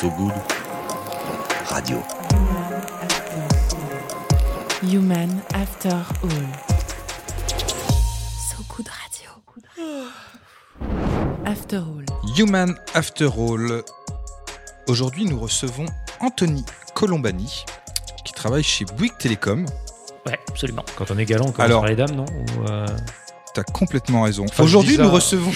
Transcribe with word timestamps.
So 0.00 0.08
Good 0.16 0.32
Radio. 1.70 2.02
Human 4.82 5.40
After 5.54 5.90
All. 6.22 6.48
So 8.48 8.62
Good 8.68 8.88
Radio. 8.88 9.30
After 11.44 11.76
All. 11.78 12.04
Human 12.36 12.74
After 12.94 13.26
All. 13.36 13.82
Aujourd'hui, 14.88 15.24
nous 15.26 15.38
recevons 15.38 15.86
Anthony 16.20 16.64
Colombani, 16.94 17.64
qui 18.24 18.32
travaille 18.32 18.62
chez 18.62 18.84
Bouygues 18.84 19.16
Télécom. 19.18 19.66
Ouais, 20.26 20.38
absolument. 20.48 20.84
Quand 20.96 21.10
on 21.10 21.18
est 21.18 21.24
galant, 21.26 21.46
on 21.48 21.52
commence 21.52 21.66
Alors- 21.66 21.80
par 21.82 21.90
les 21.90 21.96
dames, 21.96 22.14
non 22.14 22.24
Ou, 22.26 22.68
euh, 22.68 22.86
T'as 23.52 23.64
complètement 23.64 24.22
raison. 24.22 24.44
Enfin, 24.48 24.62
Aujourd'hui, 24.62 24.96
nous 24.96 25.10
recevons. 25.10 25.50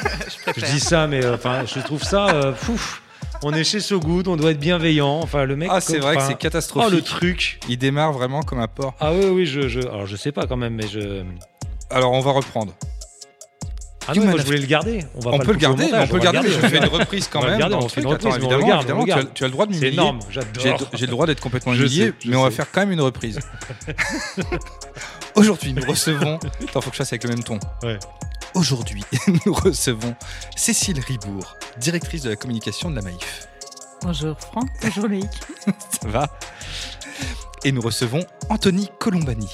Je 0.56 0.64
dis 0.64 0.80
ça, 0.80 1.06
mais 1.06 1.22
euh, 1.22 1.34
enfin, 1.34 1.64
je 1.66 1.78
trouve 1.80 2.02
ça. 2.02 2.28
euh, 2.28 2.52
pouf. 2.52 3.02
On 3.46 3.52
est 3.52 3.62
chez 3.64 3.80
So 3.80 4.00
Good, 4.00 4.26
on 4.28 4.36
doit 4.36 4.52
être 4.52 4.58
bienveillant. 4.58 5.20
Enfin, 5.22 5.44
le 5.44 5.54
mec. 5.54 5.68
Ah, 5.70 5.80
c'est 5.80 5.98
vrai 5.98 6.16
que 6.16 6.22
c'est 6.22 6.38
catastrophique. 6.38 6.90
Oh, 6.90 6.94
le 6.94 7.02
truc. 7.02 7.60
Il 7.68 7.76
démarre 7.78 8.12
vraiment 8.12 8.42
comme 8.42 8.58
un 8.58 8.68
porc. 8.68 8.94
Ah 9.00 9.12
oui, 9.12 9.26
oui, 9.26 9.46
je, 9.46 9.68
je, 9.68 9.80
alors 9.80 10.06
je 10.06 10.16
sais 10.16 10.32
pas 10.32 10.46
quand 10.46 10.56
même, 10.56 10.74
mais 10.74 10.88
je. 10.88 11.22
Alors, 11.90 12.12
on 12.12 12.20
va 12.20 12.32
reprendre. 12.32 12.72
Ah 14.06 14.12
non, 14.14 14.24
moi 14.26 14.38
je 14.38 14.44
voulais 14.44 14.58
le 14.58 14.66
garder. 14.66 15.02
On, 15.14 15.20
va 15.20 15.30
On 15.32 15.38
pas 15.38 15.44
peut 15.44 15.52
le 15.52 15.58
garder, 15.58 15.84
montage, 15.84 16.08
on 16.08 16.10
peut 16.10 16.16
le 16.18 16.22
garder, 16.22 16.40
mais 16.42 16.48
je 16.50 16.58
fais 16.60 16.76
une 16.76 16.84
reprise 16.84 17.26
quand 17.32 17.42
même. 17.42 17.58
on 17.74 17.88
fait 17.88 18.02
une 18.02 18.06
reprise, 18.06 18.34
on 18.42 18.48
regarde, 18.48 18.82
évidemment, 18.82 19.04
tu 19.04 19.10
as- 19.12 19.14
regarde. 19.16 19.34
tu 19.34 19.44
as 19.44 19.46
le 19.46 19.52
droit 19.52 19.66
de 19.66 19.72
C'est 19.72 19.78
m'humilier. 19.80 19.94
énorme, 19.94 20.18
J'ai 20.28 20.40
j'adore. 20.58 20.88
j'ai 20.92 21.06
le 21.06 21.10
droit 21.10 21.26
d'être 21.26 21.40
complètement 21.40 21.72
humilié, 21.72 22.08
sais, 22.08 22.28
mais 22.28 22.36
on 22.36 22.42
va 22.42 22.50
faire 22.50 22.70
quand 22.70 22.80
même 22.80 22.92
une 22.92 23.00
reprise. 23.00 23.40
Aujourd'hui, 25.36 25.72
nous 25.72 25.84
recevons. 25.88 26.38
Attends, 26.68 26.80
faut 26.82 26.90
que 26.90 26.96
je 26.96 26.98
fasse 26.98 27.12
avec 27.14 27.24
le 27.24 27.30
même 27.30 27.42
ton. 27.42 27.58
Ouais. 27.82 27.98
Aujourd'hui, 28.54 29.02
nous 29.46 29.52
recevons 29.52 30.14
Cécile 30.56 31.00
Ribourg, 31.00 31.56
directrice 31.78 32.22
de 32.22 32.30
la 32.30 32.36
communication 32.36 32.90
de 32.90 32.96
la 32.96 33.02
Maïf. 33.02 33.48
Bonjour 34.02 34.38
Franck, 34.38 34.68
bonjour 34.82 35.08
Loïc. 35.08 35.30
Ça 36.02 36.08
va? 36.08 36.28
Et 37.64 37.72
nous 37.72 37.80
recevons 37.80 38.24
Anthony 38.50 38.90
Colombani, 39.00 39.48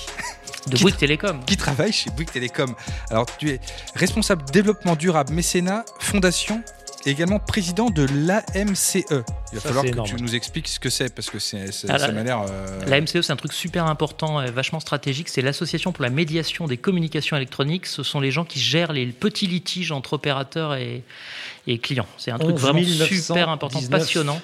De 0.67 0.77
Qui- 0.77 0.83
Bouygues 0.83 0.97
Télécom. 0.99 1.45
qui 1.45 1.57
travaille 1.57 1.93
chez 1.93 2.11
Bouygues 2.11 2.31
Télécom. 2.33 2.75
Alors, 3.11 3.27
tu 3.39 3.51
es 3.51 3.61
responsable 3.95 4.45
développement 4.51 4.97
durable, 4.97 5.33
mécénat, 5.33 5.85
fondation 6.01 6.63
et 7.07 7.11
également 7.11 7.39
président 7.39 7.91
de 7.91 8.07
l'AMCE. 8.13 8.97
Il 9.11 9.15
va 9.17 9.23
Ça, 9.55 9.61
falloir 9.69 9.85
que 9.85 9.89
énorme. 9.91 10.09
tu 10.09 10.17
nous 10.23 10.35
expliques 10.35 10.69
ce 10.69 10.79
que 10.79 10.91
c'est, 10.91 11.15
parce 11.15 11.31
que 11.31 11.39
c'est, 11.39 11.73
c'est- 11.73 11.89
Ah, 11.91 11.99
ça 11.99 12.07
la- 12.09 12.13
m'a 12.13 12.23
l'air... 12.23 12.43
euh, 12.49 13.01
c'est 13.07 13.31
un 13.31 13.37
truc 13.37 13.53
super 13.53 13.87
important, 13.87 14.43
et 14.43 14.51
vachement 14.51 14.81
stratégique. 14.81 15.29
C'est 15.29 15.43
l'association 15.43 15.93
pour 15.93 16.03
la 16.03 16.11
médiation 16.11 16.67
des 16.67 16.77
communications 16.77 17.37
électroniques. 17.37 17.87
Ce 17.87 18.03
sont 18.03 18.21
les 18.21 18.31
gens 18.31 18.45
qui 18.45 18.59
gèrent 18.61 18.93
les 18.93 19.07
petits 19.07 19.47
litiges 19.47 19.93
entre 19.93 20.13
opérateurs 20.15 20.75
et, 20.75 21.03
et 21.67 21.79
clients. 21.79 22.07
C'est 22.19 22.31
un 22.31 22.39
truc 22.39 22.55
11 22.57 22.61
vraiment 22.61 22.81
919. 22.81 23.21
super 23.23 23.49
important, 23.49 23.81
passionnant. 23.91 24.41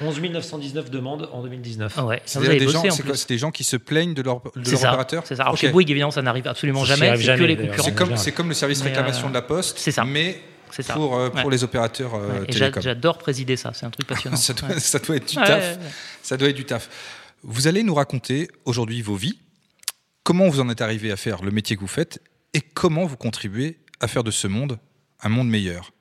11 0.00 0.20
919 0.20 0.90
demandes 0.90 1.28
en 1.32 1.42
2019. 1.42 1.92
Ah 1.96 2.04
ouais, 2.06 2.22
ça, 2.24 2.38
vous 2.38 2.44
C'est-à-dire 2.46 2.50
avez 2.50 2.58
des 2.60 2.64
bossé 2.66 2.72
gens, 2.74 2.86
en 2.86 2.90
c'est 2.92 3.02
plus. 3.02 3.08
quoi 3.10 3.16
C'est 3.16 3.28
des 3.30 3.38
gens 3.38 3.50
qui 3.50 3.64
se 3.64 3.76
plaignent 3.76 4.14
de 4.14 4.22
leur, 4.22 4.40
de 4.40 4.50
C'est 4.62 4.70
leur 4.70 4.80
ça. 4.80 4.88
opérateur 4.90 5.22
C'est 5.26 5.34
ça. 5.34 5.42
Alors 5.42 5.54
Ok. 5.54 5.60
chez 5.60 5.70
Bouygues, 5.70 5.90
évidemment, 5.90 6.12
ça 6.12 6.22
n'arrive 6.22 6.46
absolument 6.46 6.84
jamais. 6.84 7.16
C'est 7.16 7.22
jamais, 7.24 7.38
que 7.40 7.44
les 7.44 7.56
d'ailleurs. 7.56 7.74
concurrents. 7.74 7.84
C'est 7.84 7.90
en 7.90 7.94
comme, 7.96 8.06
général. 8.06 8.24
c'est 8.24 8.32
comme 8.32 8.48
le 8.48 8.54
service 8.54 8.78
Mais, 8.84 8.90
réclamation 8.90 9.26
euh, 9.26 9.30
de 9.30 9.34
la 9.34 9.42
Poste, 9.42 9.76
c'est 9.78 9.90
ça. 9.90 10.04
mais 10.04 10.40
ça. 10.82 10.94
pour, 10.94 11.16
euh, 11.16 11.30
pour 11.30 11.44
Ouais. 11.46 11.50
les 11.50 11.64
opérateurs 11.64 12.14
euh, 12.14 12.40
Ouais. 12.40 12.72
J'adore 12.80 13.18
présider 13.18 13.56
ça. 13.56 13.72
C'est 13.74 13.86
un 13.86 13.90
truc 13.90 14.06
passionnant. 14.08 14.36
ça, 14.36 14.52
doit, 14.54 14.68
Ouais. 14.68 14.80
ça 14.80 14.98
doit 14.98 15.16
être 15.16 15.28
du 15.32 15.38
Ouais, 15.38 15.46
taf. 15.46 15.60
ouais, 15.76 15.82
ouais. 15.84 15.90
Ça 16.22 16.36
doit 16.36 16.48
être 16.48 16.56
du 16.56 16.64
taf. 16.64 16.88
Vous 17.42 17.66
allez 17.68 17.82
nous 17.82 17.94
raconter 17.94 18.48
aujourd'hui 18.64 19.00
vos 19.02 19.14
vies, 19.16 19.38
comment 20.24 20.48
vous 20.48 20.60
en 20.60 20.68
êtes 20.68 20.80
arrivé 20.80 21.10
à 21.12 21.16
faire 21.16 21.42
le 21.42 21.50
métier 21.50 21.76
que 21.76 21.80
vous 21.80 21.86
faites 21.86 22.20
et 22.54 22.60
comment 22.60 23.06
vous 23.06 23.16
contribuez 23.16 23.78
à 24.00 24.08
faire 24.08 24.24
de 24.24 24.30
ce 24.30 24.46
monde 24.46 24.78
un 25.22 25.28
monde 25.28 25.48
meilleur. 25.48 25.92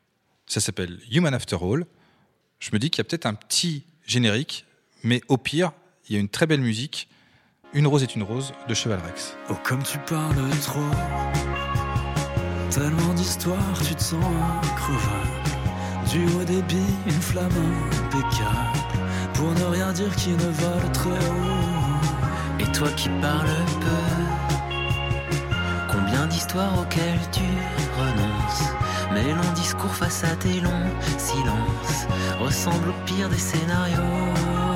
Ça 0.47 0.59
s'appelle 0.59 0.99
Human 1.11 1.33
After 1.33 1.57
All. 1.61 1.85
Je 2.59 2.69
me 2.73 2.79
dis 2.79 2.89
qu'il 2.89 2.99
y 2.99 3.01
a 3.01 3.03
peut-être 3.03 3.25
un 3.25 3.33
petit 3.33 3.83
générique, 4.05 4.65
mais 5.03 5.21
au 5.27 5.37
pire, 5.37 5.71
il 6.09 6.13
y 6.13 6.17
a 6.17 6.19
une 6.19 6.29
très 6.29 6.47
belle 6.47 6.61
musique. 6.61 7.09
Une 7.73 7.85
rose 7.85 8.01
est 8.01 8.15
une 8.15 8.23
rose 8.23 8.53
de 8.69 8.73
Cheval 8.73 8.99
Rex. 9.05 9.35
Oh 9.49 9.55
comme 9.63 9.83
tu 9.83 9.97
parles 9.99 10.49
trop 10.63 11.66
Tellement 12.69 13.13
d'histoires, 13.13 13.79
tu 13.85 13.95
te 13.95 14.03
sens 14.03 14.23
increvable 14.63 15.27
Du 16.11 16.25
haut 16.35 16.43
débit, 16.43 16.93
une 17.05 17.11
flamme 17.11 17.49
impeccable. 18.03 18.79
Pour 19.33 19.51
ne 19.51 19.63
rien 19.73 19.93
dire 19.93 20.13
qui 20.15 20.31
ne 20.31 20.37
vole 20.37 20.91
très 20.91 21.09
haut 21.09 22.59
Et 22.59 22.71
toi 22.73 22.89
qui 22.97 23.09
parles 23.21 23.47
peu. 23.79 23.87
Combien 25.91 26.27
d'histoires 26.27 26.79
auxquelles 26.81 27.29
tu 27.31 27.43
renonces. 27.97 28.63
Mes 29.13 29.33
longs 29.33 29.53
discours 29.55 29.95
face 29.95 30.23
à 30.25 30.35
tes 30.35 30.59
longs 30.59 30.91
silences. 31.17 32.07
Ressemblent 32.39 32.89
au 32.89 33.05
pire 33.05 33.29
des 33.29 33.37
scénarios 33.37 34.66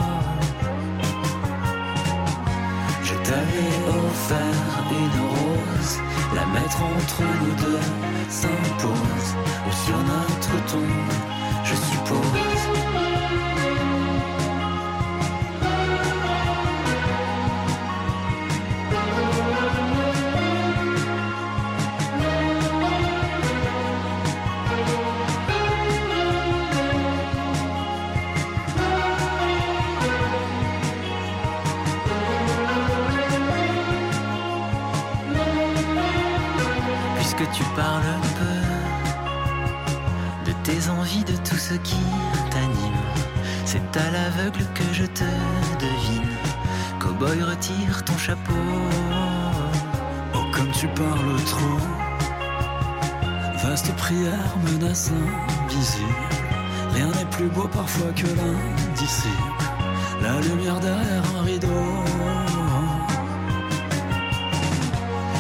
t'avais 3.32 3.80
offert 3.88 4.84
une 4.92 5.20
rose, 5.36 5.94
la 6.36 6.46
mettre 6.48 6.80
entre 6.84 7.22
nous 7.40 7.56
deux 7.64 7.86
s'impose, 8.30 9.30
ou 9.68 9.72
sur 9.86 9.98
notre 10.12 10.56
tombe, 10.72 11.14
je 11.64 11.76
suppose. 11.76 12.42
Qui 41.80 42.04
t'anime. 42.50 43.02
C'est 43.66 43.98
à 43.98 44.12
l'aveugle 44.12 44.66
que 44.74 44.84
je 44.94 45.06
te 45.06 45.24
devine. 45.80 46.30
Cowboy, 47.00 47.42
retire 47.44 48.04
ton 48.04 48.18
chapeau. 48.18 48.54
Oh, 50.34 50.44
comme 50.54 50.72
tu 50.72 50.88
parles 50.88 51.44
trop. 51.46 51.80
Vaste 53.64 53.94
prière, 53.96 54.56
menace 54.66 55.12
invisible. 55.66 56.06
Rien 56.94 57.08
n'est 57.08 57.30
plus 57.32 57.48
beau 57.48 57.68
parfois 57.68 58.12
que 58.16 58.28
l'indicible. 58.28 59.54
La 60.22 60.40
lumière 60.42 60.80
derrière 60.80 61.24
un 61.38 61.44
rideau. 61.44 61.68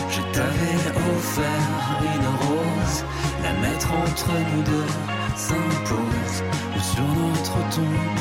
Je 0.10 0.22
t'avais 0.34 0.78
offert 1.18 1.68
une 2.16 2.28
rose, 2.46 3.06
la 3.44 3.54
mettre 3.54 3.92
entre 3.92 4.30
nous 4.56 4.64
deux 4.64 5.11
s'impose, 5.36 6.44
ou 6.76 6.80
sur 6.80 7.04
notre 7.04 7.58
tombe, 7.76 8.20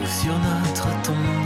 ou 0.00 0.06
sur 0.06 0.36
notre 0.38 0.88
tombe, 1.02 1.41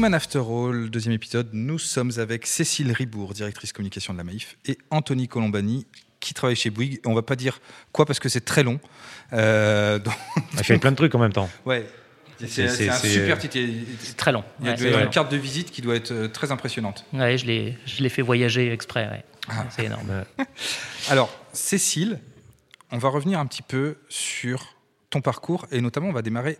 Human 0.00 0.14
After 0.14 0.38
All, 0.38 0.88
deuxième 0.88 1.12
épisode. 1.12 1.50
Nous 1.52 1.78
sommes 1.78 2.10
avec 2.16 2.46
Cécile 2.46 2.90
Ribourg, 2.90 3.34
directrice 3.34 3.70
communication 3.74 4.14
de 4.14 4.18
la 4.18 4.24
Maïf, 4.24 4.56
et 4.64 4.78
Anthony 4.90 5.28
Colombani, 5.28 5.86
qui 6.20 6.32
travaille 6.32 6.56
chez 6.56 6.70
Bouygues. 6.70 7.00
On 7.04 7.12
va 7.12 7.20
pas 7.20 7.36
dire 7.36 7.60
quoi 7.92 8.06
parce 8.06 8.18
que 8.18 8.30
c'est 8.30 8.40
très 8.40 8.62
long. 8.62 8.80
Euh, 9.34 9.98
donc- 9.98 10.14
Il 10.54 10.64
fait 10.64 10.78
plein 10.78 10.92
de 10.92 10.96
trucs 10.96 11.14
en 11.14 11.18
même 11.18 11.34
temps. 11.34 11.50
ouais. 11.66 11.86
C'est 12.46 12.88
un 12.88 12.96
super 12.96 13.38
titre. 13.38 13.58
C'est 13.98 14.16
très 14.16 14.32
long. 14.32 14.42
Il 14.60 14.68
y 14.68 14.70
a 14.70 14.72
Ouais, 14.74 14.88
une 14.90 15.00
long. 15.04 15.10
carte 15.10 15.30
de 15.30 15.36
visite 15.36 15.70
qui 15.70 15.82
doit 15.82 15.96
être 15.96 16.12
euh, 16.12 16.28
très 16.28 16.50
impressionnante. 16.50 17.04
Ouais, 17.12 17.36
je 17.36 17.44
l'ai, 17.44 17.76
je 17.84 18.02
l'ai 18.02 18.08
fait 18.08 18.22
voyager 18.22 18.72
exprès. 18.72 19.06
ouais. 19.06 19.22
Ah. 19.50 19.66
C'est 19.68 19.84
énorme. 19.84 20.24
Alors, 21.10 21.28
Cécile, 21.52 22.18
on 22.90 22.96
va 22.96 23.10
revenir 23.10 23.38
un 23.38 23.44
petit 23.44 23.60
peu 23.60 23.98
sur 24.08 24.76
ton 25.10 25.20
parcours 25.20 25.66
et 25.70 25.82
notamment 25.82 26.08
on 26.08 26.12
va 26.14 26.22
démarrer 26.22 26.56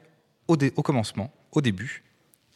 au, 0.46 0.58
dé- 0.58 0.74
au 0.76 0.82
commencement, 0.82 1.32
au 1.52 1.62
début, 1.62 2.04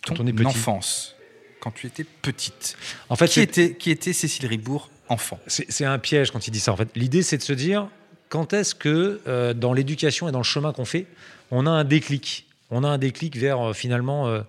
ton 0.04 0.14
Quand 0.14 0.22
on 0.22 0.26
est 0.26 0.32
petit. 0.32 0.46
enfance. 0.46 1.14
quand 1.60 1.70
tu 1.70 1.86
étais 1.86 2.04
petite 2.04 2.76
En 3.08 3.16
fait, 3.16 3.28
qui 3.28 3.40
était, 3.40 3.74
qui 3.74 3.90
était 3.90 4.12
Cécile 4.12 4.46
Ribourg, 4.46 4.90
enfant 5.08 5.38
C'est 5.46 5.84
un 5.84 5.98
piège 5.98 6.30
quand 6.30 6.46
il 6.46 6.50
dit 6.50 6.60
ça. 6.60 6.72
En 6.72 6.76
fait, 6.76 6.88
l'idée, 6.94 7.22
c'est 7.22 7.38
de 7.38 7.42
se 7.42 7.52
dire 7.52 7.88
quand 8.28 8.52
est-ce 8.52 8.74
que 8.74 9.20
euh, 9.28 9.54
dans 9.54 9.72
l'éducation 9.72 10.28
et 10.28 10.32
dans 10.32 10.38
le 10.38 10.44
chemin 10.44 10.72
qu'on 10.72 10.84
fait, 10.84 11.06
on 11.50 11.66
a 11.66 11.70
un 11.70 11.84
déclic? 11.84 12.46
On 12.70 12.82
a 12.82 12.88
un 12.88 12.98
déclic 12.98 13.36
vers 13.36 13.60
euh, 13.60 13.72
finalement 13.72 14.26
euh, 14.26 14.40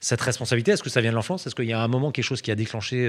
cette 0.00 0.20
responsabilité? 0.20 0.72
Est-ce 0.72 0.82
que 0.82 0.90
ça 0.90 1.00
vient 1.00 1.10
de 1.10 1.16
l'enfance? 1.16 1.46
Est-ce 1.46 1.54
qu'il 1.54 1.66
y 1.66 1.72
a 1.72 1.80
un 1.80 1.88
moment 1.88 2.10
quelque 2.10 2.24
chose 2.24 2.42
qui 2.42 2.50
a 2.50 2.54
déclenché 2.54 3.08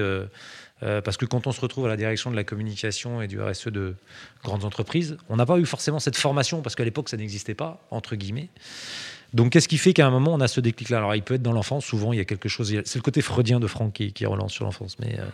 Parce 0.81 1.15
que 1.15 1.25
quand 1.25 1.47
on 1.47 1.51
se 1.51 1.61
retrouve 1.61 1.85
à 1.85 1.87
la 1.87 1.95
direction 1.97 2.29
de 2.29 2.35
la 2.35 2.43
communication 2.43 3.21
et 3.21 3.27
du 3.27 3.41
RSE 3.41 3.67
de 3.67 3.95
grandes 4.43 4.65
entreprises, 4.65 5.17
on 5.29 5.37
n'a 5.37 5.45
pas 5.45 5.57
eu 5.57 5.65
forcément 5.65 5.99
cette 5.99 6.17
formation 6.17 6.61
parce 6.61 6.75
qu'à 6.75 6.83
l'époque 6.83 7.07
ça 7.07 7.15
n'existait 7.17 7.53
pas 7.53 7.81
entre 7.91 8.15
guillemets. 8.15 8.49
Donc, 9.33 9.51
qu'est-ce 9.51 9.67
qui 9.67 9.77
fait 9.77 9.93
qu'à 9.93 10.05
un 10.07 10.11
moment 10.11 10.33
on 10.33 10.41
a 10.41 10.47
ce 10.47 10.59
déclic-là? 10.61 10.97
Alors, 10.97 11.15
il 11.15 11.23
peut 11.23 11.35
être 11.35 11.41
dans 11.43 11.53
l'enfance. 11.53 11.85
Souvent, 11.85 12.11
il 12.13 12.17
y 12.17 12.21
a 12.21 12.25
quelque 12.25 12.49
chose. 12.49 12.73
C'est 12.85 12.95
le 12.99 13.01
côté 13.03 13.21
freudien 13.21 13.59
de 13.59 13.67
Franck 13.67 13.93
qui, 13.93 14.11
qui 14.13 14.25
relance 14.25 14.51
sur 14.53 14.65
l'enfance, 14.65 14.97
mais 14.99 15.17
euh, 15.19 15.25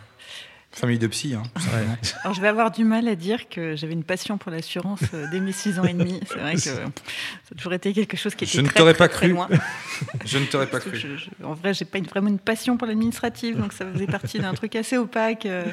Famille 0.70 0.98
de 0.98 1.06
psy. 1.06 1.34
Hein. 1.34 1.42
ouais. 1.56 1.86
Alors, 2.22 2.34
je 2.34 2.40
vais 2.42 2.46
avoir 2.48 2.70
du 2.70 2.84
mal 2.84 3.08
à 3.08 3.14
dire 3.16 3.48
que 3.48 3.74
j'avais 3.74 3.94
une 3.94 4.04
passion 4.04 4.36
pour 4.36 4.52
l'assurance 4.52 5.00
euh, 5.14 5.26
dès 5.32 5.40
mes 5.40 5.50
6 5.50 5.78
ans 5.78 5.84
et 5.84 5.94
demi. 5.94 6.20
C'est 6.28 6.38
vrai 6.38 6.54
que 6.54 6.60
ça 6.60 6.72
a 6.82 7.54
toujours 7.56 7.72
été 7.72 7.94
quelque 7.94 8.18
chose 8.18 8.34
qui 8.34 8.44
était 8.44 8.52
Je 8.58 8.60
ne 8.60 8.68
très, 8.68 8.92
pas 8.94 9.08
très 9.08 9.26
cru. 9.26 9.28
loin. 9.30 9.48
Je 10.26 10.36
ne 10.38 10.44
t'aurais 10.44 10.66
pas 10.66 10.78
cru. 10.80 10.90
que 10.90 10.96
je- 10.98 11.16
je- 11.16 11.44
en 11.44 11.54
vrai, 11.54 11.72
j'ai 11.72 11.86
pas 11.86 11.96
une- 11.98 12.04
vraiment 12.04 12.28
une 12.28 12.38
passion 12.38 12.76
pour 12.76 12.86
l'administratif, 12.86 13.56
donc 13.56 13.72
ça 13.72 13.86
faisait 13.90 14.06
partie 14.06 14.38
d'un 14.40 14.52
truc 14.52 14.76
assez 14.76 14.98
opaque, 14.98 15.46
euh, 15.46 15.64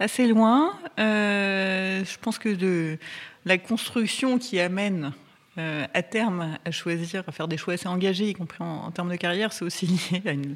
assez 0.00 0.26
loin. 0.26 0.72
Euh, 0.98 2.02
je 2.04 2.16
pense 2.20 2.38
que 2.38 2.48
de 2.48 2.96
la 3.44 3.58
construction 3.58 4.38
qui 4.38 4.58
amène 4.58 5.12
euh, 5.58 5.84
à 5.94 6.02
terme 6.02 6.56
à 6.64 6.70
choisir, 6.70 7.22
à 7.26 7.32
faire 7.32 7.48
des 7.48 7.56
choix 7.56 7.74
assez 7.74 7.88
engagés, 7.88 8.28
y 8.28 8.34
compris 8.34 8.62
en, 8.62 8.84
en 8.86 8.90
termes 8.90 9.10
de 9.10 9.16
carrière, 9.16 9.52
c'est 9.52 9.64
aussi 9.64 9.86
lié 10.12 10.22
à 10.26 10.32
une, 10.32 10.54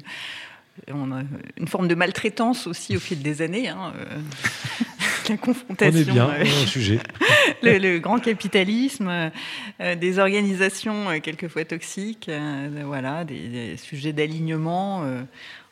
on 0.91 1.11
a 1.11 1.21
une 1.57 1.67
forme 1.67 1.87
de 1.87 1.95
maltraitance 1.95 2.67
aussi 2.67 2.95
au 2.97 2.99
fil 2.99 3.21
des 3.21 3.41
années. 3.41 3.69
hein, 3.69 3.93
euh, 3.97 4.05
la 5.29 5.35
on 5.35 5.37
confrontation 5.37 5.99
est 5.99 6.03
bien 6.05 6.27
avec- 6.29 6.47
on 6.47 6.59
est 6.59 6.63
au 6.63 6.67
sujet. 6.67 6.99
le, 7.63 7.77
le 7.77 7.99
grand 7.99 8.19
capitalisme, 8.19 9.07
euh, 9.07 9.29
euh, 9.81 9.95
des 9.95 10.19
organisations 10.19 11.09
euh, 11.09 11.19
quelquefois 11.19 11.65
toxiques, 11.65 12.27
euh, 12.29 12.83
voilà, 12.85 13.23
des, 13.25 13.47
des 13.47 13.77
sujets 13.77 14.13
d'alignement 14.13 15.03
euh, 15.03 15.21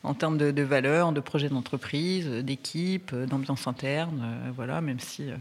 en 0.02 0.12
termes 0.14 0.36
de, 0.38 0.50
de 0.50 0.62
valeurs, 0.62 1.12
de 1.12 1.20
projets 1.20 1.48
d'entreprise, 1.48 2.26
euh, 2.28 2.42
d'équipe, 2.42 3.10
euh, 3.14 3.26
d'ambiance 3.26 3.66
interne, 3.66 4.22
euh, 4.24 4.50
voilà, 4.56 4.80
même 4.80 5.00
si 5.00 5.30
euh, 5.30 5.36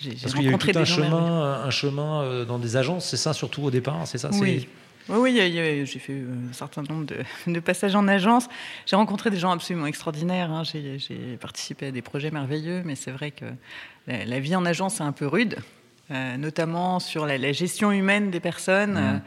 j'ai 0.00 0.12
Parce 0.12 0.34
qu'il 0.34 0.44
y 0.44 0.48
a 0.48 0.50
eu 0.50 0.58
tout 0.58 0.68
un 0.70 0.72
des 0.72 0.84
gens 0.84 0.96
merveilleux. 1.00 1.10
chemin, 1.18 1.62
un 1.64 1.70
chemin 1.70 2.22
euh, 2.22 2.44
dans 2.44 2.58
des 2.58 2.76
agences, 2.76 3.06
c'est 3.06 3.16
ça 3.16 3.32
surtout 3.32 3.62
au 3.62 3.70
départ, 3.70 4.06
c'est 4.06 4.18
ça 4.18 4.30
c'est- 4.32 4.40
Oui. 4.40 4.68
Oui, 5.10 5.34
j'ai 5.86 5.98
fait 5.98 6.12
euh, 6.12 6.26
un 6.50 6.52
certain 6.52 6.82
nombre 6.82 7.06
de, 7.06 7.16
de 7.50 7.60
passages 7.60 7.94
en 7.94 8.06
agence. 8.08 8.46
J'ai 8.84 8.94
rencontré 8.96 9.30
des 9.30 9.38
gens 9.38 9.50
absolument 9.50 9.86
extraordinaires. 9.86 10.50
hein. 10.52 10.64
J'ai 10.64 10.98
j'ai 10.98 11.38
participé 11.40 11.86
à 11.86 11.90
des 11.90 12.02
projets 12.02 12.30
merveilleux, 12.30 12.82
mais 12.84 12.94
c'est 12.94 13.10
vrai 13.10 13.30
que 13.30 13.46
la, 14.06 14.26
la 14.26 14.38
vie 14.38 14.54
en 14.54 14.66
agence 14.66 15.00
est 15.00 15.04
un 15.04 15.12
peu 15.12 15.26
rude, 15.26 15.56
euh, 16.10 16.36
notamment 16.36 17.00
sur 17.00 17.24
la, 17.24 17.38
la 17.38 17.52
gestion 17.52 17.90
humaine 17.90 18.30
des 18.30 18.40
personnes, 18.40 18.96
euh, 18.98 19.18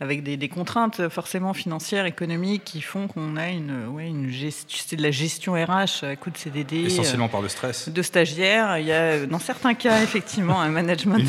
avec 0.00 0.22
des, 0.22 0.36
des 0.36 0.48
contraintes 0.48 1.08
forcément 1.08 1.54
financières, 1.54 2.04
économiques, 2.06 2.64
qui 2.64 2.80
font 2.80 3.06
qu'on 3.06 3.36
a 3.36 3.48
une, 3.48 3.86
ouais, 3.88 4.06
une 4.08 4.28
gestion, 4.30 4.66
c'est 4.86 4.96
de 4.96 5.02
la 5.02 5.10
gestion 5.12 5.52
RH 5.54 6.04
à 6.04 6.16
coup 6.16 6.30
de 6.30 6.36
CDD. 6.36 6.82
euh, 6.82 6.86
Essentiellement 6.86 7.28
par 7.28 7.40
le 7.42 7.48
stress. 7.48 7.88
de 7.88 8.02
stagiaires, 8.02 8.78
il 8.78 8.86
y 8.86 8.92
a 8.92 9.24
dans 9.26 9.38
certains 9.38 9.74
cas 9.74 10.02
effectivement 10.02 10.60
un 10.60 10.68
management, 10.68 11.24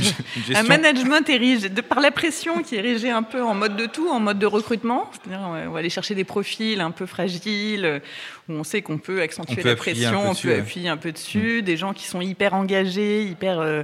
un 0.56 0.63
management 0.63 1.29
érigé 1.29 1.69
de 1.69 1.81
par 1.81 2.00
la 2.00 2.12
pression 2.12 2.63
qui 2.63 2.75
est 2.75 2.79
érigée 2.79 3.12
un 3.12 3.23
peu 3.23 3.44
en 3.44 3.53
mode 3.53 3.75
de 3.75 3.85
tout, 3.85 4.09
en 4.09 4.19
mode 4.19 4.39
de 4.39 4.45
recrutement. 4.47 5.09
C'est-à-dire 5.12 5.45
on 5.47 5.71
va 5.71 5.79
aller 5.79 5.89
chercher 5.89 6.15
des 6.15 6.23
profils 6.23 6.81
un 6.81 6.91
peu 6.91 7.06
fragiles 7.06 7.85
euh, 7.85 8.00
où 8.50 8.53
on 8.53 8.63
sait 8.63 8.81
qu'on 8.81 8.97
peut 8.97 9.21
accentuer 9.21 9.62
peut 9.62 9.69
la 9.69 9.75
pression, 9.75 10.29
on 10.29 10.31
dessus, 10.33 10.47
peut 10.47 10.53
ouais. 10.53 10.59
appuyer 10.59 10.89
un 10.89 10.97
peu 10.97 11.12
dessus, 11.12 11.62
des 11.62 11.77
gens 11.77 11.94
qui 11.94 12.06
sont 12.07 12.21
hyper 12.21 12.53
engagés, 12.53 13.23
hyper 13.23 13.59
euh, 13.59 13.83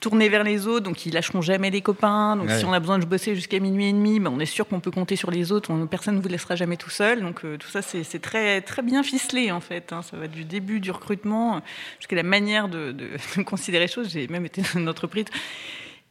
tournés 0.00 0.28
vers 0.28 0.44
les 0.44 0.66
autres, 0.66 0.84
donc 0.84 1.04
ils 1.06 1.12
lâcheront 1.12 1.42
jamais 1.42 1.70
les 1.70 1.80
copains. 1.80 2.36
Donc 2.36 2.48
Ouais. 2.48 2.58
si 2.58 2.64
on 2.64 2.72
a 2.72 2.80
besoin 2.80 2.98
de 2.98 3.04
bosser 3.04 3.34
jusqu'à 3.34 3.58
minuit 3.58 3.88
et 3.88 3.92
demi, 3.92 4.17
on 4.26 4.40
est 4.40 4.46
sûr 4.46 4.66
qu'on 4.66 4.80
peut 4.80 4.90
compter 4.90 5.14
sur 5.16 5.30
les 5.30 5.52
autres. 5.52 5.70
On- 5.70 5.86
personne 5.86 6.16
ne 6.16 6.20
vous 6.20 6.28
laissera 6.28 6.56
jamais 6.56 6.76
tout 6.76 6.90
seul. 6.90 7.20
Donc 7.20 7.44
euh, 7.44 7.56
tout 7.56 7.68
ça 7.68 7.82
c'est 7.82 8.18
très 8.20 8.60
très 8.62 8.82
bien 8.82 9.02
ficelé 9.02 9.52
en 9.52 9.60
fait. 9.60 9.92
hein. 9.92 10.02
Ça 10.02 10.16
va 10.16 10.26
du 10.26 10.44
début 10.44 10.80
du 10.80 10.90
recrutement 10.90 11.60
jusqu'à 11.98 12.16
la 12.16 12.22
manière 12.24 12.68
de, 12.68 12.90
de- 12.92 13.10
de 13.36 13.42
considérer 13.42 13.84
les 13.86 13.92
choses. 13.92 14.08
J'ai 14.10 14.26
même 14.28 14.46
été 14.46 14.62
dans 14.62 14.80
une 14.80 14.88
entreprise 14.88 15.26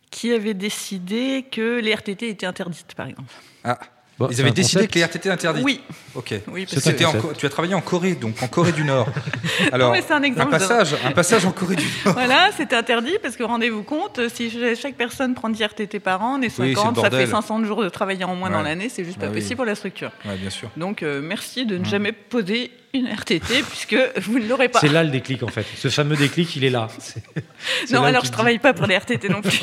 qui 0.09 0.31
avait 0.31 0.53
décidé 0.53 1.45
que 1.51 1.79
les 1.81 1.91
RTT 1.93 2.29
étaient 2.29 2.45
interdites, 2.45 2.95
par 2.95 3.07
exemple. 3.07 3.33
Ah, 3.65 3.77
Bon, 4.19 4.27
ils 4.31 4.39
avaient 4.41 4.49
un 4.49 4.53
décidé 4.53 4.79
concept. 4.87 4.93
que 4.93 4.99
les 4.99 5.05
RTT 5.05 5.29
interdits. 5.29 5.61
Oui, 5.63 5.81
Ok. 6.15 6.33
oui, 6.47 6.65
parce 6.65 6.87
un 6.87 6.91
que 6.93 7.03
en 7.05 7.33
tu 7.33 7.45
as 7.45 7.49
travaillé 7.49 7.75
en 7.75 7.81
Corée, 7.81 8.15
donc 8.15 8.41
en 8.41 8.47
Corée 8.47 8.71
du 8.71 8.83
Nord. 8.83 9.07
Alors, 9.71 9.91
mais 9.91 10.01
c'est 10.05 10.13
un 10.13 10.23
exemple 10.23 10.47
de- 10.53 10.57
passage, 10.57 10.95
un 11.05 11.11
passage 11.11 11.45
en 11.45 11.51
Corée 11.51 11.75
du 11.75 11.85
Nord. 12.03 12.15
Voilà, 12.15 12.49
c'était 12.57 12.75
interdit 12.75 13.13
parce 13.21 13.35
que 13.35 13.43
rendez-vous 13.43 13.83
compte, 13.83 14.19
si 14.33 14.51
chaque 14.81 14.95
personne 14.95 15.35
prend 15.35 15.49
10 15.49 15.61
RTT 15.63 15.99
par 15.99 16.23
an, 16.23 16.37
on 16.39 16.41
est 16.41 16.45
Oui, 16.59 16.69
c'est 16.69 16.75
50, 16.75 16.95
le 16.95 17.01
ça 17.01 17.09
fait 17.09 17.09
bordel. 17.11 17.29
500 17.29 17.63
jours 17.65 17.83
de 17.83 17.89
travailler 17.89 18.23
en 18.23 18.35
moins 18.35 18.49
dans 18.49 18.63
l'année, 18.63 18.89
c'est 18.89 19.05
juste 19.05 19.19
Bah 19.19 19.27
pas 19.27 19.33
oui. 19.33 19.39
possible 19.39 19.57
pour 19.57 19.65
la 19.65 19.75
structure. 19.75 20.11
Ouais, 20.25 20.35
bien 20.37 20.49
sûr. 20.49 20.69
Donc 20.77 21.03
euh, 21.03 21.21
merci 21.21 21.67
de 21.67 21.77
ne 21.77 21.85
jamais 21.85 22.11
poser 22.11 22.71
une 22.95 23.05
RTT 23.07 23.61
puisque 23.69 23.95
vous 24.21 24.39
ne 24.39 24.47
l'aurez 24.47 24.69
pas. 24.69 24.79
C'est 24.79 24.87
là 24.89 25.03
le 25.03 25.11
déclic 25.11 25.43
en 25.43 25.47
fait. 25.49 25.65
Ce 25.75 25.89
fameux 25.89 26.15
déclic, 26.15 26.55
il 26.55 26.63
est 26.63 26.71
là. 26.71 26.87
Non, 27.91 28.01
là 28.01 28.07
alors 28.07 28.23
je 28.23 28.29
te 28.29 28.33
travaille 28.33 28.57
pas 28.57 28.73
pour 28.73 28.87
les 28.87 28.95
RTT 28.97 29.29
non 29.29 29.41
plus. 29.43 29.59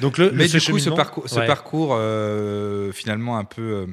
Donc 0.00 0.18
le, 0.18 0.30
Mais 0.32 0.46
du 0.48 0.60
coup, 0.60 0.78
ce 0.78 0.90
parcours, 0.90 1.28
ce 1.28 1.38
Ouais. 1.40 1.46
parcours 1.46 1.94
euh, 1.96 2.92
finalement 2.92 3.38
un 3.38 3.44
peu, 3.44 3.62
euh, 3.62 3.86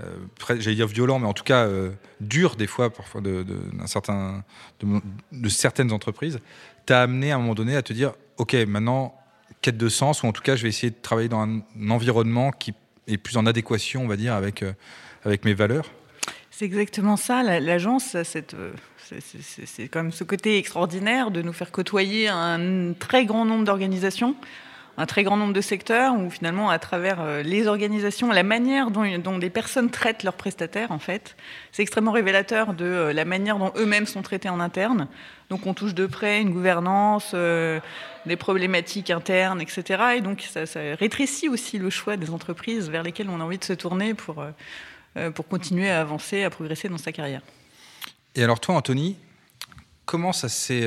euh, 0.00 0.58
j'allais 0.60 0.76
dire 0.76 0.86
violent, 0.86 1.18
mais 1.18 1.26
en 1.26 1.32
tout 1.32 1.44
cas 1.44 1.64
euh, 1.66 1.90
dur 2.20 2.56
des 2.56 2.66
fois, 2.66 2.90
parfois 2.90 3.20
de, 3.20 3.42
de- 3.42 3.60
d'un 3.78 3.86
certain, 3.86 4.44
de, 4.80 5.00
de 5.32 5.48
certaines 5.48 5.92
entreprises, 5.92 6.38
t'a 6.86 7.02
amené 7.02 7.32
à 7.32 7.36
un 7.36 7.38
moment 7.38 7.54
donné 7.54 7.76
à 7.76 7.82
te 7.82 7.92
dire, 7.92 8.12
ok, 8.38 8.54
maintenant 8.68 9.14
quête 9.62 9.76
de 9.76 9.88
sens, 9.88 10.22
ou 10.22 10.26
en 10.26 10.32
tout 10.32 10.42
cas, 10.42 10.56
je 10.56 10.62
vais 10.62 10.68
essayer 10.70 10.90
de 10.90 10.96
travailler 11.02 11.28
dans 11.28 11.40
un, 11.40 11.60
un 11.80 11.90
environnement 11.90 12.50
qui 12.50 12.72
est 13.06 13.18
plus 13.18 13.36
en 13.36 13.44
adéquation, 13.46 14.02
on 14.04 14.08
va 14.08 14.16
dire, 14.16 14.34
avec 14.34 14.62
euh, 14.62 14.72
avec 15.24 15.44
mes 15.44 15.52
valeurs. 15.54 15.90
C'est 16.50 16.64
exactement 16.64 17.16
ça. 17.16 17.42
la- 17.42 17.60
L'agence, 17.60 18.14
a 18.14 18.24
cette, 18.24 18.54
euh, 18.54 18.72
c'est- 18.98 19.20
c'est- 19.20 19.42
c'est 19.42 19.66
c'est 19.66 19.88
quand 19.88 20.02
même 20.02 20.12
ce 20.12 20.24
côté 20.24 20.56
extraordinaire 20.58 21.30
de 21.30 21.42
nous 21.42 21.52
faire 21.52 21.72
côtoyer 21.72 22.28
un 22.28 22.92
très 22.98 23.26
grand 23.26 23.44
nombre 23.44 23.64
d'organisations, 23.64 24.34
un 25.00 25.06
très 25.06 25.22
grand 25.22 25.38
nombre 25.38 25.54
de 25.54 25.62
secteurs, 25.62 26.14
où 26.14 26.28
finalement, 26.28 26.68
à 26.68 26.78
travers 26.78 27.22
euh, 27.22 27.42
les 27.42 27.66
organisations, 27.66 28.30
la 28.30 28.42
manière 28.42 28.90
dont, 28.90 29.06
dont 29.18 29.38
des 29.38 29.48
personnes 29.48 29.88
traitent 29.88 30.24
leurs 30.24 30.34
prestataires, 30.34 30.92
en 30.92 30.98
fait, 30.98 31.36
c'est 31.72 31.80
extrêmement 31.80 32.12
révélateur 32.12 32.74
de 32.74 32.84
euh, 32.84 33.12
la 33.14 33.24
manière 33.24 33.58
dont 33.58 33.72
eux-mêmes 33.76 34.04
sont 34.04 34.20
traités 34.20 34.50
en 34.50 34.60
interne. 34.60 35.08
Donc, 35.48 35.66
on 35.66 35.72
touche 35.72 35.94
de 35.94 36.04
près 36.04 36.42
une 36.42 36.50
gouvernance, 36.50 37.30
euh, 37.32 37.80
des 38.26 38.36
problématiques 38.36 39.08
internes, 39.08 39.62
etc. 39.62 40.16
Et 40.18 40.20
donc, 40.20 40.42
ça, 40.42 40.64
rétrécit 40.98 41.48
aussi 41.48 41.78
le 41.78 41.88
choix 41.88 42.18
des 42.18 42.28
entreprises 42.28 42.90
vers 42.90 43.02
lesquelles 43.02 43.30
on 43.30 43.40
a 43.40 43.44
envie 43.44 43.58
de 43.58 43.64
se 43.64 43.72
tourner 43.72 44.12
pour 44.12 44.44
pour 45.34 45.48
continuer 45.48 45.90
à 45.90 46.00
avancer, 46.00 46.44
à 46.44 46.50
progresser 46.50 46.88
dans 46.88 46.96
sa 46.96 47.10
carrière. 47.10 47.42
Et 48.36 48.44
alors 48.44 48.60
toi, 48.60 48.76
Anthony, 48.76 49.16
comment 50.04 50.32
ça 50.32 50.48
s'est 50.48 50.86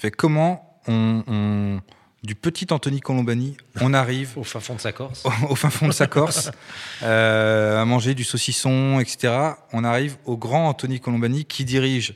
fait? 0.00 0.10
Comment 0.10 0.80
on- 0.88 1.80
du 2.24 2.34
petit 2.34 2.66
Anthony 2.70 3.00
Colombani, 3.00 3.56
on 3.80 3.94
arrive 3.94 4.32
Au 4.36 4.44
fin 4.44 4.60
fond 4.60 4.74
de 4.74 4.80
sa 4.80 4.92
Corse. 4.92 5.24
au, 5.48 5.54
fin 5.54 5.70
fond 5.70 5.86
de 5.86 5.92
sa 5.92 6.06
Corse, 6.06 6.50
euh, 7.02 7.80
à 7.80 7.84
manger 7.84 8.14
du 8.14 8.24
saucisson, 8.24 8.98
etc. 8.98 9.32
On 9.72 9.84
arrive 9.84 10.16
au 10.24 10.36
grand 10.36 10.68
Anthony 10.68 11.00
Colombani 11.00 11.44
qui 11.44 11.64
dirige 11.64 12.14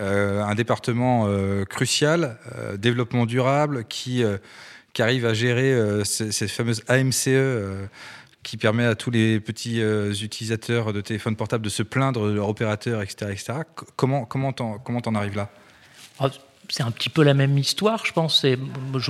euh, 0.00 0.42
un 0.42 0.54
département 0.54 1.26
euh, 1.26 1.64
crucial, 1.64 2.38
développement 2.78 3.26
durable, 3.26 3.84
qui, 3.84 4.22
qui 4.92 5.02
arrive 5.02 5.26
à 5.26 5.34
gérer 5.34 6.04
ces, 6.04 6.32
ces 6.32 6.48
fameuses 6.48 6.82
AMCE. 6.88 7.28
qui 8.48 8.56
permet 8.56 8.86
à 8.86 8.94
tous 8.94 9.10
les 9.10 9.40
petits 9.40 9.82
euh, 9.82 10.12
utilisateurs 10.14 10.94
de 10.94 11.02
téléphones 11.02 11.36
portables 11.36 11.64
de 11.64 11.68
se 11.68 11.82
plaindre 11.82 12.26
de 12.28 12.32
leur 12.32 12.48
opérateur, 12.48 13.02
etc. 13.02 13.30
etc. 13.32 13.52
Comment 13.96 14.24
comment 14.24 14.54
t'en 14.54 14.78
comment 14.78 15.02
t'en 15.02 15.14
arrives 15.14 15.36
là? 15.36 15.50
Ah, 16.18 16.30
C'est 16.70 16.82
un 16.82 16.90
petit 16.90 17.08
peu 17.08 17.22
la 17.22 17.32
même 17.32 17.56
histoire, 17.56 18.04
je 18.04 18.12
pense. 18.12 18.42
Je 18.44 18.50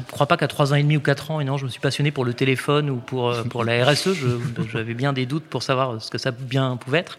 ne 0.01 0.07
crois 0.07 0.27
pas 0.27 0.37
qu'à 0.37 0.47
3 0.47 0.73
ans 0.73 0.77
et 0.77 0.83
demi 0.85 0.97
ou 0.97 1.01
4 1.01 1.33
ans, 1.33 1.41
et 1.41 1.45
non, 1.45 1.57
je 1.57 1.65
me 1.65 1.69
suis 1.71 1.81
passionné 1.81 2.13
pour 2.13 2.25
le 2.25 2.33
téléphone 2.33 2.89
ou 2.89 2.97
pour, 2.99 3.31
euh, 3.31 3.43
pour 3.43 3.65
la 3.65 3.85
RSE. 3.85 4.11
J'avais 4.73 4.95
bien 4.95 5.13
des 5.13 5.27
doutes 5.27 5.43
pour 5.45 5.65
savoir 5.65 6.01
ce 6.01 6.09
que 6.09 6.19
ça 6.19 6.31
bien 6.31 6.77
pouvait 6.77 6.99
être. 7.01 7.19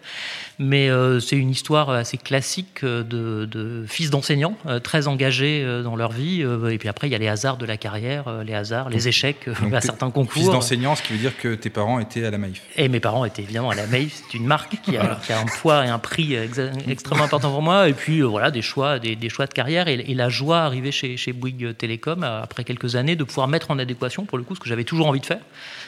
Mais 0.58 0.88
euh, 0.88 1.20
c'est 1.20 1.36
une 1.36 1.50
histoire 1.50 1.90
assez 1.90 2.16
classique 2.16 2.84
euh, 2.84 3.02
de, 3.02 3.44
de 3.44 3.84
fils 3.86 4.08
d'enseignants, 4.08 4.56
euh, 4.66 4.78
très 4.80 5.08
engagés 5.08 5.62
euh, 5.62 5.82
dans 5.82 5.94
leur 5.94 6.10
vie. 6.12 6.40
et 6.70 6.78
puis 6.78 6.88
après, 6.88 7.08
il 7.08 7.12
y 7.12 7.14
a 7.14 7.18
les 7.18 7.28
hasards 7.28 7.58
de 7.58 7.66
la 7.66 7.76
carrière, 7.76 8.42
les 8.42 8.54
hasards, 8.54 8.88
les 8.88 9.08
échecs 9.08 9.46
à 9.72 9.80
certains 9.82 10.06
Fils 10.06 10.14
concours. 10.14 10.52
d'enseignant, 10.52 10.96
ce 10.96 11.02
qui 11.02 11.12
veut 11.12 11.18
dire 11.18 11.36
que 11.36 11.54
tes 11.54 11.68
parents 11.70 12.00
étaient 12.00 12.24
à 12.24 12.30
la 12.30 12.38
Maïf. 12.38 12.62
Et 12.76 12.88
mes 12.88 13.00
parents 13.00 13.26
étaient 13.26 13.42
évidemment 13.42 13.70
à 13.70 13.74
la 13.74 13.86
Maïf, 13.86 14.22
c'est 14.30 14.38
une 14.38 14.46
marque 14.46 14.76
qui 14.82 14.96
a, 14.96 15.18
qui 15.26 15.32
a 15.34 15.40
un 15.40 15.44
poids 15.60 15.84
et 15.84 15.88
un 15.90 15.98
prix 15.98 16.34
extrêmement 16.88 17.24
important 17.24 17.50
pour 17.50 17.60
moi. 17.62 17.88
Et 17.90 17.92
puis 17.92 18.22
voilà, 18.22 18.50
des 18.50 18.62
choix, 18.62 18.98
des, 18.98 19.16
des 19.16 19.28
choix 19.28 19.44
de 19.46 19.52
carrière. 19.52 19.86
Et, 19.88 19.94
et 19.94 20.14
la- 20.14 20.29
joie, 20.30 20.60
arrivé 20.60 20.92
chez, 20.92 21.16
chez 21.16 21.32
Bouygues 21.32 21.76
Télécom, 21.76 22.22
après 22.22 22.64
quelques 22.64 22.96
années, 22.96 23.16
de 23.16 23.24
pouvoir 23.24 23.48
mettre 23.48 23.70
en 23.70 23.78
adéquation, 23.78 24.24
pour 24.24 24.38
le 24.38 24.44
coup, 24.44 24.54
ce 24.54 24.60
que 24.60 24.68
j'avais 24.68 24.84
toujours 24.84 25.06
envie 25.06 25.20
de 25.20 25.26
faire, 25.26 25.40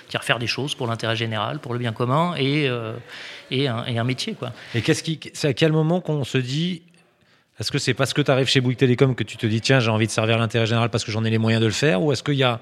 c'est-à-dire 0.02 0.25
faire 0.25 0.38
des 0.38 0.46
choses 0.46 0.75
pour 0.75 0.87
l'intérêt 0.87 1.16
général, 1.16 1.58
pour 1.58 1.72
le 1.72 1.78
bien 1.78 1.92
commun, 1.92 2.34
et, 2.38 2.68
un, 2.68 3.84
et 3.87 3.99
un 3.99 4.04
métier. 4.04 4.34
Quoi. 4.34 4.52
Et 4.75 4.82
qu'est-ce 4.82 5.02
c'est 5.32 5.49
à 5.49 5.54
quel 5.54 5.72
moment 5.72 6.00
qu'on 6.00 6.25
se 6.25 6.38
dit 6.38 6.82
est-ce 7.61 7.70
que 7.70 7.78
c'est 7.78 7.94
parce 7.94 8.12
que 8.14 8.22
tu 8.22 8.30
arrives 8.30 8.49
chez 8.49 8.61
Bouygues 8.61 8.78
Télécom 8.78 9.14
que 9.14 9.25
tu 9.25 9.37
te 9.37 9.46
dis 9.46 9.61
tiens 9.61 9.78
j'ai 9.78 9.90
envie 9.90 10.06
de 10.06 10.11
servir 10.11 10.38
l'intérêt 10.38 10.66
général 10.66 10.88
parce 10.88 11.04
que 11.04 11.12
j'en 11.12 11.22
ai 11.22 11.30
les 11.30 11.38
moyens 11.38 11.61
de 11.61 11.66
le 11.66 11.72
faire 11.72 12.02
ou 12.02 12.11
est-ce 12.11 12.22
qu'il 12.22 12.34
y 12.34 12.42
a 12.42 12.61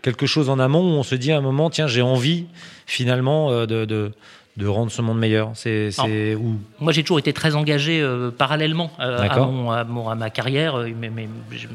quelque 0.00 0.26
chose 0.26 0.48
en 0.48 0.58
amont 0.58 0.80
où 0.80 0.98
on 0.98 1.02
se 1.02 1.14
dit 1.14 1.32
à 1.32 1.38
un 1.38 1.42
moment 1.42 1.68
tiens 1.68 1.86
j'ai 1.86 2.02
envie 2.02 2.46
finalement 2.86 3.66
de, 3.66 3.84
de, 3.84 4.12
de 4.58 4.66
rendre 4.66 4.92
ce 4.92 5.00
monde 5.00 5.18
meilleur 5.18 5.52
C'est 5.54 5.90
où? 6.34 6.58
Moi, 6.78 6.92
j'ai 6.92 7.02
toujours 7.02 7.18
été 7.18 7.32
très 7.32 7.54
engagé 7.54 8.02
euh, 8.02 8.30
parallèlement 8.30 8.92
euh, 9.00 9.18
à, 9.18 9.38
mon, 9.38 9.70
à, 9.70 9.84
mon, 9.84 10.10
à, 10.10 10.14
ma 10.14 10.28
carrière. 10.28 10.76
Euh, 10.76 10.90
mais, 10.94 11.08
mais 11.08 11.26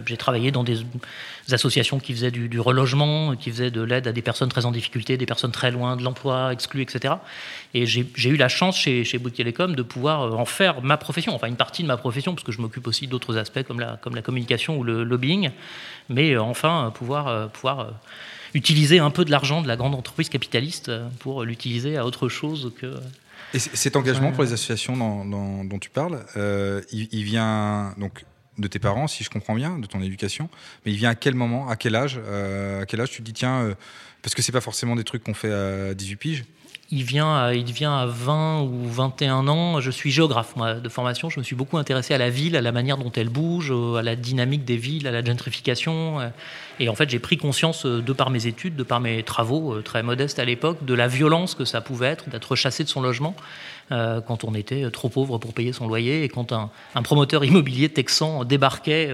j'ai 0.05 0.17
travaillé 0.17 0.51
dans 0.51 0.63
des, 0.63 0.77
associations 1.51 1.99
qui 1.99 2.13
faisaient 2.13 2.29
du, 2.29 2.49
du 2.49 2.59
relogement, 2.59 3.35
qui 3.35 3.49
faisaient 3.49 3.71
de 3.71 3.81
l'aide 3.81 4.07
à 4.07 4.11
des 4.11 4.21
personnes 4.21 4.49
très 4.49 4.65
en 4.65 4.71
difficulté, 4.71 5.17
des 5.17 5.25
personnes 5.25 5.51
très 5.51 5.71
loin 5.71 5.95
de 5.95 6.03
l'emploi, 6.03 6.51
exclues, 6.53 6.81
etc. 6.83 7.15
Et 7.73 7.85
j'ai 7.85 8.29
eu 8.29 8.35
la 8.35 8.49
chance 8.49 8.77
chez, 8.77 9.03
chez 9.05 9.17
Bouygues 9.17 9.35
Télécom 9.35 9.73
de 9.73 9.81
pouvoir 9.81 10.37
en 10.37 10.45
faire 10.45 10.83
ma 10.83 10.97
profession, 10.97 11.33
enfin 11.33 11.47
une 11.47 11.55
partie 11.55 11.83
de 11.83 11.87
ma 11.87 11.97
profession, 11.97 12.35
parce 12.35 12.43
que 12.43 12.51
je 12.51 12.59
m'occupe 12.59 12.85
aussi 12.85 13.07
d'autres 13.07 13.37
aspects 13.37 13.63
comme 13.63 13.79
la, 13.79 13.97
comme 14.01 14.13
la 14.13 14.21
communication 14.21 14.77
ou 14.77 14.83
le 14.83 15.03
lobbying. 15.03 15.51
Mais 16.09 16.37
enfin, 16.37 16.91
pouvoir, 16.93 17.49
pouvoir 17.49 17.91
utiliser 18.53 18.99
un 18.99 19.11
peu 19.11 19.25
de 19.25 19.31
l'argent 19.31 19.61
de 19.61 19.67
la 19.67 19.75
grande 19.75 19.95
entreprise 19.95 20.29
capitaliste 20.29 20.89
euh, 20.89 21.07
pour 21.19 21.43
l'utiliser 21.43 21.97
à 21.97 22.05
autre 22.05 22.29
chose 22.29 22.73
que. 22.79 22.95
Et 23.53 23.59
cet 23.59 23.95
engagement 23.95 24.31
pour 24.31 24.43
les 24.43 24.51
associations 24.53 24.97
dont 25.25 25.79
tu 25.79 25.89
parles, 25.89 26.25
euh, 26.35 26.81
il, 26.91 27.23
vient 27.23 27.93
donc 27.97 28.25
de 28.57 28.67
tes 28.67 28.79
parents, 28.79 29.07
si 29.07 29.23
je 29.23 29.29
comprends 29.29 29.55
bien, 29.55 29.79
de 29.79 29.85
ton 29.85 30.01
éducation, 30.01 30.49
mais 30.85 30.91
il 30.91 30.97
vient 30.97 31.11
à 31.11 31.15
quel 31.15 31.33
moment, 31.33 31.69
à 31.69 31.77
quel 31.77 31.95
âge, 31.95 32.19
euh, 32.27 32.81
à 32.81 32.85
quel 32.85 32.99
âge 32.99 33.11
tu 33.11 33.17
te 33.19 33.23
dis 33.23 33.31
tiens, 33.31 33.73
parce 34.21 34.35
que 34.35 34.41
c'est 34.41 34.51
pas 34.51 34.59
forcément 34.59 34.97
des 34.97 35.05
trucs 35.05 35.23
qu'on 35.23 35.33
fait 35.33 35.51
à 35.51 35.93
18 35.93 36.15
piges 36.17 36.45
il 36.89 37.03
vient, 37.03 37.35
à, 37.35 37.53
il 37.53 37.71
vient 37.71 37.97
à 37.97 38.05
20 38.05 38.61
ou 38.61 38.87
21 38.89 39.47
ans. 39.47 39.81
Je 39.81 39.91
suis 39.91 40.11
géographe, 40.11 40.55
moi, 40.55 40.75
de 40.75 40.89
formation. 40.89 41.29
Je 41.29 41.39
me 41.39 41.43
suis 41.43 41.55
beaucoup 41.55 41.77
intéressé 41.77 42.13
à 42.13 42.17
la 42.17 42.29
ville, 42.29 42.55
à 42.55 42.61
la 42.61 42.71
manière 42.71 42.97
dont 42.97 43.11
elle 43.11 43.29
bouge, 43.29 43.73
à 43.97 44.01
la 44.01 44.15
dynamique 44.15 44.63
des 44.63 44.77
villes, 44.77 45.07
à 45.07 45.11
la 45.11 45.23
gentrification. 45.23 46.19
Et 46.79 46.89
en 46.89 46.95
fait, 46.95 47.09
j'ai 47.09 47.19
pris 47.19 47.37
conscience, 47.37 47.85
euh, 47.85 48.01
de 48.01 48.13
par 48.13 48.29
mes 48.29 48.47
études, 48.47 48.75
de 48.75 48.83
par 48.83 48.99
mes 48.99 49.23
travaux 49.23 49.73
euh, 49.73 49.81
très 49.81 50.03
modestes 50.03 50.39
à 50.39 50.45
l'époque, 50.45 50.85
de 50.85 50.93
la 50.93 51.07
violence 51.07 51.55
que 51.55 51.65
ça 51.65 51.81
pouvait 51.81 52.07
être 52.07 52.29
d'être 52.29 52.55
chassé 52.55 52.83
de 52.83 52.89
son 52.89 53.01
logement 53.01 53.35
euh, 53.91 54.21
quand 54.21 54.43
on 54.43 54.53
était 54.53 54.89
trop 54.91 55.09
pauvre 55.09 55.37
pour 55.37 55.53
payer 55.53 55.73
son 55.73 55.87
loyer 55.87 56.23
et 56.23 56.29
quand 56.29 56.51
un, 56.51 56.69
promoteur 57.03 57.45
immobilier 57.45 57.89
texan 57.89 58.43
débarquait 58.43 59.09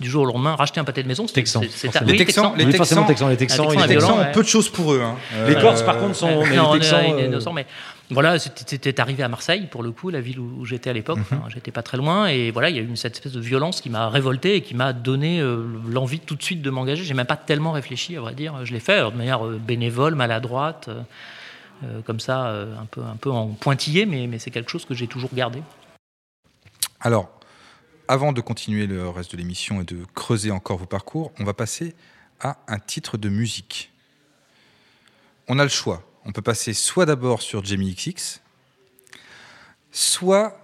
du 0.00 0.08
jour 0.08 0.22
au 0.24 0.26
lendemain, 0.26 0.54
racheter 0.54 0.80
un 0.80 0.84
pâté 0.84 1.02
de 1.02 1.08
maison. 1.08 1.26
Texan. 1.26 1.60
les 1.60 2.16
Texans, 2.16 2.52
les 2.56 2.68
Texans, 2.68 3.04
les 3.06 3.06
Texans, 3.06 3.26
les 3.28 3.36
Texans, 3.36 4.18
ont 4.18 4.32
peu 4.32 4.42
de 4.42 4.48
choses 4.48 4.68
pour 4.68 4.92
eux. 4.92 5.02
Hein. 5.02 5.16
Les 5.46 5.54
Corses, 5.54 5.82
par 5.82 5.98
contre, 5.98 6.16
sont. 6.16 6.44
Non, 6.46 6.74
les 6.74 6.80
Texans, 6.80 7.54
mais 7.54 7.66
voilà, 8.10 8.38
c'était 8.38 9.00
arrivé 9.00 9.22
à 9.22 9.28
Marseille, 9.28 9.68
pour 9.70 9.82
le 9.82 9.90
coup, 9.90 10.08
la 10.08 10.20
ville 10.20 10.40
où, 10.40 10.64
j'étais 10.64 10.88
à 10.88 10.92
l'époque. 10.92 11.18
Mhm. 11.30 11.40
J'étais 11.48 11.70
pas 11.70 11.82
très 11.82 11.98
loin. 11.98 12.26
Et 12.26 12.50
voilà, 12.50 12.70
il 12.70 12.76
y 12.76 12.78
a 12.78 12.82
eu 12.82 12.96
cette 12.96 13.14
espèce 13.14 13.32
de 13.32 13.40
violence 13.40 13.80
qui 13.80 13.90
m'a 13.90 14.08
révolté 14.08 14.56
et 14.56 14.60
qui 14.62 14.74
m'a 14.74 14.92
donné 14.92 15.40
euh, 15.40 15.64
l'envie 15.86 16.20
tout 16.20 16.34
de 16.34 16.42
suite 16.42 16.62
de 16.62 16.70
m'engager. 16.70 17.04
J'ai 17.04 17.14
même 17.14 17.26
pas 17.26 17.36
tellement 17.36 17.72
réfléchi, 17.72 18.16
à 18.16 18.20
vrai 18.20 18.34
dire. 18.34 18.54
Je 18.64 18.72
l'ai 18.72 18.80
fait 18.80 18.98
de 18.98 19.16
manière 19.16 19.44
euh, 19.46 19.60
bénévole, 19.62 20.14
maladroite, 20.14 20.88
euh, 20.88 21.02
comme 22.04 22.20
ça, 22.20 22.50
un, 22.50 22.86
peu, 22.86 23.02
un 23.02 23.16
peu 23.16 23.30
en 23.30 23.48
pointillé, 23.48 24.06
mais, 24.06 24.26
mais 24.26 24.38
c'est 24.38 24.50
quelque 24.50 24.70
chose 24.70 24.84
que 24.84 24.94
j'ai 24.94 25.06
toujours 25.06 25.30
gardé. 25.32 25.62
Alors, 27.00 27.30
avant 28.08 28.32
de 28.32 28.40
continuer 28.40 28.86
le 28.86 29.08
reste 29.08 29.32
de 29.32 29.36
l'émission 29.36 29.80
et 29.80 29.84
de 29.84 30.04
creuser 30.14 30.50
encore 30.50 30.78
vos 30.78 30.86
parcours, 30.86 31.32
on 31.38 31.44
va 31.44 31.54
passer 31.54 31.94
à 32.40 32.58
un 32.66 32.78
titre 32.78 33.16
de 33.16 33.28
musique. 33.28 33.92
On 35.48 35.58
a 35.58 35.62
le 35.62 35.70
choix 35.70 36.08
on 36.28 36.32
peut 36.32 36.42
passer 36.42 36.74
soit 36.74 37.06
d'abord 37.06 37.40
sur 37.40 37.64
Jamie 37.64 37.94
XX, 37.94 38.42
soit 39.90 40.60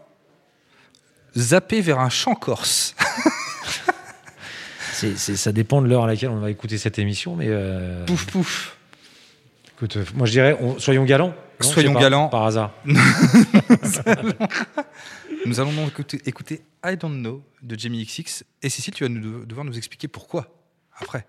zapper 1.36 1.80
vers 1.80 2.00
un 2.00 2.10
chant 2.10 2.34
corse. 2.34 2.94
ça 5.16 5.52
dépend 5.52 5.80
de 5.80 5.88
l'heure 5.88 6.04
à 6.04 6.06
laquelle 6.06 6.28
on 6.28 6.38
va 6.38 6.50
écouter 6.50 6.76
cette 6.76 6.98
émission, 6.98 7.34
mais. 7.34 7.46
Euh, 7.48 8.04
pouf 8.04 8.26
pouf. 8.26 8.76
Écoute, 9.84 9.98
euh, 9.98 10.04
moi 10.14 10.26
je 10.26 10.32
dirais, 10.32 10.58
soyons 10.78 11.04
galants. 11.04 11.34
soyons 11.60 11.92
galants. 11.92 12.30
Par 12.30 12.44
hasard. 12.44 12.72
nous 15.44 15.60
allons 15.60 15.74
donc 15.74 15.88
écouter, 15.88 16.22
écouter, 16.24 16.62
I 16.82 16.96
Don't 16.96 17.18
Know 17.18 17.42
de 17.60 17.78
Jamie 17.78 18.02
XX. 18.02 18.44
Et 18.62 18.70
Cécile, 18.70 18.94
tu 18.94 19.04
vas 19.04 19.10
nous, 19.10 19.44
devoir 19.44 19.66
nous 19.66 19.76
expliquer 19.76 20.08
pourquoi 20.08 20.46
après. 20.98 21.26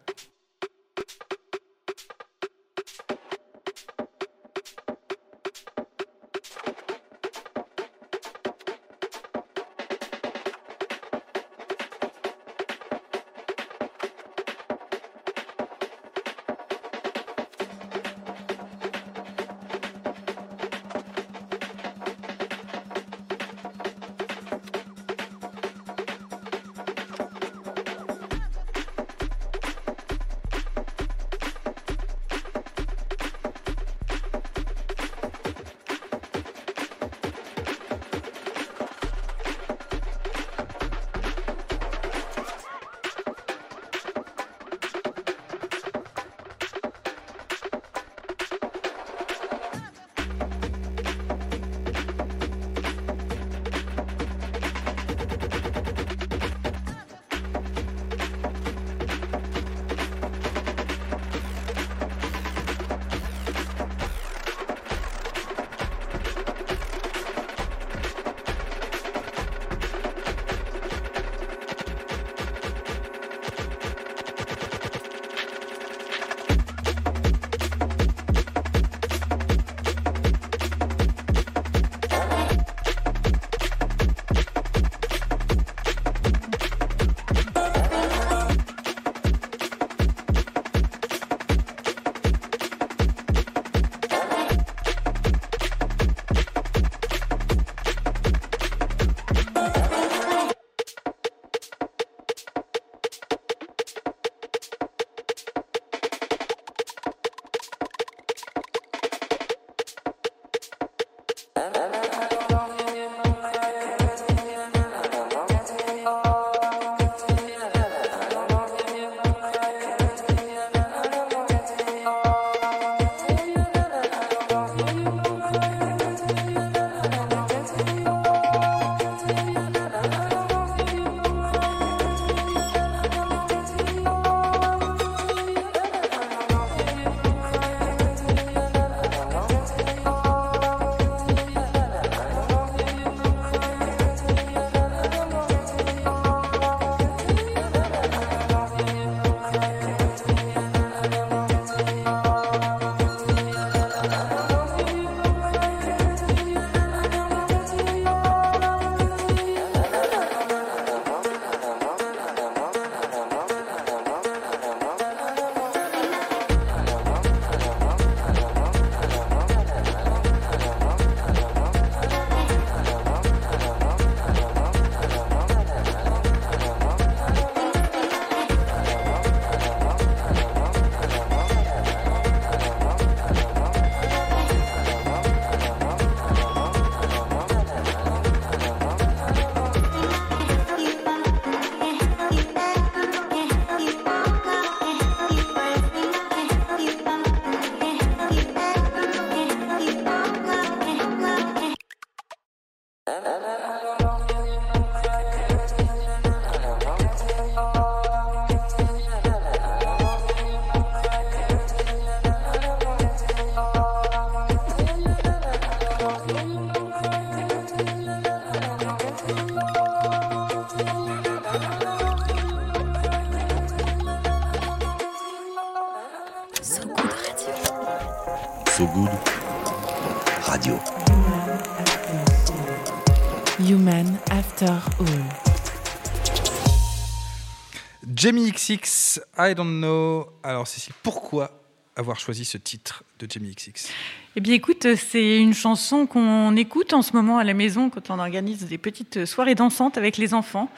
Jamie 238.25 238.51
XX, 238.51 239.19
I 239.37 239.53
don't 239.53 239.77
know. 239.79 240.25
Alors 240.41 240.65
Cécile, 240.65 240.93
pourquoi 241.03 241.51
avoir 241.95 242.19
choisi 242.19 242.43
ce 242.43 242.57
titre 242.57 243.03
de 243.19 243.27
Jamie 243.29 243.53
XX 243.53 243.87
Eh 244.35 244.41
bien, 244.41 244.55
écoute, 244.55 244.87
c'est 244.95 245.37
une 245.37 245.53
chanson 245.53 246.07
qu'on 246.07 246.55
écoute 246.55 246.93
en 246.93 247.03
ce 247.03 247.13
moment 247.13 247.37
à 247.37 247.43
la 247.43 247.53
maison 247.53 247.91
quand 247.91 248.09
on 248.09 248.17
organise 248.17 248.65
des 248.65 248.79
petites 248.79 249.25
soirées 249.27 249.53
dansantes 249.53 249.99
avec 249.99 250.17
les 250.17 250.33
enfants 250.33 250.71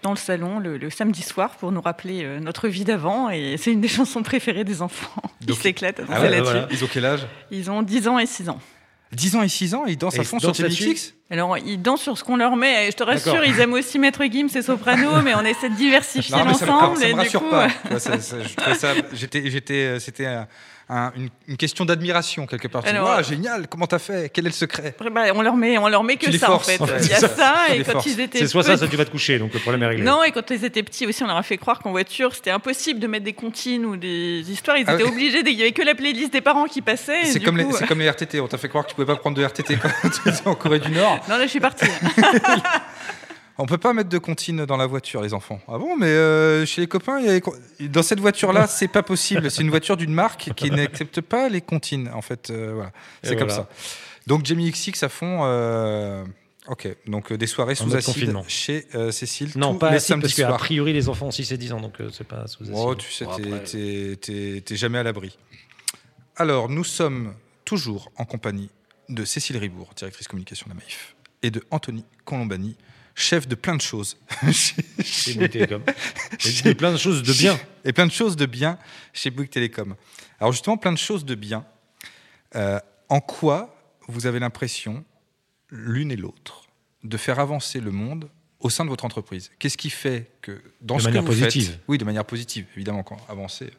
dans 0.00 0.12
le 0.12 0.16
salon 0.16 0.58
le, 0.58 0.78
le 0.78 0.88
samedi 0.88 1.20
soir 1.20 1.50
pour 1.56 1.70
nous 1.70 1.82
rappeler 1.82 2.24
euh, 2.24 2.40
notre 2.40 2.66
vie 2.66 2.84
d'avant. 2.84 3.28
Et 3.28 3.58
c'est 3.58 3.72
une 3.72 3.82
des 3.82 3.88
chansons 3.98 4.22
préférées 4.22 4.64
des 4.64 4.80
enfants. 4.80 5.20
Ils 5.46 5.54
s'éclatent 5.54 6.00
à 6.00 6.04
danser 6.04 6.14
Ah 6.16 6.22
ouais, 6.22 6.30
là-dessus. 6.30 6.50
voilà. 6.50 6.68
Ils 6.70 6.82
ont 6.82 6.88
quel 6.90 7.04
âge? 7.04 7.26
Ils 7.50 7.70
ont 7.70 7.82
10 7.82 8.08
ans 8.08 8.18
et 8.18 8.24
6 8.24 8.48
ans. 8.48 8.60
10 9.16 9.36
ans 9.36 9.42
et 9.42 9.48
6 9.48 9.74
ans, 9.74 9.84
ils 9.86 9.96
dansent 9.96 10.14
Et 10.16 10.20
à 10.20 10.24
fond 10.24 10.38
sur 10.38 10.52
XX 10.52 11.14
Alors, 11.30 11.56
ils 11.58 11.80
dansent 11.80 12.02
sur 12.02 12.16
ce 12.18 12.22
qu'on 12.22 12.36
leur 12.36 12.54
met. 12.56 12.86
Et 12.86 12.90
je 12.90 12.96
te 12.96 13.02
rassure, 13.02 13.44
ils 13.44 13.58
aiment 13.58 13.72
aussi 13.72 13.98
Maître 13.98 14.22
Gims 14.30 14.48
et 14.54 14.62
Soprano, 14.62 15.22
mais 15.24 15.34
on 15.34 15.44
essaie 15.44 15.70
de 15.70 15.74
diversifier 15.74 16.36
ça, 16.36 16.44
me- 16.44 16.50
l'ensemble. 16.50 16.98
ça 16.98 17.08
et 17.08 17.12
me 17.14 17.18
rassure 17.18 17.42
coup, 17.42 17.50
pas. 17.50 17.68
j'étais, 19.12 20.00
c'était 20.00 20.26
un- 20.88 20.96
un- 20.96 21.12
une, 21.16 21.28
une 21.48 21.56
question 21.56 21.84
d'admiration 21.84 22.46
quelque 22.46 22.68
part. 22.68 22.82
Tu 22.82 22.90
dis, 22.90 22.96
Alors, 22.96 23.10
euh, 23.10 23.22
génial, 23.22 23.66
comment 23.68 23.86
t'as 23.86 23.98
fait? 23.98 24.30
Quel 24.32 24.46
est 24.46 24.50
le 24.50 24.54
secret? 24.54 24.94
Bah, 25.12 25.24
on 25.34 25.42
leur 25.42 25.56
met, 25.56 25.78
on 25.78 25.88
leur 25.88 26.04
met 26.04 26.16
que 26.16 26.30
ça 26.36 26.46
forces, 26.46 26.68
en 26.68 26.70
fait. 26.70 26.80
en 26.80 26.86
fait, 26.98 27.04
Il 27.04 27.10
y 27.10 27.14
a 27.14 27.18
ça, 27.20 27.54
et 27.74 27.82
quand 27.82 27.92
forces. 27.92 28.06
ils 28.06 28.20
étaient 28.20 28.38
C'est 28.38 28.46
soit 28.48 28.62
ça, 28.62 28.76
soit 28.76 28.88
tu 28.88 28.96
vas 28.96 29.04
te 29.04 29.10
coucher, 29.10 29.38
donc 29.38 29.52
le 29.54 29.60
problème 29.60 29.82
est 29.82 29.86
réglé. 29.86 30.04
Non, 30.04 30.22
et 30.22 30.30
quand 30.32 30.48
ils 30.50 30.64
étaient 30.64 30.82
petits 30.82 31.06
aussi, 31.06 31.22
on 31.24 31.26
leur 31.26 31.36
a 31.36 31.42
fait 31.42 31.56
croire 31.56 31.80
qu'en 31.80 31.90
voiture, 31.90 32.34
c'était 32.34 32.50
impossible 32.50 33.00
de 33.00 33.06
mettre 33.06 33.24
des 33.24 33.32
comptines 33.32 33.84
ou 33.84 33.96
des 33.96 34.44
histoires. 34.50 34.76
Ils 34.78 34.84
Ah 34.86 34.94
étaient 34.94 35.04
oui. 35.04 35.10
obligés, 35.10 35.40
il 35.44 35.50
y 35.58 35.62
avait 35.62 35.72
que 35.72 35.82
la 35.82 35.94
playlist 35.94 36.32
des 36.32 36.40
parents 36.40 36.66
qui 36.66 36.82
passait. 36.82 37.24
c'est 37.24 37.40
comme, 37.40 37.56
les, 37.56 37.64
coup, 37.64 37.74
c'est 37.76 37.86
comme 37.86 37.98
les 38.00 38.08
RTT. 38.08 38.40
On 38.40 38.48
t'a 38.48 38.58
fait 38.58 38.68
croire 38.68 38.84
que 38.84 38.90
tu 38.90 38.94
pouvais 38.94 39.06
pas 39.06 39.16
prendre 39.16 39.36
de 39.36 39.44
RTT 39.44 39.76
quand 39.76 39.88
tu 40.22 40.28
étais 40.28 40.46
en 40.46 40.54
Corée 40.54 40.78
du 40.78 40.90
Nord. 40.92 41.18
Non, 41.28 41.36
là, 41.36 41.42
je 41.44 41.50
suis 41.50 41.60
partie. 41.60 41.86
On 43.58 43.64
peut 43.66 43.78
pas 43.78 43.92
mettre 43.94 44.10
de 44.10 44.18
comptine 44.18 44.66
dans 44.66 44.76
la 44.76 44.86
voiture, 44.86 45.22
les 45.22 45.32
enfants. 45.32 45.60
Ah 45.66 45.78
bon, 45.78 45.96
mais 45.96 46.06
euh, 46.08 46.66
chez 46.66 46.82
les 46.82 46.86
copains, 46.86 47.18
il 47.20 47.26
y 47.26 47.28
a 47.30 47.40
les- 47.80 47.88
dans 47.88 48.02
cette 48.02 48.20
voiture-là, 48.20 48.66
c'est 48.68 48.88
pas 48.88 49.02
possible. 49.02 49.50
C'est 49.50 49.62
une 49.62 49.70
voiture 49.70 49.96
d'une 49.96 50.12
marque 50.12 50.52
qui 50.54 50.70
n'accepte 50.70 51.20
pas 51.22 51.48
les 51.48 51.62
comptines. 51.62 52.10
En 52.12 52.20
fait, 52.22 52.50
euh, 52.50 52.72
voilà, 52.74 52.92
c'est 53.22 53.36
comme 53.36 53.48
voilà. 53.48 53.62
ça. 53.64 53.68
Donc 54.26 54.44
Jamie 54.44 54.70
XX 54.70 55.02
à 55.02 55.08
fond. 55.08 55.40
euh, 55.44 56.24
Ok, 56.68 56.88
donc 57.06 57.30
euh, 57.30 57.38
des 57.38 57.46
soirées 57.46 57.76
sous 57.76 57.94
acide 57.94 58.36
chez 58.48 58.88
euh, 58.96 59.12
Cécile. 59.12 59.52
Non, 59.54 59.74
tous 59.74 59.78
pas 59.78 59.90
les 59.90 59.96
acide, 59.98 60.08
samedis 60.08 60.42
parce 60.42 60.58
priori, 60.58 60.92
les 60.92 61.08
enfants 61.08 61.26
ont 61.26 61.30
6 61.30 61.52
et 61.52 61.56
10 61.58 61.72
ans, 61.74 61.80
donc 61.80 62.00
euh, 62.00 62.10
c'est 62.12 62.26
pas 62.26 62.48
sous 62.48 62.64
Oh, 62.72 62.88
acide. 62.90 62.98
tu 62.98 63.12
sais, 63.12 63.24
Bon, 63.24 63.36
t'es- 63.36 64.58
après, 64.60 64.76
jamais 64.76 64.98
à 64.98 65.04
l'abri. 65.04 65.38
Alors, 66.34 66.68
nous 66.68 66.82
sommes 66.82 67.34
toujours 67.64 68.10
en 68.16 68.24
compagnie 68.24 68.68
de 69.08 69.24
Cécile 69.24 69.58
Ribourg, 69.58 69.90
directrice 69.96 70.26
communication 70.26 70.66
de 70.66 70.70
la 70.74 70.80
Maïf, 70.80 71.14
et 71.44 71.50
de 71.52 71.62
Anthony 71.70 72.04
Colombani, 72.24 72.76
chef 73.16 73.48
de 73.48 73.54
plein 73.56 73.74
de 73.74 73.80
choses. 73.82 74.16
chez- 74.52 75.34
Bouygues 75.34 75.50
Télécom. 75.50 75.82
Et 76.64 76.74
plein 76.74 76.92
de 76.92 76.96
choses 76.98 77.22
de 77.24 77.32
bien. 77.32 77.58
Et 77.84 77.92
plein 77.92 78.06
de 78.06 78.12
choses 78.12 78.36
de 78.36 78.46
bien 78.46 78.78
chez 79.12 79.30
Bouygues 79.30 79.50
Télécom. 79.50 79.96
Alors, 80.38 80.52
justement, 80.52 80.76
plein 80.76 80.92
de 80.92 80.98
choses 80.98 81.24
de 81.24 81.34
bien. 81.34 81.64
Euh, 82.54 82.78
en 83.08 83.20
quoi 83.20 83.74
vous 84.06 84.26
avez 84.26 84.38
l'impression, 84.38 85.04
l'une 85.70 86.12
et 86.12 86.16
l'autre, 86.16 86.62
de 87.02 87.16
faire 87.16 87.40
avancer 87.40 87.80
le 87.80 87.90
monde 87.90 88.28
au 88.60 88.70
sein 88.70 88.84
de 88.84 88.90
votre 88.90 89.04
entreprise? 89.04 89.50
Qu'est-ce 89.58 89.76
qui 89.78 89.90
fait 89.90 90.30
que 90.42 90.60
dans 90.80 90.96
De 90.96 91.00
ce 91.00 91.06
manière 91.06 91.22
que 91.22 91.26
vous 91.32 91.40
positive. 91.40 91.70
faites, 91.70 91.80
oui, 91.88 91.98
de 91.98 92.04
manière 92.04 92.24
positive, 92.24 92.66
évidemment, 92.76 93.02
quand 93.02 93.16
avancer. 93.28 93.70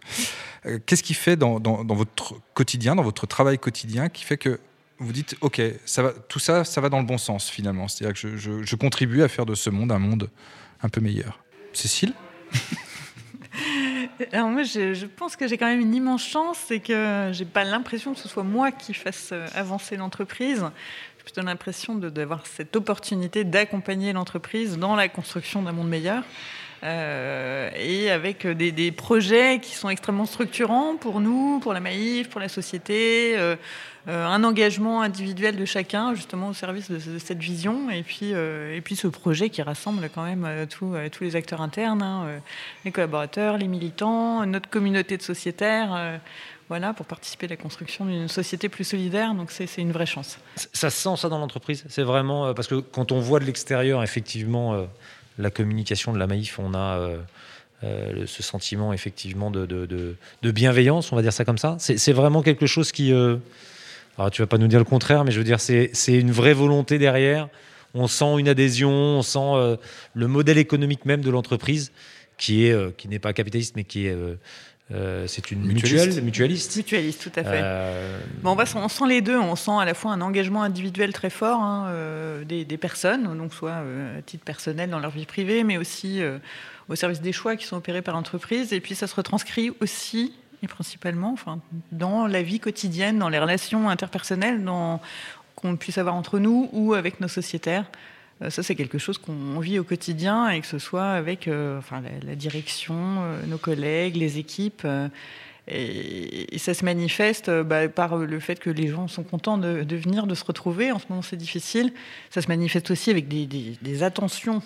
euh, 0.65 0.79
Qu'est-ce 0.85 1.03
qui 1.03 1.13
fait 1.13 1.35
dans, 1.37 1.59
dans- 1.59 1.83
dans 1.83 1.95
votre 1.95 2.35
quotidien, 2.53 2.95
dans 2.95 3.03
votre 3.03 3.27
travail 3.27 3.57
quotidien, 3.59 4.09
qui 4.09 4.23
fait 4.23 4.37
que 4.37 4.59
vous 4.99 5.13
dites, 5.13 5.35
ok, 5.41 5.61
ça 5.85 6.01
va, 6.03 6.11
tout 6.11 6.39
ça, 6.39 6.63
ça 6.63 6.81
va 6.81 6.89
dans 6.89 6.99
le 6.99 7.05
bon 7.05 7.17
sens 7.17 7.49
finalement. 7.49 7.87
C'est-à-dire 7.87 8.19
que 8.19 8.37
je, 8.37 8.75
contribue 8.75 9.21
à 9.23 9.27
faire 9.27 9.45
de 9.45 9.55
ce 9.55 9.69
monde 9.69 9.91
un 9.91 9.99
monde 9.99 10.29
un 10.81 10.89
peu 10.89 11.01
meilleur. 11.01 11.39
Cécile? 11.73 12.13
Alors 14.33 14.49
moi, 14.49 14.63
je, 14.63 15.05
pense 15.05 15.35
que 15.35 15.47
j'ai 15.47 15.57
quand 15.57 15.67
même 15.67 15.79
une 15.79 15.93
immense 15.93 16.25
chance, 16.25 16.57
c'est 16.67 16.79
que 16.79 17.29
j'ai 17.33 17.45
pas 17.45 17.63
l'impression 17.63 18.13
que 18.13 18.19
ce 18.19 18.27
soit 18.27 18.43
moi 18.43 18.71
qui 18.71 18.93
fasse 18.93 19.29
euh, 19.31 19.47
avancer 19.53 19.97
l'entreprise. 19.97 20.65
J'ai 21.17 21.23
plutôt 21.23 21.41
l'impression 21.41 21.95
d'avoir 21.95 22.47
cette 22.47 22.75
opportunité 22.75 23.43
d'accompagner 23.43 24.13
l'entreprise 24.13 24.77
dans 24.77 24.95
la 24.95 25.07
construction 25.09 25.61
d'un 25.61 25.73
monde 25.73 25.89
meilleur. 25.89 26.23
Euh, 26.83 27.69
et 27.75 28.11
avec 28.11 28.45
des, 28.45 28.71
des 28.71 28.91
projets 28.91 29.59
qui 29.59 29.73
sont 29.75 29.89
extrêmement 29.89 30.25
structurants 30.25 30.95
pour 30.95 31.19
nous, 31.19 31.59
pour 31.59 31.73
la 31.73 31.79
Maïf, 31.79 32.29
pour 32.29 32.39
la 32.39 32.49
société, 32.49 33.35
euh, 33.37 33.55
euh, 34.07 34.25
un 34.25 34.43
engagement 34.43 35.01
individuel 35.01 35.55
de 35.55 35.65
chacun 35.65 36.13
justement 36.13 36.49
au 36.49 36.53
service 36.53 36.89
de, 36.89 37.17
cette 37.17 37.39
vision, 37.39 37.89
et 37.89 38.03
puis, 38.03 38.33
euh, 38.33 38.75
et 38.75 38.81
puis 38.81 38.95
ce 38.95 39.07
projet 39.07 39.49
qui 39.49 39.61
rassemble 39.61 40.09
quand 40.13 40.23
même 40.23 40.45
euh, 40.45 40.65
tous 40.65 40.93
euh, 40.93 41.09
les 41.19 41.35
acteurs 41.35 41.61
internes, 41.61 42.01
hein, 42.03 42.23
euh, 42.27 42.39
les 42.85 42.91
collaborateurs, 42.91 43.57
les 43.57 43.67
militants, 43.67 44.45
notre 44.45 44.69
communauté 44.69 45.17
de 45.17 45.23
sociétaires, 45.23 45.93
euh, 45.95 46.17
voilà, 46.69 46.93
pour 46.93 47.05
participer 47.05 47.47
à 47.47 47.49
la 47.49 47.55
construction 47.57 48.05
d'une 48.05 48.27
société 48.27 48.69
plus 48.69 48.83
solidaire. 48.83 49.33
Donc 49.33 49.51
c'est 49.51 49.67
une 49.77 49.91
vraie 49.91 50.05
chance. 50.05 50.37
Ça 50.55 50.89
se 50.89 51.01
sent 51.01 51.15
ça 51.17 51.29
dans 51.29 51.39
l'entreprise? 51.39 51.85
C'est 51.89 52.03
vraiment. 52.03 52.47
euh, 52.47 52.53
parce 52.53 52.67
que 52.67 52.75
quand 52.75 53.11
on 53.11 53.19
voit 53.19 53.39
de 53.39 53.45
l'extérieur, 53.45 54.03
effectivement, 54.03 54.73
euh, 54.73 54.85
la 55.37 55.49
communication 55.49 56.13
de 56.13 56.19
la 56.19 56.27
Maïf, 56.27 56.59
on 56.59 56.73
a. 56.73 56.97
euh, 56.99 57.17
euh, 57.83 58.25
ce 58.25 58.41
sentiment 58.41 58.91
effectivement 58.91 59.51
de, 59.51 60.15
bienveillance, 60.41 61.11
on 61.11 61.15
va 61.15 61.21
dire 61.21 61.31
ça 61.31 61.45
comme 61.45 61.59
ça. 61.59 61.75
C'est 61.77 62.11
vraiment 62.11 62.41
quelque 62.41 62.65
chose 62.65 62.91
qui, 62.91 63.13
euh, 63.13 63.37
alors 64.17 64.31
tu 64.31 64.41
vas 64.41 64.47
pas 64.47 64.57
nous 64.57 64.67
dire 64.67 64.79
le 64.79 64.85
contraire, 64.85 65.23
mais 65.23 65.29
je 65.29 65.37
veux 65.37 65.43
dire 65.43 65.59
c'est 65.59 65.91
une 66.07 66.31
vraie 66.31 66.55
volonté 66.55 66.97
derrière. 66.97 67.49
On 67.93 68.07
sent 68.07 68.39
une 68.39 68.49
adhésion, 68.49 68.89
on 68.89 69.21
sent 69.21 69.77
le 70.15 70.27
modèle 70.27 70.57
économique 70.57 71.05
même 71.05 71.21
de 71.21 71.29
l'entreprise 71.29 71.91
qui 72.39 72.65
est 72.65 72.97
qui 72.97 73.09
n'est 73.09 73.19
pas 73.19 73.33
capitaliste, 73.33 73.75
mais 73.75 73.83
qui 73.83 74.07
est 74.07 74.15
euh, 74.93 75.27
c'est 75.27 75.51
une 75.51 75.63
Mutualiste. 75.63 76.05
mutuelle, 76.07 76.23
mutualiste. 76.23 76.75
Mutualiste, 76.77 77.23
tout 77.23 77.39
à 77.39 77.43
fait. 77.43 77.59
Euh, 77.61 78.19
Bon, 78.41 78.51
on, 78.51 78.55
va, 78.55 78.63
on 78.75 78.87
sent 78.87 79.07
les 79.07 79.21
deux. 79.21 79.37
On 79.37 79.55
sent 79.55 79.71
à 79.79 79.83
la 79.83 79.93
fois 79.93 80.11
un 80.13 80.21
engagement 80.21 80.63
individuel 80.63 81.11
très 81.11 81.29
fort 81.29 81.59
hein, 81.59 81.87
euh, 81.89 82.45
des, 82.45 82.63
des 82.63 82.77
personnes, 82.77 83.37
donc 83.37 83.53
soit 83.53 83.71
euh, 83.71 84.19
à 84.19 84.21
titre 84.21 84.45
personnel 84.45 84.89
dans 84.89 84.99
leur 84.99 85.11
vie 85.11 85.25
privée, 85.25 85.63
mais 85.65 85.77
aussi 85.77 86.21
euh, 86.21 86.37
au 86.87 86.95
service 86.95 87.19
des 87.19 87.33
choix 87.33 87.57
qui 87.57 87.65
sont 87.65 87.75
opérés 87.75 88.01
par 88.01 88.13
l'entreprise. 88.13 88.71
Et 88.71 88.79
puis 88.79 88.95
ça 88.95 89.07
se 89.07 89.15
retranscrit 89.15 89.71
aussi 89.81 90.33
et 90.63 90.67
principalement 90.67 91.33
enfin, 91.33 91.59
dans 91.91 92.25
la 92.25 92.41
vie 92.41 92.59
quotidienne, 92.59 93.19
dans 93.19 93.29
les 93.29 93.39
relations 93.39 93.89
interpersonnelles 93.89 94.63
qu'on 95.55 95.75
puisse 95.75 95.97
avoir 95.97 96.15
entre 96.15 96.39
nous 96.39 96.69
ou 96.71 96.93
avec 96.93 97.19
nos 97.19 97.27
sociétaires. 97.27 97.85
Euh, 98.41 98.49
Ça, 98.49 98.63
c'est 98.63 98.75
quelque 98.75 98.97
chose 98.97 99.17
qu'on 99.17 99.59
vit 99.59 99.79
au 99.79 99.83
quotidien 99.83 100.49
et 100.49 100.61
que 100.61 100.67
ce 100.67 100.79
soit 100.79 101.09
avec 101.09 101.47
euh, 101.47 101.79
enfin, 101.79 102.01
la, 102.25 102.35
direction, 102.35 102.95
euh, 102.95 103.45
nos 103.47 103.57
collègues, 103.57 104.15
les 104.15 104.37
équipes. 104.37 104.85
et, 105.67 106.57
ça 106.57 106.73
se 106.73 106.85
manifeste 106.85 107.49
bah, 107.49 107.87
par 107.87 108.17
le 108.17 108.39
fait 108.39 108.59
que 108.59 108.69
les 108.69 108.87
gens 108.87 109.07
sont 109.07 109.23
contents 109.23 109.57
de, 109.57 109.95
venir, 109.95 110.27
de 110.27 110.35
se 110.35 110.43
retrouver. 110.43 110.91
En 110.91 110.99
ce 110.99 111.05
moment, 111.09 111.21
c'est 111.21 111.37
difficile. 111.37 111.93
Ça 112.29 112.41
se 112.41 112.47
manifeste 112.47 112.91
aussi 112.91 113.09
avec 113.09 113.27
des, 113.27 114.03
attentions 114.03 114.61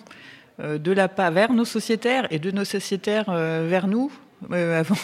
de 0.60 0.91
la 0.91 1.07
part 1.07 1.31
vers 1.31 1.53
nos 1.53 1.65
sociétaires 1.65 2.27
et 2.31 2.39
de 2.39 2.51
nos 2.51 2.65
sociétaires 2.65 3.31
vers 3.31 3.88
nous. 3.88 4.12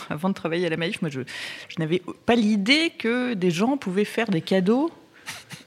Avant, 0.10 0.30
de 0.30 0.34
travailler 0.34 0.65
à 0.65 0.69
la 0.69 0.77
Maïf, 0.77 1.01
moi, 1.01 1.12
je 1.12 1.21
n'avais 1.77 2.01
pas 2.25 2.36
l'idée 2.36 2.91
que 2.97 3.36
des 3.36 3.51
gens 3.51 3.77
pouvaient 3.77 4.06
faire 4.06 4.27
des 4.27 4.41
cadeaux 4.41 4.91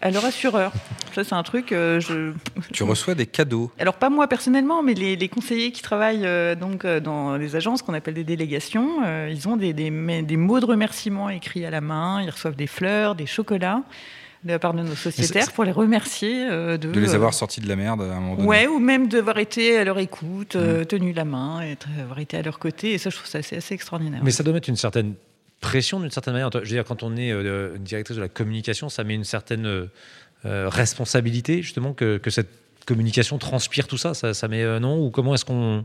à 0.01 0.11
leur 0.11 0.25
assureur. 0.25 0.73
Ça, 1.15 1.25
c'est 1.25 1.35
un 1.35 1.43
truc. 1.43 1.73
euh, 1.73 2.01
je, 2.01 2.33
Tu 2.73 2.83
reçois 2.85 3.15
des 3.15 3.27
cadeaux. 3.27 3.71
alors 3.79 3.95
pas 3.95 4.11
moi 4.11 4.29
personnellement, 4.29 4.83
mais 4.83 4.95
les, 4.95 5.17
les 5.17 5.29
conseillers 5.29 5.73
qui 5.73 5.83
travaillent 5.83 6.25
euh, 6.27 6.55
donc 6.55 6.85
euh, 6.85 7.01
dans 7.01 7.37
les 7.37 7.57
agences 7.57 7.83
qu'on 7.83 7.95
appelle 7.95 8.15
des 8.15 8.25
délégations, 8.25 9.01
euh, 9.05 9.29
ils 9.31 9.49
ont 9.49 9.57
des, 9.57 9.73
des, 9.73 9.91
mots 9.91 10.61
de 10.61 10.67
remerciement 10.67 11.29
écrits 11.29 11.67
à 11.67 11.71
la 11.71 11.81
main, 11.81 12.23
ils 12.23 12.31
reçoivent 12.31 12.57
des 12.57 12.67
fleurs, 12.69 13.15
des 13.15 13.27
chocolats 13.27 13.83
de 14.45 14.53
la 14.53 14.59
part 14.59 14.73
de 14.73 14.81
nos 14.83 14.95
sociétaires 14.95 15.53
pour 15.53 15.65
les 15.65 15.73
remercier 15.73 16.49
euh, 16.49 16.79
de, 16.79 16.91
De 16.91 16.99
les 16.99 17.11
euh, 17.11 17.17
avoir 17.17 17.35
sortis 17.35 17.61
de 17.61 17.69
la 17.69 17.77
merde 17.77 18.01
à 18.01 18.17
un 18.17 18.21
moment 18.21 18.37
donné. 18.37 18.49
Ouais, 18.49 18.67
ou 18.67 18.79
même 18.79 19.07
d'avoir 19.09 19.37
été 19.39 19.77
à 19.77 19.85
leur 19.85 19.99
écoute, 19.99 20.57
euh, 20.57 20.85
tenu 20.85 21.13
la 21.13 21.27
main, 21.27 21.61
et 21.61 21.77
avoir 22.01 22.19
été 22.21 22.39
à 22.39 22.43
leur 22.43 22.59
côté. 22.59 22.93
Et 22.93 22.99
ça, 22.99 23.11
je 23.11 23.17
trouve 23.17 23.29
ça 23.29 23.39
assez, 23.39 23.57
assez 23.57 23.75
extraordinaire. 23.75 24.21
Mais 24.25 24.31
ça 24.31 24.43
doit 24.43 24.55
mettre 24.55 24.71
une 24.71 24.77
certaine 24.77 25.13
pression 25.61 26.01
d'une 26.01 26.11
certaine 26.11 26.35
manière. 26.35 26.51
Je 26.53 26.59
veux 26.59 26.65
dire, 26.65 26.85
quand 26.85 27.03
on 27.03 27.17
est 27.17 27.33
euh, 27.33 27.77
une 27.77 27.85
directrice 27.85 28.17
de 28.17 28.23
la 28.23 28.29
communication, 28.29 28.89
ça 28.89 29.05
met 29.05 29.15
une 29.15 29.25
certaine 29.25 29.67
euh, 29.67 29.87
euh, 30.47 30.69
responsabilité, 30.69 31.63
justement, 31.63 31.93
que, 31.93 32.21
cette 32.29 32.49
communication 32.87 33.39
transpire 33.39 33.87
tout 33.87 33.99
ça. 33.99 34.15
Ça, 34.15 34.49
met 34.49 34.81
non 34.81 35.05
Ou 35.05 35.11
comment 35.11 35.35
est-ce 35.35 35.45
qu'on. 35.45 35.85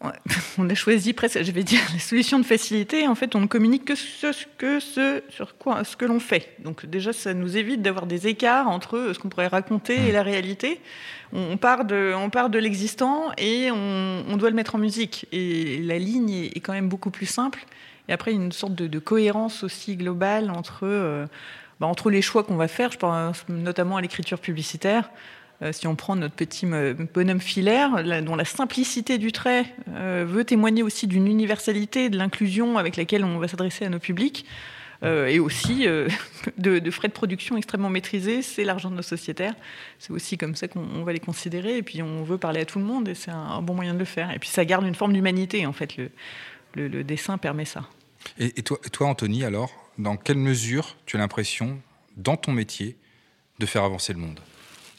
on 0.58 0.70
a 0.70 0.74
choisi 0.74 1.12
presque, 1.12 1.42
je 1.42 1.50
vais 1.50 1.64
dire, 1.64 1.80
la 1.92 1.98
solution 1.98 2.38
de 2.38 2.44
facilité. 2.44 3.08
En 3.08 3.14
fait, 3.14 3.34
on 3.34 3.40
ne 3.40 3.46
communique 3.46 3.84
que 3.84 3.94
ce 3.94 4.46
que 4.56 4.78
ce 4.78 5.22
sur 5.28 5.56
quoi 5.56 5.82
ce 5.84 5.96
que 5.96 6.04
l'on 6.04 6.20
fait. 6.20 6.54
Donc 6.60 6.86
déjà, 6.86 7.12
ça 7.12 7.34
nous 7.34 7.56
évite 7.56 7.82
d'avoir 7.82 8.06
des 8.06 8.28
écarts 8.28 8.68
entre 8.68 9.12
ce 9.12 9.18
qu'on 9.18 9.28
pourrait 9.28 9.48
raconter 9.48 10.08
et 10.08 10.12
la 10.12 10.22
réalité. 10.22 10.80
On 11.32 11.56
part 11.56 11.84
de, 11.84 12.12
on 12.16 12.30
part 12.30 12.48
de 12.48 12.58
l'existant 12.58 13.32
et 13.36 13.70
on, 13.70 14.24
on 14.28 14.36
doit 14.36 14.50
le 14.50 14.56
mettre 14.56 14.76
en 14.76 14.78
musique. 14.78 15.26
Et 15.32 15.78
la 15.82 15.98
ligne 15.98 16.30
est, 16.30 16.56
est 16.56 16.60
quand 16.60 16.72
même 16.72 16.88
beaucoup 16.88 17.10
plus 17.10 17.26
simple. 17.26 17.66
Et 18.08 18.12
après, 18.12 18.32
une 18.32 18.52
sorte 18.52 18.74
de, 18.74 18.86
de 18.86 18.98
cohérence 18.98 19.64
aussi 19.64 19.96
globale 19.96 20.50
entre, 20.50 20.80
euh, 20.84 21.26
bah, 21.80 21.86
entre 21.86 22.10
les 22.10 22.22
choix 22.22 22.44
qu'on 22.44 22.56
va 22.56 22.68
faire. 22.68 22.92
Je 22.92 22.98
pense 22.98 23.44
notamment 23.48 23.96
à 23.96 24.00
l'écriture 24.00 24.38
publicitaire. 24.38 25.10
Euh, 25.60 25.72
si 25.72 25.86
on 25.88 25.96
prend 25.96 26.14
notre 26.14 26.34
petit 26.34 26.66
me- 26.66 26.94
bonhomme 26.94 27.40
filaire, 27.40 28.02
la- 28.02 28.22
dont 28.22 28.36
la 28.36 28.44
simplicité 28.44 29.18
du 29.18 29.32
trait 29.32 29.64
euh, 29.90 30.24
veut 30.26 30.44
témoigner 30.44 30.82
aussi 30.82 31.06
d'une 31.06 31.26
universalité, 31.26 32.10
de 32.10 32.16
l'inclusion 32.16 32.78
avec 32.78 32.96
laquelle 32.96 33.24
on 33.24 33.38
va 33.38 33.48
s'adresser 33.48 33.84
à 33.84 33.88
nos 33.88 33.98
publics, 33.98 34.46
euh, 35.02 35.26
et 35.26 35.38
aussi 35.38 35.86
euh, 35.86 36.08
de, 36.58 36.90
frais 36.90 37.08
de 37.08 37.12
production 37.12 37.56
extrêmement 37.56 37.90
maîtrisés, 37.90 38.42
c'est 38.42 38.64
l'argent 38.64 38.90
de 38.90 38.96
nos 38.96 39.02
sociétaires. 39.02 39.54
C'est 39.98 40.12
aussi 40.12 40.38
comme 40.38 40.54
ça 40.54 40.68
qu'on 40.68 40.86
on 40.94 41.02
va 41.02 41.12
les 41.12 41.20
considérer, 41.20 41.76
et 41.76 41.82
puis 41.82 42.02
on 42.02 42.22
veut 42.22 42.38
parler 42.38 42.60
à 42.60 42.64
tout 42.64 42.78
le 42.78 42.84
monde, 42.84 43.08
et 43.08 43.14
c'est 43.14 43.30
un, 43.30 43.60
bon 43.60 43.74
moyen 43.74 43.94
de 43.94 43.98
le 43.98 44.04
faire. 44.04 44.30
Et 44.30 44.38
puis 44.38 44.48
ça 44.48 44.64
garde 44.64 44.86
une 44.86 44.94
forme 44.94 45.12
d'humanité, 45.12 45.66
en 45.66 45.72
fait, 45.72 45.96
le, 45.96 47.02
dessin 47.02 47.38
permet 47.38 47.64
ça. 47.64 47.82
Et, 48.38 48.62
toi, 48.62 48.78
et 48.84 48.90
toi, 48.90 49.08
Anthony, 49.08 49.44
alors, 49.44 49.72
dans 49.98 50.16
quelle 50.16 50.38
mesure 50.38 50.96
tu 51.06 51.16
as 51.16 51.20
l'impression, 51.20 51.80
dans 52.16 52.36
ton 52.36 52.52
métier, 52.52 52.96
de 53.58 53.66
faire 53.66 53.82
avancer 53.82 54.12
le 54.12 54.20
monde? 54.20 54.40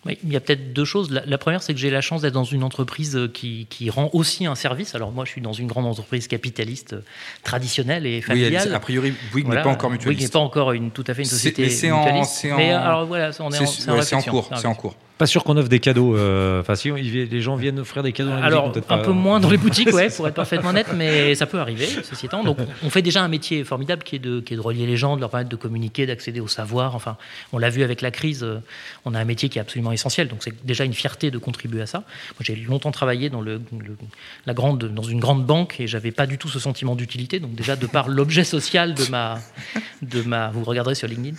Oui, 0.05 0.17
il 0.23 0.31
y 0.31 0.37
a 0.37 0.39
peut-être 0.39 0.71
deux 0.71 0.85
choses. 0.85 1.11
La, 1.11 1.25
la 1.25 1.37
première, 1.37 1.61
c'est 1.61 1.73
que 1.73 1.79
j'ai 1.79 1.89
la 1.89 1.99
chance 1.99 2.21
d'être 2.21 2.33
dans 2.33 2.45
une 2.45 2.63
entreprise 2.63 3.17
euh, 3.17 3.27
qui, 3.27 3.67
qui 3.69 3.89
rend 3.89 4.09
aussi 4.13 4.45
un 4.45 4.55
service. 4.55 4.95
Alors 4.95 5.11
moi, 5.11 5.25
je 5.25 5.31
suis 5.31 5.41
dans 5.41 5.51
une 5.51 5.67
grande 5.67 5.85
entreprise 5.85 6.27
capitaliste 6.29 6.93
euh, 6.93 7.01
traditionnelle 7.43 8.05
et 8.05 8.15
Oui, 8.15 8.21
familiale. 8.21 8.63
elle- 8.67 8.75
a 8.75 8.79
priori, 8.79 9.13
Bouygues 9.33 9.45
Voilà. 9.47 9.59
n'est 9.61 9.63
pas 9.65 9.69
encore 9.71 9.89
Bouygues 9.89 9.99
mutualiste. 9.99 10.23
n'est 10.23 10.39
pas 10.39 10.39
encore 10.39 10.71
une, 10.71 10.91
tout 10.91 11.03
à 11.07 11.13
fait 11.13 11.23
une 11.23 11.27
société 11.27 11.63
mais 11.63 11.69
c'est 11.69 11.91
en- 11.91 11.97
mutualiste. 12.03 12.31
c'est 12.31 12.51
en- 12.51 12.57
Mais 12.57 12.71
alors 12.71 13.05
voilà, 13.07 13.31
on 13.39 13.51
est, 13.51 13.57
en, 13.59 13.65
C'est 13.65 13.81
c'est 13.81 13.89
en 13.91 13.95
ouais, 13.95 14.01
c'est 14.03 14.15
en 14.15 14.19
réflexion, 14.19 14.31
cours, 14.31 14.49
c'est 14.55 14.67
en 14.67 14.73
cours. 14.73 14.95
Pas 15.19 15.27
sûr 15.27 15.43
qu'on 15.43 15.55
offre 15.57 15.69
des 15.69 15.79
cadeaux. 15.79 16.15
euh, 16.17 16.61
Enfin, 16.61 16.73
si 16.75 16.89
on- 16.91 16.95
les 16.95 17.41
gens 17.41 17.55
viennent 17.55 17.79
offrir 17.79 18.01
des 18.01 18.13
cadeaux 18.13 18.29
dans 18.31 18.37
les 18.37 18.41
Alors, 18.41 18.69
boutiques, 18.69 18.85
peut-être 18.87 18.91
un 18.93 18.97
pas. 18.99 19.03
peu 19.03 19.11
moins 19.11 19.39
dans 19.39 19.49
les 19.51 19.57
boutiques, 19.65 19.93
ouais, 19.93 20.09
pour 20.09 20.27
être 20.27 20.33
parfaitement 20.33 20.69
honnête, 20.69 20.87
mais 20.95 21.35
ça 21.35 21.45
peut 21.45 21.59
arriver, 21.59 21.85
ceci 22.03 22.25
étant. 22.25 22.43
Donc, 22.43 22.57
on 22.83 22.89
fait 22.89 23.01
déjà 23.03 23.21
un 23.21 23.27
métier 23.27 23.63
formidable 23.63 24.01
qui 24.03 24.15
est 24.15 24.19
de, 24.19 24.39
qui 24.39 24.53
est 24.53 24.57
de 24.57 24.61
relier 24.61 24.87
les 24.87 24.95
gens, 24.97 25.15
de 25.17 25.21
leur 25.21 25.29
permettre 25.29 25.49
de 25.51 25.55
communiquer, 25.57 26.05
d'accéder 26.05 26.39
au 26.39 26.47
savoir. 26.47 26.95
Enfin, 26.95 27.17
on 27.53 27.57
l'a 27.57 27.69
vu 27.69 27.83
avec 27.83 28.01
la 28.01 28.11
crise, 28.11 28.43
euh, 28.43 28.59
on 29.05 29.13
a 29.13 29.19
un 29.19 29.25
métier 29.25 29.49
qui 29.49 29.57
est 29.59 29.61
absolument 29.61 29.91
essentiel. 29.91 30.29
Donc, 30.29 30.39
c'est 30.41 30.53
déjà 30.65 30.85
une 30.85 30.93
fierté 30.93 31.31
de 31.31 31.37
contribuer 31.37 31.81
à 31.81 31.85
ça. 31.85 31.97
Moi, 31.99 32.39
j'ai 32.43 32.55
longtemps 32.55 32.91
travaillé 32.91 33.29
dans, 33.29 33.41
le, 33.41 33.61
le- 33.77 33.97
la 34.45 34.53
grande, 34.53 34.85
dans 34.85 35.03
une 35.03 35.19
grande 35.19 35.45
banque 35.45 35.81
et 35.81 35.87
j'avais 35.87 36.11
pas 36.11 36.27
du 36.27 36.37
tout 36.37 36.47
ce 36.47 36.59
sentiment 36.59 36.95
d'utilité. 36.95 37.39
Donc, 37.41 37.55
déjà, 37.55 37.75
de 37.75 37.87
par 37.87 38.07
l'objet 38.07 38.45
social 38.45 38.93
de 38.93 39.03
ma, 39.11 39.37
de 40.01 40.21
ma. 40.21 40.49
Vous 40.51 40.63
regarderez 40.63 40.95
sur 40.95 41.09
LinkedIn. 41.09 41.35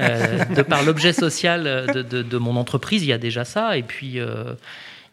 Euh, 0.00 0.44
de 0.46 0.62
par 0.62 0.82
l'objet 0.82 1.12
social 1.12 1.64
de, 1.94 2.00
de- 2.02 2.22
de 2.22 2.38
mon 2.38 2.56
entreprise, 2.56 3.02
il 3.02 3.08
y 3.08 3.12
a 3.12 3.17
déjà 3.18 3.44
ça. 3.44 3.76
Et 3.76 3.82
puis. 3.82 4.18
euh, 4.20 4.54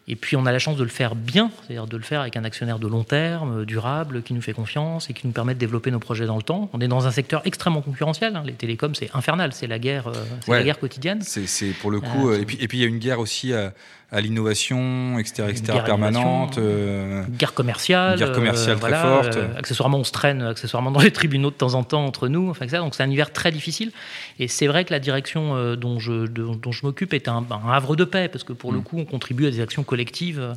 et 0.08 0.14
puis 0.14 0.36
on 0.36 0.46
a 0.46 0.52
la 0.52 0.60
chance 0.60 0.76
de 0.76 0.84
le 0.84 0.88
faire 0.88 1.16
bien, 1.16 1.50
c'est-à-dire 1.66 1.88
de 1.88 1.96
le 1.96 2.02
faire 2.04 2.20
avec 2.20 2.36
un 2.36 2.44
actionnaire 2.44 2.78
de 2.78 2.86
long 2.86 3.02
terme, 3.02 3.62
euh, 3.62 3.64
durable, 3.64 4.22
qui 4.22 4.34
nous 4.34 4.40
fait 4.40 4.52
confiance 4.52 5.10
et 5.10 5.12
qui 5.14 5.26
nous 5.26 5.32
permet 5.32 5.52
de 5.54 5.58
développer 5.58 5.90
nos 5.90 5.98
projets 5.98 6.26
dans 6.26 6.36
le 6.36 6.44
temps. 6.44 6.70
On 6.72 6.80
est 6.80 6.86
dans 6.86 7.08
un 7.08 7.10
secteur 7.10 7.42
extrêmement 7.44 7.82
concurrentiel. 7.82 8.36
hein. 8.36 8.44
Les 8.46 8.52
télécoms, 8.52 8.94
c'est 8.94 9.10
infernal, 9.14 9.52
c'est 9.52 9.66
la 9.66 9.80
guerre, 9.80 10.06
euh, 10.06 10.12
c'est 10.42 10.50
Ouais. 10.52 10.58
la 10.58 10.62
guerre 10.64 10.78
quotidienne. 10.78 11.22
C'est 11.22 11.72
pour 11.80 11.90
le 11.90 11.98
coup. 12.00 12.28
Euh, 12.30 12.38
et 12.40 12.44
puis 12.44 12.56
et 12.60 12.68
puis 12.68 12.78
il 12.78 12.82
y 12.82 12.84
a 12.84 12.86
une 12.86 13.00
guerre 13.00 13.18
aussi 13.18 13.52
à, 13.52 13.72
à 14.12 14.20
l'innovation, 14.20 15.18
etc., 15.18 15.48
etc., 15.48 15.78
permanente. 15.84 16.58
euh, 16.58 17.24
Guerre 17.28 17.54
commerciale. 17.54 18.16
Guerre 18.18 18.32
commerciale 18.32 18.76
euh, 18.76 18.78
très 18.78 18.88
voilà, 18.90 19.02
forte. 19.22 19.36
euh, 19.36 19.58
accessoirement, 19.58 19.98
on 19.98 20.04
se 20.04 20.12
traîne 20.12 20.42
accessoirement 20.42 20.92
dans 20.92 21.00
les 21.00 21.10
tribunaux 21.20 21.50
de 21.50 21.56
temps 21.56 21.74
en 21.74 21.82
temps 21.82 22.04
entre 22.06 22.28
nous. 22.28 22.48
Enfin, 22.48 22.68
ça, 22.68 22.78
donc 22.78 22.94
c'est 22.94 23.02
un 23.02 23.06
univers 23.06 23.32
très 23.32 23.50
difficile. 23.50 23.90
Et 24.38 24.46
c'est 24.46 24.68
vrai 24.68 24.84
que 24.84 24.92
la 24.92 25.00
direction 25.00 25.56
euh, 25.56 25.74
dont 25.74 25.98
je, 25.98 26.26
de- 26.26 26.54
dont 26.54 26.70
je 26.72 26.86
m'occupe 26.86 27.14
est 27.14 27.26
un, 27.26 27.44
un 27.50 27.70
havre 27.72 27.96
de 27.96 28.04
paix, 28.04 28.28
parce 28.28 28.44
que 28.44 28.52
pour 28.52 28.70
le 28.72 28.78
Mm. 28.78 28.82
coup, 28.84 28.98
on 29.00 29.04
contribue 29.04 29.46
à 29.46 29.50
des 29.50 29.60
actions 29.60 29.82
collectives, 29.82 30.54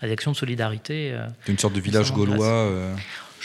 à 0.00 0.06
des 0.06 0.12
actions 0.12 0.30
de 0.32 0.36
solidarité. 0.36 1.14
une 1.48 1.58
sorte 1.58 1.74
de 1.74 1.80
village 1.80 2.12
gaulois. 2.12 2.70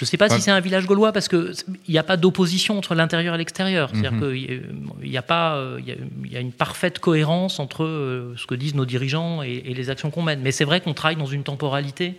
Je 0.02 0.06
ne 0.08 0.10
sais 0.10 0.18
pas 0.18 0.30
Ouais. 0.30 0.36
si 0.36 0.42
c'est 0.42 0.50
un 0.52 0.60
village 0.60 0.88
gaulois 0.88 1.12
parce 1.12 1.28
qu'il 1.28 1.54
n'y 1.88 1.98
a 2.00 2.04
pas 2.04 2.18
d'opposition 2.18 2.76
entre 2.76 2.96
l'intérieur 2.96 3.36
et 3.36 3.38
l'extérieur. 3.38 3.90
C'est-à-dire 3.92 4.14
Mhm. 4.14 4.32
qu'il 4.34 5.10
y 5.12 5.16
a 5.18 5.22
pas, 5.22 5.56
euh, 5.58 5.78
il 5.80 5.88
y 5.88 5.92
a- 5.92 5.96
il 6.26 6.32
y 6.32 6.36
a 6.36 6.40
une 6.40 6.52
parfaite 6.52 6.98
cohérence 6.98 7.60
entre 7.60 7.84
euh, 7.84 8.34
ce 8.36 8.48
que 8.48 8.56
disent 8.56 8.74
nos 8.74 8.86
dirigeants 8.86 9.44
et, 9.44 9.62
et 9.64 9.76
les 9.76 9.90
actions 9.92 10.10
qu'on 10.10 10.24
mène. 10.24 10.42
Mais 10.42 10.52
c'est 10.52 10.64
vrai 10.66 10.82
qu'on 10.82 10.96
travaille 10.96 11.18
dans 11.18 11.28
une 11.28 11.44
temporalité 11.44 12.16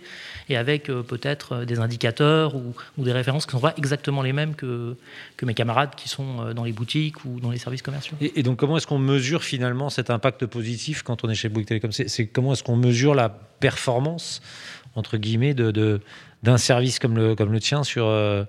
et 0.47 0.55
avec 0.55 0.89
euh, 0.89 1.03
peut-être 1.03 1.65
des 1.65 1.79
indicateurs 1.79 2.55
ou, 2.55 2.73
ou 2.97 3.03
des 3.03 3.11
références 3.11 3.45
qui 3.45 3.53
ne 3.55 3.59
sont 3.59 3.67
pas 3.67 3.73
exactement 3.75 4.21
les 4.21 4.31
mêmes 4.31 4.55
que, 4.55 4.95
que 5.35 5.45
mes 5.45 5.53
camarades 5.53 5.95
qui 5.97 6.07
sont 6.07 6.53
dans 6.53 6.63
les 6.63 6.71
boutiques 6.71 7.25
ou 7.25 7.41
dans 7.41 7.51
les 7.51 7.57
services 7.57 7.81
commerciaux. 7.81 8.15
Et, 8.21 8.39
et 8.39 8.43
donc, 8.43 8.57
comment 8.59 8.77
est-ce 8.77 8.87
qu'on 8.87 8.97
mesure 8.97 9.43
finalement 9.43 9.89
cet 9.89 10.09
impact 10.09 10.45
positif 10.45 11.03
quand 11.03 11.25
on 11.25 11.29
est 11.29 11.35
chez 11.35 11.49
Bouygues 11.49 11.67
Télécom? 11.67 11.91
C'est 11.91 12.07
c'est 12.09 12.27
comment 12.27 12.53
est-ce 12.53 12.63
qu'on 12.63 12.77
mesure 12.77 13.13
la 13.13 13.27
performance 13.27 14.41
entre 14.95 15.17
guillemets 15.17 15.53
de 15.53 15.71
de- 15.71 15.99
d'un 16.43 16.57
service 16.57 16.99
comme 16.99 17.15
le 17.15 17.35
comme 17.35 17.51
le 17.51 17.59
tien 17.59 17.83
sur 17.83 18.05
euh, 18.05 18.43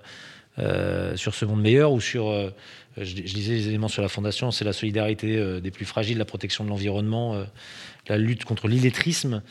euh, 0.59 1.15
sur 1.15 1.33
ce 1.33 1.45
monde 1.45 1.61
meilleur 1.61 1.91
ou 1.91 2.01
sur 2.01 2.29
euh, 2.29 2.49
je, 2.97 3.15
lisais 3.15 3.53
les 3.53 3.67
éléments 3.69 3.87
sur 3.87 4.01
la 4.01 4.09
fondation, 4.09 4.51
c'est 4.51 4.63
la 4.63 4.73
solidarité 4.73 5.59
des 5.59 5.71
plus 5.71 5.83
fragiles, 5.83 6.17
la 6.17 6.23
protection 6.25 6.63
de 6.63 6.69
l'environnement, 6.69 7.43
la 8.07 8.17
lutte 8.17 8.45
contre 8.45 8.69
l'illettrisme. 8.69 9.41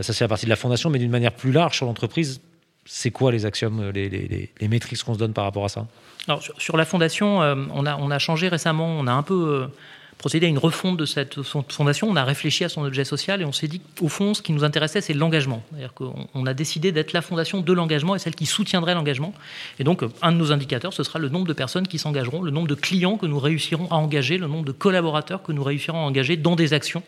Ça, 0.00 0.12
c'est 0.12 0.22
la 0.22 0.28
partie 0.28 0.44
de 0.44 0.50
la 0.50 0.54
fondation, 0.54 0.90
mais 0.90 1.00
d'une 1.00 1.10
manière 1.10 1.32
plus 1.32 1.50
large 1.50 1.74
sur 1.74 1.86
l'entreprise, 1.86 2.40
c'est 2.84 3.10
quoi 3.10 3.32
les 3.32 3.46
axiomes, 3.46 3.90
les, 3.90 4.08
les, 4.08 4.48
les, 4.60 4.78
qu'on 5.04 5.14
se 5.14 5.18
donne 5.18 5.32
par 5.32 5.42
rapport 5.42 5.64
à 5.64 5.68
ça? 5.68 5.88
Alors, 6.28 6.40
sur, 6.56 6.76
la 6.76 6.84
fondation, 6.84 7.38
on, 7.38 7.84
a, 7.84 7.96
on 7.96 8.12
a 8.12 8.18
changé 8.20 8.46
récemment, 8.46 8.86
on 8.86 9.08
a 9.08 9.12
un 9.12 9.24
peu 9.24 9.68
procédé 10.18 10.46
à 10.46 10.48
une 10.48 10.58
refonte 10.58 10.96
de 10.96 11.04
cette 11.04 11.42
fondation, 11.42 12.08
on 12.08 12.16
a 12.16 12.24
réfléchi 12.24 12.64
à 12.64 12.68
son 12.68 12.84
objet 12.84 13.04
social 13.04 13.40
et 13.42 13.44
on 13.44 13.52
s'est 13.52 13.68
dit 13.68 13.80
qu'au 13.98 14.08
fond, 14.08 14.34
ce 14.34 14.42
qui 14.42 14.52
nous 14.52 14.64
intéressait, 14.64 15.00
c'est 15.00 15.14
l'engagement. 15.14 15.62
C'est-à-dire 15.70 15.94
qu'on 15.94 16.28
on 16.34 16.46
a 16.46 16.54
décidé 16.54 16.92
d'être 16.92 17.12
la 17.12 17.22
fondation 17.22 17.60
de 17.60 17.72
l'engagement 17.72 18.14
et 18.14 18.18
celle 18.18 18.34
qui 18.34 18.46
soutiendrait 18.46 18.94
l'engagement. 18.94 19.34
Et 19.78 19.84
donc, 19.84 20.02
euh, 20.02 20.08
un 20.22 20.32
de 20.32 20.36
nos 20.36 20.52
indicateurs, 20.52 20.92
ce 20.92 21.02
sera 21.02 21.18
le 21.18 21.28
nombre 21.28 21.46
de 21.46 21.52
personnes 21.52 21.86
qui 21.86 21.98
s'engageront, 21.98 22.42
le 22.42 22.50
nombre 22.50 22.68
de 22.68 22.74
clients 22.74 23.16
que 23.16 23.26
nous 23.26 23.38
réussirons 23.38 23.88
à 23.90 23.96
engager, 23.96 24.38
le 24.38 24.46
nombre 24.46 24.64
de 24.64 24.72
collaborateurs 24.72 25.42
que 25.42 25.52
nous 25.52 25.62
réussirons 25.62 25.98
à 25.98 26.02
engager 26.02 26.36
dans 26.36 26.56
des 26.56 26.72
actions 26.72 27.02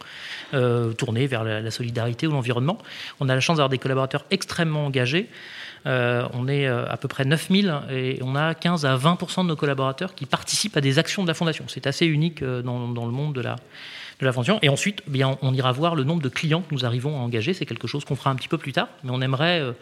euh, 0.54 0.92
tournées 0.92 1.26
vers 1.26 1.44
la 1.44 1.70
solidarité 1.70 2.26
ou 2.26 2.32
l'environnement. 2.32 2.78
On 3.20 3.28
a 3.28 3.34
la 3.34 3.40
chance 3.40 3.56
d'avoir 3.56 3.70
des 3.70 3.78
collaborateurs 3.78 4.24
extrêmement 4.30 4.86
engagés. 4.86 5.28
Euh, 5.86 6.26
on 6.32 6.48
est 6.48 6.66
euh, 6.66 6.84
à 6.88 6.96
peu 6.96 7.06
près 7.06 7.24
9000 7.24 7.82
et 7.90 8.18
on 8.22 8.34
a 8.34 8.54
15 8.54 8.84
à 8.84 8.96
20% 8.96 9.42
de 9.42 9.48
nos 9.48 9.56
collaborateurs 9.56 10.14
qui 10.14 10.26
participent 10.26 10.76
à 10.76 10.80
des 10.80 10.98
actions 10.98 11.22
de 11.22 11.28
la 11.28 11.34
Fondation. 11.34 11.64
C'est 11.68 11.86
assez 11.86 12.06
unique 12.06 12.42
euh, 12.42 12.62
dans, 12.62 12.88
dans 12.88 13.06
le 13.06 13.12
monde 13.12 13.34
de 13.34 13.40
la, 13.40 13.56
de 14.20 14.24
la 14.26 14.32
Fondation. 14.32 14.58
Et 14.62 14.68
ensuite, 14.68 15.02
eh 15.06 15.10
bien, 15.10 15.36
on 15.42 15.52
ira 15.52 15.72
voir 15.72 15.94
le 15.94 16.04
nombre 16.04 16.22
de 16.22 16.28
clients 16.28 16.62
que 16.62 16.74
nous 16.74 16.84
arrivons 16.86 17.16
à 17.18 17.20
engager. 17.20 17.52
C'est 17.52 17.66
quelque 17.66 17.86
chose 17.86 18.04
qu'on 18.04 18.16
fera 18.16 18.30
un 18.30 18.34
petit 18.34 18.48
peu 18.48 18.56
plus 18.58 18.72
tard, 18.72 18.88
mais 19.04 19.10
on 19.12 19.20
aimerait 19.20 19.60
euh, 19.60 19.72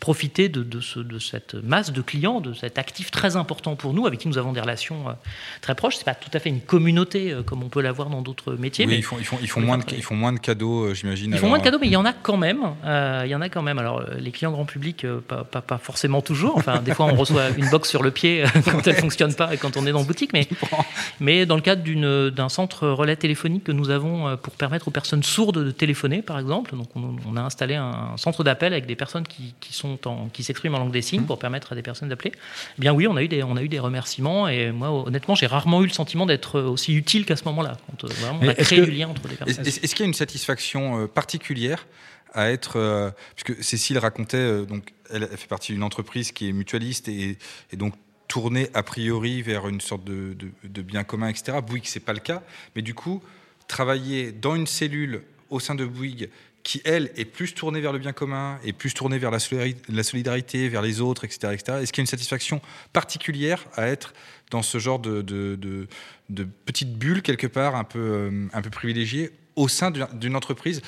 profiter 0.00 0.48
de, 0.48 0.62
de, 0.64 0.80
ce- 0.80 0.98
de 0.98 1.18
cette 1.20 1.54
masse 1.54 1.92
de 1.92 2.02
clients, 2.02 2.40
de 2.40 2.52
cet 2.54 2.76
actif 2.78 3.10
très 3.12 3.36
important 3.36 3.76
pour 3.76 3.94
nous, 3.94 4.06
avec 4.06 4.18
qui 4.20 4.26
nous 4.28 4.36
avons 4.38 4.52
des 4.52 4.60
relations 4.60 5.08
euh, 5.08 5.12
très 5.60 5.74
proches. 5.76 5.94
C'est 5.96 6.04
pas 6.04 6.14
tout 6.16 6.30
à 6.34 6.40
fait 6.40 6.48
une 6.48 6.60
communauté 6.60 7.30
euh, 7.32 7.42
comme 7.44 7.62
on 7.62 7.68
peut 7.68 7.80
l'avoir 7.82 8.10
dans 8.10 8.20
d'autres 8.20 8.54
métiers, 8.54 8.84
oui, 8.86 8.92
mais 8.94 8.98
ils 8.98 9.02
font, 9.02 9.16
ils 9.20 9.24
font, 9.24 9.38
ils 9.40 9.48
font 9.48 9.60
moins 9.60 9.78
de, 9.78 9.84
ils 9.96 10.02
font 10.02 10.16
moins 10.16 10.32
de 10.32 10.40
cadeaux, 10.40 10.92
j'imagine. 10.92 11.26
ils 11.30 11.34
font 11.34 11.46
alors, 11.46 11.48
moins 11.50 11.58
de 11.58 11.64
cadeaux, 11.64 11.78
mais 11.80 11.86
il 11.86 11.92
y 11.92 11.96
en 11.96 12.04
a 12.04 12.12
quand 12.12 12.36
même. 12.36 12.60
Euh, 12.84 13.22
il 13.24 13.30
y 13.30 13.34
en 13.36 13.40
a 13.40 13.48
quand 13.48 13.62
même. 13.62 13.78
Alors, 13.78 14.02
les 14.18 14.32
clients 14.32 14.50
grand 14.50 14.64
public, 14.64 15.06
pas, 15.28 15.44
pas- 15.44 15.62
pas 15.62 15.78
forcément 15.78 16.20
toujours. 16.20 16.56
Enfin, 16.56 16.80
des 16.80 16.92
fois, 16.94 17.06
on 17.06 17.14
reçoit 17.14 17.50
une 17.56 17.70
box 17.70 17.88
sur 17.88 18.02
le 18.02 18.10
pied 18.10 18.42
quand 18.64 18.84
elle 18.88 18.96
fonctionne 18.96 19.34
pas 19.34 19.54
et 19.54 19.56
quand 19.56 19.76
on 19.76 19.86
est 19.86 19.92
dans 19.92 20.00
la 20.00 20.04
boutique. 20.04 20.32
Mais, 20.32 20.48
mais 21.20 21.46
dans 21.46 21.54
le 21.56 21.62
cadre 21.62 21.84
d'un 22.30 22.48
centre 22.48 22.88
relais 22.88 23.16
téléphonique 23.16 23.64
que 23.64 23.72
nous 23.72 23.83
avons 23.90 24.28
euh, 24.28 24.36
pour 24.36 24.54
permettre 24.54 24.88
aux 24.88 24.90
personnes 24.90 25.22
sourdes 25.22 25.64
de 25.64 25.70
téléphoner, 25.70 26.22
par 26.22 26.38
exemple. 26.38 26.76
Donc, 26.76 26.88
on, 26.96 27.16
on 27.26 27.36
a 27.36 27.42
installé 27.42 27.74
un 27.74 28.16
centre 28.16 28.44
d'appel 28.44 28.72
avec 28.72 28.86
des 28.86 28.96
personnes 28.96 29.26
qui, 29.26 29.54
qui 29.60 29.72
sont 29.72 30.06
en, 30.08 30.28
qui 30.28 30.42
s'expriment 30.42 30.74
en 30.76 30.78
langue 30.78 30.92
des 30.92 31.02
signes 31.02 31.22
pour 31.24 31.38
permettre 31.38 31.72
à 31.72 31.74
des 31.74 31.82
personnes 31.82 32.08
d'appeler. 32.08 32.32
Eh 32.78 32.80
bien, 32.80 32.92
oui, 32.92 33.06
on 33.06 33.16
a 33.16 33.22
eu 33.22 33.28
des, 33.28 33.42
on 33.42 33.56
a 33.56 33.62
eu 33.62 33.68
des 33.68 33.78
remerciements. 33.78 34.48
Et 34.48 34.72
moi, 34.72 34.90
honnêtement, 34.90 35.34
j'ai 35.34 35.46
rarement 35.46 35.82
eu 35.82 35.86
le 35.86 35.92
sentiment 35.92 36.26
d'être 36.26 36.60
aussi 36.60 36.94
utile 36.94 37.24
qu'à 37.26 37.36
ce 37.36 37.44
moment-là. 37.44 37.76
Quand, 37.90 38.04
euh, 38.04 38.12
vraiment, 38.14 38.38
on 38.42 38.48
a 38.48 38.52
est-ce 38.52 38.62
créé 38.68 38.80
que- 38.80 38.84
du 38.84 38.90
lien 38.92 39.08
entre 39.08 39.26
les 39.28 39.36
personnes. 39.36 39.66
est-ce 39.66 39.80
qu'il 39.94 40.00
y 40.00 40.02
a 40.02 40.06
une 40.06 40.14
satisfaction 40.14 41.00
euh, 41.02 41.06
particulière 41.06 41.86
à 42.32 42.50
être, 42.50 42.76
euh, 42.80 43.10
puisque 43.36 43.62
Cécile 43.62 43.98
racontait, 43.98 44.36
euh, 44.38 44.64
donc 44.64 44.92
elle, 45.12 45.28
elle 45.30 45.38
fait 45.38 45.46
partie 45.46 45.72
d'une 45.72 45.84
entreprise 45.84 46.32
qui 46.32 46.48
est 46.48 46.52
mutualiste 46.52 47.08
et, 47.08 47.38
et 47.72 47.76
donc 47.76 47.94
tournée 48.26 48.70
a 48.74 48.82
priori 48.82 49.40
vers 49.42 49.68
une 49.68 49.80
sorte 49.80 50.02
de, 50.04 50.34
de- 50.34 50.50
de 50.68 50.82
bien 50.82 51.04
commun, 51.04 51.28
etc. 51.28 51.58
Bouygues, 51.64 51.84
c'est 51.86 52.00
pas 52.00 52.12
le 52.12 52.18
cas, 52.18 52.42
mais 52.74 52.82
du 52.82 52.92
coup, 52.94 53.22
travailler 53.68 54.32
dans 54.32 54.54
une 54.54 54.66
cellule 54.66 55.22
au 55.50 55.60
sein 55.60 55.74
de 55.74 55.84
Bouygues 55.84 56.28
qui, 56.62 56.80
elle, 56.86 57.10
est 57.16 57.26
plus 57.26 57.52
tournée 57.52 57.80
vers 57.82 57.92
le 57.92 57.98
bien 57.98 58.12
commun 58.14 58.58
et 58.64 58.72
plus 58.72 58.94
tournée 58.94 59.18
vers 59.18 59.30
la 59.30 59.38
solidari- 59.38 59.76
la 59.90 60.02
solidarité, 60.02 60.68
vers 60.70 60.80
les 60.80 61.00
autres, 61.02 61.24
etc. 61.24 61.52
etc. 61.52 61.78
Est-ce 61.82 61.92
qu'il 61.92 62.00
y 62.00 62.02
a 62.02 62.04
une 62.04 62.06
satisfaction 62.06 62.62
particulière 62.94 63.66
à 63.76 63.86
être 63.86 64.14
dans 64.50 64.62
ce 64.62 64.78
genre 64.78 64.98
de, 64.98 65.20
de, 65.20 65.56
de- 65.56 65.86
de 66.30 66.44
petite 66.64 66.94
bulle, 66.98 67.20
quelque 67.20 67.46
part, 67.46 67.76
un 67.76 67.84
peu, 67.84 67.98
euh, 67.98 68.46
un 68.54 68.62
peu 68.62 68.70
privilégiée, 68.70 69.30
au 69.56 69.68
sein 69.68 69.90
d'une- 69.90 70.34
entreprise 70.36 70.80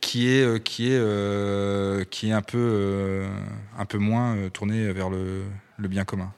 qui 0.00 0.28
est, 0.28 0.42
euh, 0.42 0.58
qui 0.58 0.86
est, 0.92 0.98
euh, 1.00 2.04
qui 2.04 2.28
est 2.28 2.32
un, 2.32 2.42
peu, 2.42 2.58
euh, 2.58 3.28
un 3.76 3.86
peu 3.86 3.98
moins 3.98 4.48
tournée 4.52 4.92
vers 4.92 5.10
le, 5.10 5.42
le 5.76 5.88
bien 5.88 6.04
commun? 6.04 6.32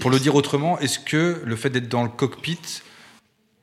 Pour 0.00 0.10
le 0.10 0.20
dire 0.20 0.34
autrement, 0.36 0.78
est-ce 0.78 1.00
que 1.00 1.42
le 1.44 1.56
fait 1.56 1.70
d'être 1.70 1.88
dans 1.88 2.04
le 2.04 2.10
cockpit 2.10 2.58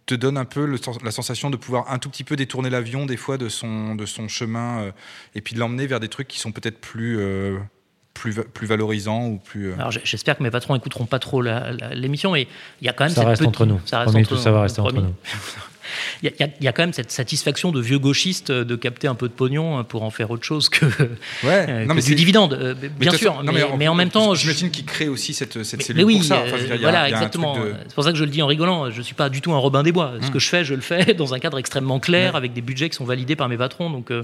te 0.08 0.16
donne 0.16 0.38
un 0.38 0.46
peu 0.46 0.66
le 0.66 0.80
la 1.04 1.12
sensation 1.12 1.50
de 1.52 1.58
pouvoir 1.58 1.92
un 1.92 2.00
tout 2.00 2.10
petit 2.10 2.24
peu 2.24 2.36
détourner 2.36 2.70
l'avion 2.72 3.06
des 3.06 3.18
fois 3.18 3.38
de 3.38 3.50
son, 3.50 3.94
de 3.94 4.06
son 4.08 4.28
chemin 4.28 4.80
euh, 4.80 4.92
et 5.36 5.42
puis 5.42 5.54
de 5.54 5.60
l'emmener 5.60 5.86
vers 5.86 6.00
des 6.00 6.08
trucs 6.08 6.28
qui 6.30 6.40
sont 6.40 6.52
peut-être 6.52 6.80
plus, 6.80 7.18
euh, 7.20 7.58
plus, 8.14 8.34
plus 8.54 8.66
valorisant 8.68 9.26
ou 9.28 9.38
plus. 9.38 9.68
euh, 9.72 9.76
Alors 9.78 9.92
j'espère 9.92 10.38
que 10.38 10.44
mes 10.44 10.50
patrons 10.50 10.76
écouteront 10.76 11.06
pas 11.06 11.20
trop 11.20 11.42
l'émission, 11.92 12.32
mais 12.32 12.48
il 12.82 12.86
y 12.86 12.90
a 12.90 12.94
quand 12.94 13.04
même 13.04 13.14
Ça 13.14 13.22
cette 13.22 13.28
reste 13.28 13.42
petite- 13.42 13.50
entre 13.50 13.66
nous. 13.66 13.80
Ça 13.86 14.00
reste 14.00 14.12
Promis, 14.12 14.24
entre 14.26 14.36
tout 14.36 14.42
ça 14.42 14.52
va 14.52 14.58
nous, 14.58 14.64
rester 14.64 14.80
entre 14.82 14.94
nous. 14.94 15.14
Il 16.24 16.32
y, 16.40 16.44
a- 16.44 16.48
y 16.62 16.66
y 16.66 16.74
quand 16.74 16.84
même 16.84 16.94
cette 16.94 17.12
satisfaction 17.12 17.72
de 17.72 17.80
vieux 17.82 18.00
gauchistes 18.00 18.52
de 18.52 18.76
capter 18.76 19.08
un 19.08 19.16
peu 19.16 19.28
de 19.28 19.34
pognon 19.34 19.84
pour 19.84 20.04
en 20.04 20.10
faire 20.10 20.32
autre 20.32 20.44
chose 20.44 20.70
que, 20.70 20.86
Ouais, 21.44 21.66
euh, 21.70 21.82
non, 21.86 21.90
que 21.90 21.94
mais 21.94 22.02
du 22.02 22.16
dividende, 22.16 22.54
euh, 22.54 22.76
mais 22.82 22.90
bien 22.90 23.12
sûr. 23.12 23.34
façon- 23.34 23.44
non, 23.44 23.52
mais, 23.54 23.64
en- 23.64 23.78
mais 23.78 23.88
en 23.88 23.96
même 23.96 24.10
temps, 24.10 24.36
je- 24.36 24.42
j'imagine 24.42 24.72
qu'ils 24.72 24.86
créent 24.86 25.08
aussi 25.08 25.34
cette, 25.34 25.64
cette 25.64 25.82
cellule 25.82 25.98
mais 26.02 26.04
oui, 26.04 26.16
pour 26.18 26.26
ça. 26.26 26.44
Enfin, 26.46 26.58
je 26.58 26.64
euh, 26.64 26.68
dire, 26.68 26.78
voilà, 26.82 27.02
a 27.02 27.10
exactement. 27.10 27.58
de- 27.58 27.74
C'est 27.88 27.94
pour 27.96 28.04
ça 28.04 28.12
que 28.12 28.18
je 28.18 28.24
le 28.24 28.30
dis 28.30 28.42
en 28.42 28.48
rigolant. 28.48 28.90
Je 28.92 29.02
suis 29.02 29.16
pas 29.16 29.30
du 29.30 29.42
tout 29.42 29.54
un 29.54 29.58
Robin 29.58 29.84
des 29.84 29.92
Bois. 29.92 30.14
Ce 30.22 30.28
Mm. 30.28 30.32
que 30.32 30.40
je 30.40 30.48
fais, 30.50 30.64
je 30.66 30.74
le 30.74 30.82
fais 30.82 31.14
dans 31.14 31.34
un 31.34 31.40
cadre 31.40 31.58
extrêmement 31.60 32.00
clair, 32.00 32.36
avec 32.36 32.54
des 32.54 32.62
budgets 32.62 32.90
qui 32.90 32.96
sont 32.96 33.06
validés 33.06 33.36
par 33.36 33.50
mes 33.50 33.58
patrons. 33.58 33.90
Donc 33.90 34.12
euh, 34.12 34.24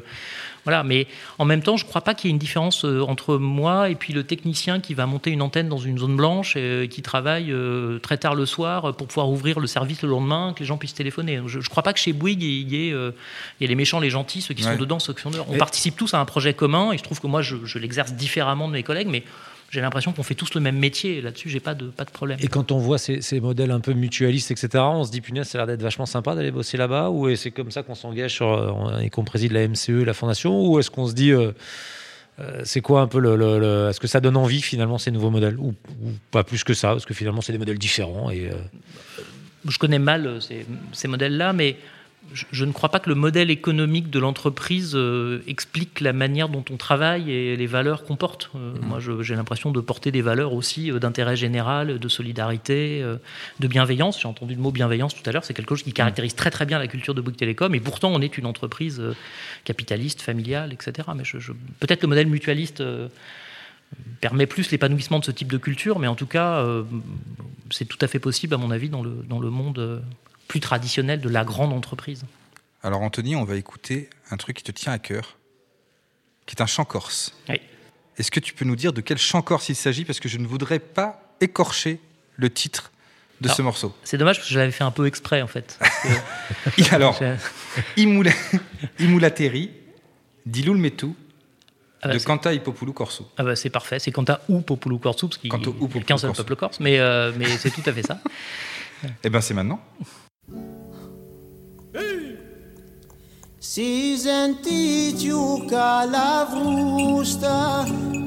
voilà. 0.65 0.83
Mais 0.83 1.07
en 1.39 1.45
même 1.45 1.61
temps, 1.61 1.77
je 1.77 1.85
crois 1.85 2.01
pas 2.01 2.13
qu'il 2.13 2.29
y 2.29 2.31
ait 2.31 2.35
une 2.35 2.39
différence 2.39 2.85
euh, 2.85 3.01
entre 3.01 3.37
moi 3.37 3.89
et 3.89 3.95
puis 3.95 4.13
le 4.13 4.23
technicien 4.23 4.79
qui 4.79 4.93
va 4.93 5.05
monter 5.05 5.29
une 5.31 5.41
antenne 5.41 5.69
dans 5.69 5.77
une 5.77 5.97
zone 5.97 6.15
blanche 6.15 6.55
et 6.55 6.87
qui 6.89 7.01
travaille 7.01 7.51
euh, 7.51 7.99
très 7.99 8.17
tard 8.17 8.35
le 8.35 8.45
soir 8.45 8.95
pour 8.95 9.07
pouvoir 9.07 9.29
ouvrir 9.29 9.59
le 9.59 9.67
service 9.67 10.01
le 10.01 10.09
lendemain, 10.09 10.53
que 10.55 10.59
les 10.61 10.65
gens 10.65 10.77
puissent 10.77 10.93
téléphoner. 10.93 11.41
Je, 11.47 11.59
je 11.59 11.69
crois 11.69 11.83
pas 11.83 11.93
que 11.93 11.99
chez 11.99 12.13
Bouygues 12.13 12.43
il 12.43 12.69
y 12.73 12.89
ait, 12.89 12.93
euh, 12.93 13.11
il 13.59 13.63
y 13.63 13.65
ait 13.65 13.67
les 13.67 13.75
méchants, 13.75 13.99
les 13.99 14.09
gentils, 14.09 14.41
ceux 14.41 14.53
qui 14.53 14.63
Ouais. 14.63 14.73
sont 14.73 14.79
dedans, 14.79 14.99
ceux 14.99 15.13
qui 15.13 15.21
sont 15.21 15.31
dehors. 15.31 15.45
On 15.49 15.55
Et- 15.55 15.57
participe 15.57 15.95
tous 15.97 16.13
à 16.13 16.19
un 16.19 16.25
projet 16.25 16.53
commun 16.53 16.91
et 16.93 16.97
je 16.97 17.03
trouve 17.03 17.19
que 17.19 17.27
moi 17.27 17.41
je, 17.41 17.57
je 17.65 17.77
l'exerce 17.79 18.13
différemment 18.13 18.67
de 18.67 18.73
mes 18.73 18.83
collègues, 18.83 19.07
mais 19.09 19.23
j'ai 19.73 19.81
l'impression 19.81 20.11
qu'on 20.13 20.21
fait 20.21 20.35
tous 20.35 20.53
le 20.53 20.61
même 20.61 20.77
métier. 20.77 21.19
Là-dessus, 21.19 21.49
j'ai 21.49 21.59
pas 21.59 21.73
de 21.73 21.85
pas 21.87 22.05
de 22.05 22.11
problème. 22.11 22.37
Et 22.41 22.47
quand 22.47 22.71
on 22.71 22.77
voit 22.77 22.99
ces, 22.99 23.21
ces 23.21 23.39
modèles 23.39 23.71
un 23.71 23.79
peu 23.79 23.93
mutualistes, 23.93 24.51
etc., 24.51 24.69
on 24.87 25.03
se 25.03 25.09
dit, 25.09 25.19
punaise, 25.19 25.47
ça 25.47 25.57
a 25.57 25.61
l'air 25.61 25.67
d'être 25.67 25.81
vachement 25.81 26.05
sympa 26.05 26.35
d'aller 26.35 26.51
bosser 26.51 26.77
là-bas 26.77 27.09
Ou 27.09 27.35
c'est 27.35 27.49
comme 27.49 27.71
ça 27.71 27.81
qu'on 27.81 27.95
s'engage 27.95 28.35
sur, 28.35 28.51
euh, 28.53 28.99
et 28.99 29.09
qu'on 29.09 29.23
préside 29.23 29.51
la 29.51 29.67
MCE, 29.67 30.05
la 30.05 30.13
fondation 30.13 30.67
Ou 30.67 30.77
est-ce 30.77 30.91
qu'on 30.91 31.07
se 31.07 31.13
dit, 31.13 31.31
euh, 31.31 31.53
euh, 32.39 32.61
c'est 32.65 32.81
quoi 32.81 33.01
un 33.01 33.07
peu 33.07 33.19
le. 33.19 33.35
le- 33.35 33.57
le- 33.57 33.87
est-ce 33.89 33.99
que 33.99 34.05
ça 34.07 34.19
donne 34.19 34.37
envie 34.37 34.61
finalement 34.61 34.99
ces 34.99 35.09
nouveaux 35.09 35.31
modèles 35.31 35.57
ou, 35.57 35.69
ou 36.03 36.09
pas 36.29 36.43
plus 36.43 36.63
que 36.63 36.75
ça 36.75 36.89
Parce 36.89 37.05
que 37.05 37.15
finalement, 37.15 37.41
c'est 37.41 37.51
des 37.51 37.57
modèles 37.57 37.79
différents. 37.79 38.29
Et, 38.29 38.49
euh, 38.51 38.55
je 39.67 39.77
connais 39.79 39.97
mal 39.99 40.39
ces, 40.39 40.67
ces 40.91 41.07
modèles-là, 41.07 41.51
mais 41.53 41.77
je, 42.31 42.45
je 42.51 42.65
ne 42.65 42.71
crois 42.71 42.89
pas 42.89 42.99
que 42.99 43.09
le 43.09 43.15
modèle 43.15 43.51
économique 43.51 44.09
de 44.09 44.17
l'entreprise 44.19 44.93
euh, 44.95 45.41
explique 45.47 45.99
la 45.99 46.13
manière 46.13 46.49
dont 46.49 46.63
on 46.71 46.77
travaille 46.77 47.29
et 47.31 47.55
les 47.55 47.67
valeurs 47.67 48.05
qu'on 48.05 48.15
porte. 48.15 48.49
Euh, 48.55 48.73
Moi, 48.81 48.99
je- 48.99 49.21
j'ai 49.21 49.35
l'impression 49.35 49.71
de 49.71 49.79
porter 49.81 50.11
des 50.11 50.21
valeurs 50.21 50.53
aussi 50.53 50.91
euh, 50.91 50.99
d'intérêt 50.99 51.35
général, 51.35 51.99
de 51.99 52.07
solidarité, 52.07 53.03
de 53.59 53.67
bienveillance. 53.67 54.21
J'ai 54.21 54.27
entendu 54.27 54.55
le 54.55 54.61
mot 54.61 54.71
bienveillance 54.71 55.13
tout 55.13 55.27
à 55.29 55.31
l'heure. 55.33 55.43
C'est 55.45 55.53
quelque 55.53 55.69
chose 55.75 55.83
qui 55.83 55.93
caractérise 55.93 56.35
très 56.35 56.49
très 56.51 56.65
bien 56.65 56.79
la 56.79 56.87
culture 56.87 57.13
de 57.13 57.21
Bouygues 57.21 57.37
Télécom. 57.37 57.75
Et 57.75 57.79
pourtant, 57.79 58.09
on 58.13 58.21
est 58.21 58.37
une 58.37 58.45
entreprise 58.45 59.01
capitaliste, 59.65 60.21
familiale, 60.21 60.73
etc. 60.73 61.09
Mais 61.15 61.25
je, 61.25 61.39
je- 61.39 61.51
peut-être 61.79 62.01
le 62.03 62.07
modèle 62.07 62.27
mutualiste. 62.27 62.81
permet 64.21 64.47
plus 64.47 64.71
l'épanouissement 64.71 65.19
de 65.19 65.25
ce 65.25 65.31
type 65.31 65.51
de 65.51 65.57
culture, 65.57 65.99
mais 65.99 66.07
en 66.07 66.15
tout 66.15 66.25
cas, 66.25 66.65
c'est 67.69 67.85
tout 67.85 67.99
à 68.01 68.07
fait 68.07 68.17
possible, 68.19 68.55
à 68.55 68.57
mon 68.57 68.71
avis, 68.71 68.89
dans 68.89 69.03
le, 69.03 69.11
dans 69.29 69.39
le 69.39 69.51
monde 69.51 70.01
plus 70.53 70.59
traditionnel 70.59 71.19
de 71.19 71.29
la 71.29 71.43
grande 71.43 71.73
entreprise. 71.73 72.25
Alors, 72.83 73.01
Anthony, 73.01 73.35
on 73.35 73.43
va 73.43 73.55
écouter 73.55 74.07
un 74.29 74.37
truc 74.37 74.57
qui 74.57 74.63
te 74.63 74.71
tient 74.71 74.91
à 74.93 74.99
cœur, 74.99 75.35
qui 76.45 76.55
est 76.55 76.61
un 76.61 76.67
chant 76.67 76.85
corse. 76.85 77.33
Oui. 77.49 77.59
Est-ce 78.19 78.29
que 78.29 78.39
tu 78.39 78.53
peux 78.53 78.63
nous 78.63 78.75
dire 78.75 78.93
de 78.93 79.01
quel 79.01 79.17
chant 79.17 79.41
corse 79.41 79.69
il 79.69 79.75
s'agit? 79.75 80.05
Parce 80.05 80.19
que 80.19 80.29
je 80.29 80.37
ne 80.37 80.45
voudrais 80.45 80.77
pas 80.77 81.19
écorcher 81.41 81.99
le 82.35 82.51
titre 82.51 82.91
de 83.41 83.47
Alors, 83.47 83.57
ce 83.57 83.61
morceau. 83.63 83.95
C'est 84.03 84.19
dommage 84.19 84.35
parce 84.37 84.47
que 84.47 84.53
je 84.53 84.59
l'avais 84.59 84.71
fait 84.71 84.83
un 84.83 84.91
peu 84.91 85.07
exprès, 85.07 85.41
en 85.41 85.47
fait. 85.47 85.79
Que 86.77 86.93
Alors, 86.93 87.19
Imula- 87.97 88.35
Imulateri, 88.99 89.71
Diloul 90.45 90.77
Metu, 90.77 91.07
ah 92.03 92.09
bah, 92.09 92.13
de 92.13 92.19
c'est- 92.19 92.25
Kanta 92.25 92.53
Ipopoulou 92.53 92.93
Corso. 92.93 93.27
ah 93.37 93.43
bah, 93.43 93.55
c'est 93.55 93.71
parfait. 93.71 93.97
C'est 93.97 94.11
Quanta 94.11 94.39
ou 94.49 94.61
Populu 94.61 94.99
Corsu, 94.99 95.25
parce 95.29 95.39
qu'il 95.39 95.49
n'y 95.51 95.55
a 95.55 95.59
Populu 95.59 96.05
qu'un 96.05 96.19
seul 96.19 96.29
Corsu. 96.29 96.43
peuple 96.43 96.55
corse, 96.57 96.79
mais, 96.79 96.99
euh, 96.99 97.31
mais 97.35 97.47
c'est 97.57 97.71
tout 97.71 97.81
à 97.87 97.91
fait 97.91 98.03
ça. 98.03 98.19
Eh 99.23 99.29
ben, 99.29 99.41
c'est 99.41 99.53
maintenant. 99.55 99.81
Si 103.75 104.15
sentì 104.17 105.15
giù 105.15 105.65
la 106.05 106.47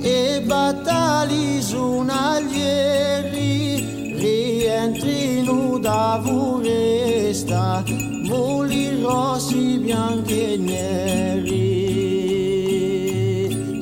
e 0.00 0.42
battali 0.44 1.62
su 1.62 1.80
un 1.80 2.10
aglieri, 2.10 4.16
rientri 4.18 5.44
nuda 5.44 6.20
vuresta, 6.20 7.84
muli 7.86 9.00
rossi, 9.00 9.78
bianchi 9.78 10.54
e 10.54 10.56
neri. 10.56 11.54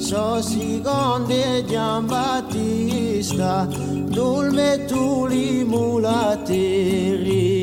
So 0.01 0.43
si 0.43 0.83
gonde 0.83 1.65
Giambattista, 1.65 3.65
dolme 3.65 4.85
tu 4.85 5.25
li 5.25 5.65
mulateri. 5.65 7.54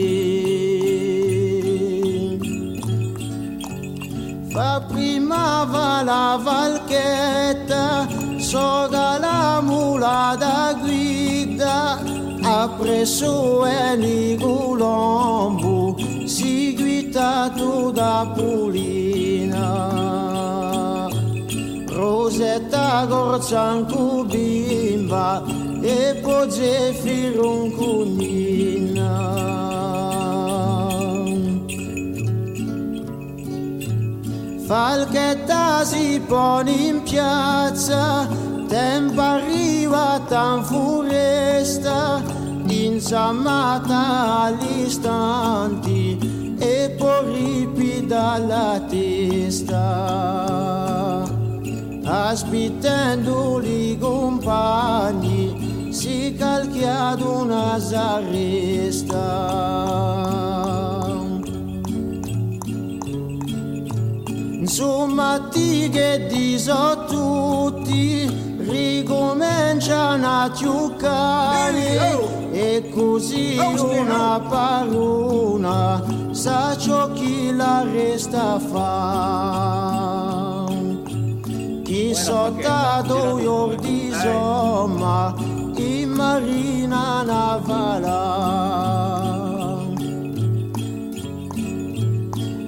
lava 5.41 6.04
la 6.04 6.38
valchetta, 6.47 8.08
soda 8.38 9.17
la 9.25 9.62
mula 9.62 10.36
da 10.43 10.73
guida, 10.82 11.99
ha 12.43 12.69
preso 12.80 13.65
Eni 13.65 14.38
Colombo, 14.38 15.95
si 16.25 16.75
guidato 16.75 17.91
da 17.91 18.32
Pulina. 18.36 19.69
Rosetta 21.88 23.06
Gorzanco 23.06 23.95
cubimba 23.95 25.43
e 25.82 26.19
poi 26.21 26.49
Zefirun 26.49 27.71
cugnina. 27.75 29.70
Falchetta 34.71 35.84
si 35.84 36.21
pone 36.25 36.71
in 36.71 37.03
piazza, 37.03 38.25
tempo 38.69 39.19
arriva 39.19 40.21
tan 40.29 40.63
foresta, 40.63 42.23
insammata 42.67 44.43
agli 44.43 44.86
istanti 44.86 46.55
e 46.57 46.95
poi 46.97 47.34
ripida 47.34 48.38
la 48.38 48.81
testa. 48.88 49.89
Aspettando 52.05 53.62
i 53.62 53.97
compagni, 53.99 55.89
si 55.91 56.34
calchia 56.39 57.10
ad 57.10 57.19
una 57.19 57.77
zarresta. 57.77 59.41
su 64.81 65.05
mattighe 65.05 66.25
diso 66.25 67.05
tutti 67.07 68.25
ricominciano 68.57 70.41
a 70.41 70.51
ciuccare 70.51 72.49
e 72.51 72.89
così 72.91 73.59
una 73.59 74.41
parola 74.49 76.03
sa 76.31 76.75
ciò 76.77 77.11
chi 77.11 77.55
la 77.55 77.83
resta 77.83 78.57
fa. 78.57 80.65
Chi 81.83 82.15
so 82.15 82.23
soldato 82.23 83.37
io 83.37 83.75
di 83.79 84.11
somma 84.11 85.35
in 85.75 86.09
marina 86.09 87.21
navalla 87.21 89.20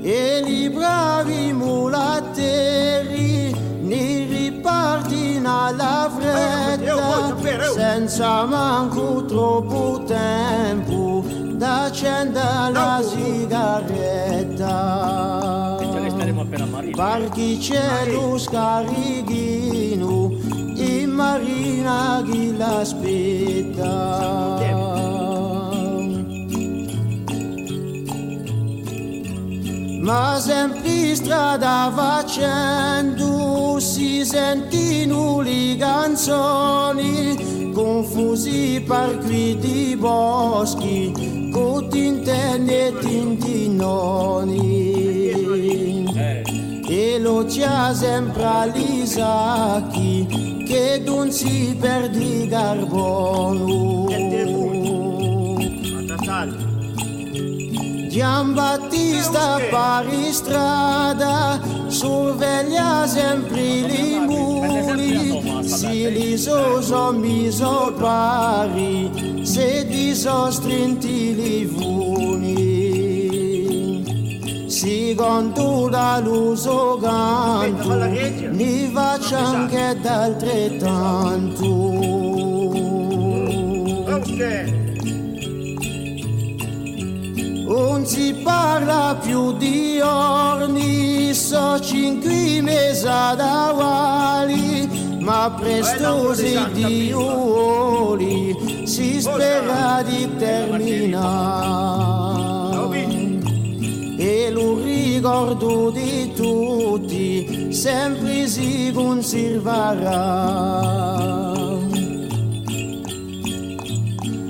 e 0.03 0.43
i 0.45 0.69
bravi 0.69 1.53
mulatteri 1.53 3.55
ne 3.83 4.25
ripartino 4.25 5.67
alla 5.67 6.11
fretta 6.13 7.33
senza 7.73 8.45
manco 8.45 9.23
troppo 9.23 10.03
tempo 10.05 11.23
da 11.53 11.85
accendere 11.85 12.71
la 12.71 13.01
sigaretta. 13.01 14.71
Parchi 16.95 17.57
c'è 17.57 18.11
lo 18.11 18.37
scarichino 18.37 20.31
in 20.75 21.09
marina 21.11 22.21
chi 22.29 22.57
l'aspetta 22.57 23.93
ma 30.03 30.37
sempre 30.37 31.15
strada 31.15 31.89
facendo 31.95 33.79
si 33.79 34.25
sentono 34.25 35.39
le 35.39 35.77
canzoni 35.77 37.71
confusi 37.73 38.83
per 38.85 39.17
di 39.23 39.95
boschi 39.97 41.49
con 41.51 41.87
tintenne 41.89 42.87
e 42.87 42.93
tintinoni. 42.99 44.91
E 46.85 47.17
lo 47.19 47.45
c'è 47.45 47.93
sempre 47.93 48.43
agli 48.43 49.05
sacchi 49.05 50.65
che 50.67 51.01
non 51.05 51.31
si 51.31 51.75
perdi 51.79 52.47
carbonio. 52.49 54.11
Giambattista 58.13 59.57
Paristrada 59.71 61.59
sorveglia 61.87 63.07
sempre 63.07 63.59
i 63.59 64.19
muri, 64.19 65.63
si 65.63 66.11
li 66.11 66.37
sono 66.37 67.11
miso 67.13 67.91
pari, 67.97 69.41
se 69.41 69.87
di 69.87 70.13
sostrinti 70.13 71.33
li 71.33 71.65
vuni. 71.65 72.93
Si 74.69 75.15
contura 75.17 76.19
l'uso 76.19 76.99
canto, 77.01 77.95
ne 77.95 78.91
faccia 78.93 79.39
anche 79.39 79.97
d'altrettanto. 79.99 81.65
Okay. 84.05 84.82
Non 87.75 88.05
si 88.05 88.35
parla 88.43 89.17
più 89.19 89.57
di 89.57 89.99
orni, 89.99 91.33
so 91.33 91.79
cinque 91.79 92.61
mesi 92.61 93.03
davanti, 93.03 95.17
ma 95.19 95.51
presto 95.59 96.35
si 96.35 96.55
di 96.71 97.11
uoli, 97.11 98.85
si 98.85 99.19
spera 99.19 100.03
di 100.03 100.29
terminare. 100.37 102.11
E 104.17 104.51
lo 104.51 104.79
ricordo 104.79 105.89
di 105.89 106.31
tutti, 106.35 107.73
sempre 107.73 108.45
si 108.45 108.91
conserverà. 108.93 110.91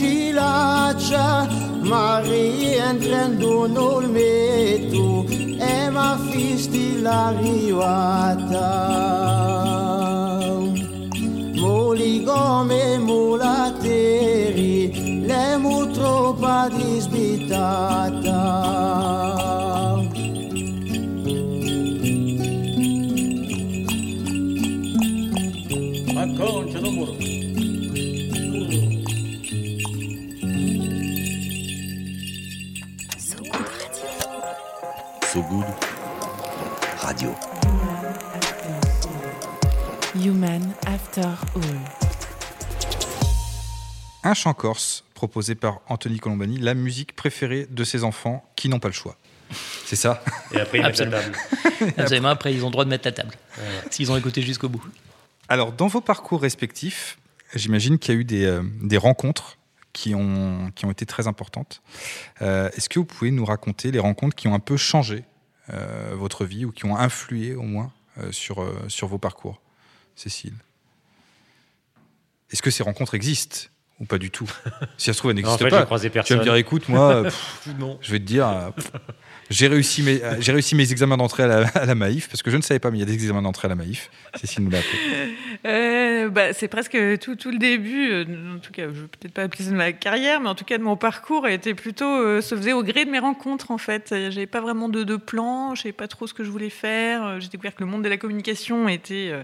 Cilaccia, 0.00 1.46
ma 1.82 2.20
rientrando 2.20 3.66
non 3.66 4.10
metto 4.10 5.26
e 5.28 5.90
ma 5.90 6.18
fisti 6.30 7.00
l'arrivata. 7.00 8.68
Moli 11.54 12.22
come 12.24 12.98
mulateri, 12.98 15.26
le 15.26 15.56
mu 15.58 15.90
troppa 15.90 16.70
disbitata. 16.70 18.29
Un 44.22 44.34
chant 44.34 44.54
corse 44.54 45.04
proposé 45.14 45.54
par 45.54 45.80
Anthony 45.88 46.18
Colombani, 46.18 46.58
la 46.58 46.74
musique 46.74 47.14
préférée 47.14 47.66
de 47.70 47.84
ses 47.84 48.04
enfants 48.04 48.44
qui 48.56 48.68
n'ont 48.68 48.78
pas 48.78 48.88
le 48.88 48.94
choix. 48.94 49.16
C'est 49.84 49.96
ça 49.96 50.22
Et 50.52 50.60
après, 50.60 50.78
il 50.78 50.82
met 50.82 50.92
la 50.92 50.94
table. 50.94 51.32
Absolument, 51.98 52.28
après, 52.28 52.54
ils 52.54 52.62
ont 52.62 52.68
le 52.68 52.72
droit 52.72 52.84
de 52.84 52.90
mettre 52.90 53.06
la 53.06 53.12
table. 53.12 53.34
S'ils 53.90 54.10
ont 54.12 54.16
écouté 54.16 54.42
jusqu'au 54.42 54.68
bout. 54.68 54.84
Alors, 55.48 55.72
dans 55.72 55.88
vos 55.88 56.00
parcours 56.00 56.40
respectifs, 56.40 57.18
j'imagine 57.54 57.98
qu'il 57.98 58.14
y 58.14 58.16
a 58.16 58.20
eu 58.20 58.24
des, 58.24 58.44
euh, 58.44 58.62
des 58.82 58.96
rencontres 58.96 59.58
qui 59.92 60.14
ont, 60.14 60.70
qui 60.74 60.84
ont 60.84 60.90
été 60.90 61.06
très 61.06 61.26
importantes. 61.26 61.82
Euh, 62.42 62.70
Est-ce 62.76 62.88
que 62.88 62.98
vous 62.98 63.04
pouvez 63.04 63.30
nous 63.30 63.44
raconter 63.44 63.90
les 63.90 63.98
rencontres 63.98 64.36
qui 64.36 64.48
ont 64.48 64.54
un 64.54 64.60
peu 64.60 64.76
changé 64.76 65.24
euh, 65.72 66.12
votre 66.14 66.44
vie 66.44 66.64
ou 66.64 66.72
qui 66.72 66.84
ont 66.84 66.96
influé 66.96 67.54
au 67.54 67.62
moins 67.62 67.92
euh, 68.18 68.32
sur, 68.32 68.62
euh, 68.62 68.76
sur 68.88 69.08
vos 69.08 69.18
parcours, 69.18 69.60
Cécile? 70.16 70.54
Est-ce 72.52 72.62
que 72.62 72.70
ces 72.70 72.82
rencontres 72.82 73.14
existent 73.14 73.68
ou 74.00 74.04
pas 74.06 74.18
du 74.18 74.30
tout 74.30 74.50
Si 74.96 75.06
ça 75.06 75.12
se 75.12 75.18
trouve, 75.18 75.30
elles 75.30 75.36
en 75.38 75.48
n'existent 75.48 75.64
fait, 75.64 75.70
pas. 75.70 76.22
Tu 76.24 76.32
vas 76.34 76.38
me 76.38 76.44
dire, 76.44 76.54
écoute, 76.54 76.88
moi, 76.88 77.22
pff, 77.24 77.68
non. 77.78 77.98
je 78.00 78.12
vais 78.12 78.18
te 78.18 78.24
dire, 78.24 78.48
euh, 78.48 78.70
pff, 78.70 78.90
j'ai 79.50 79.66
réussi, 79.66 80.02
mes, 80.02 80.22
euh, 80.22 80.36
j'ai 80.38 80.52
réussi 80.52 80.76
mes 80.76 80.92
examens 80.92 81.16
d'entrée 81.16 81.42
à 81.42 81.46
la, 81.48 81.68
à 81.68 81.84
la 81.84 81.94
Maïf, 81.96 82.28
parce 82.28 82.42
que 82.42 82.50
je 82.50 82.56
ne 82.56 82.62
savais 82.62 82.78
pas, 82.78 82.90
mais 82.90 82.98
il 82.98 83.00
y 83.00 83.02
a 83.02 83.06
des 83.06 83.14
examens 83.14 83.42
d'entrée 83.42 83.66
à 83.66 83.68
la 83.68 83.74
Maïf. 83.74 84.08
Cécile 84.36 84.64
nous 84.64 84.70
l'a 84.70 84.78
appris. 84.78 84.96
Euh, 85.66 86.30
bah, 86.30 86.54
c'est 86.54 86.68
presque 86.68 86.96
tout, 87.18 87.36
tout 87.36 87.50
le 87.50 87.58
début, 87.58 88.10
euh, 88.10 88.24
en 88.56 88.60
tout 88.60 88.72
cas, 88.72 88.84
je 88.84 88.88
ne 88.88 88.94
vais 88.94 89.08
peut-être 89.08 89.34
pas 89.34 89.42
appeler 89.42 89.64
ça 89.64 89.70
de 89.72 89.76
ma 89.76 89.92
carrière, 89.92 90.40
mais 90.40 90.48
en 90.48 90.54
tout 90.54 90.64
cas 90.64 90.78
de 90.78 90.82
mon 90.82 90.96
parcours 90.96 91.44
a 91.44 91.52
été 91.52 91.74
plutôt, 91.74 92.06
euh, 92.06 92.40
se 92.40 92.56
faisait 92.56 92.72
au 92.72 92.82
gré 92.82 93.04
de 93.04 93.10
mes 93.10 93.18
rencontres 93.18 93.70
en 93.70 93.76
fait. 93.76 94.08
J'avais 94.30 94.46
pas 94.46 94.62
vraiment 94.62 94.88
de, 94.88 95.04
de 95.04 95.16
plan, 95.16 95.74
je 95.74 95.82
savais 95.82 95.92
pas 95.92 96.08
trop 96.08 96.26
ce 96.26 96.32
que 96.32 96.44
je 96.44 96.50
voulais 96.50 96.70
faire. 96.70 97.38
J'ai 97.40 97.48
découvert 97.48 97.74
que 97.74 97.84
le 97.84 97.90
monde 97.90 98.02
de 98.02 98.08
la 98.08 98.16
communication 98.16 98.88
était, 98.88 99.28
euh, 99.30 99.42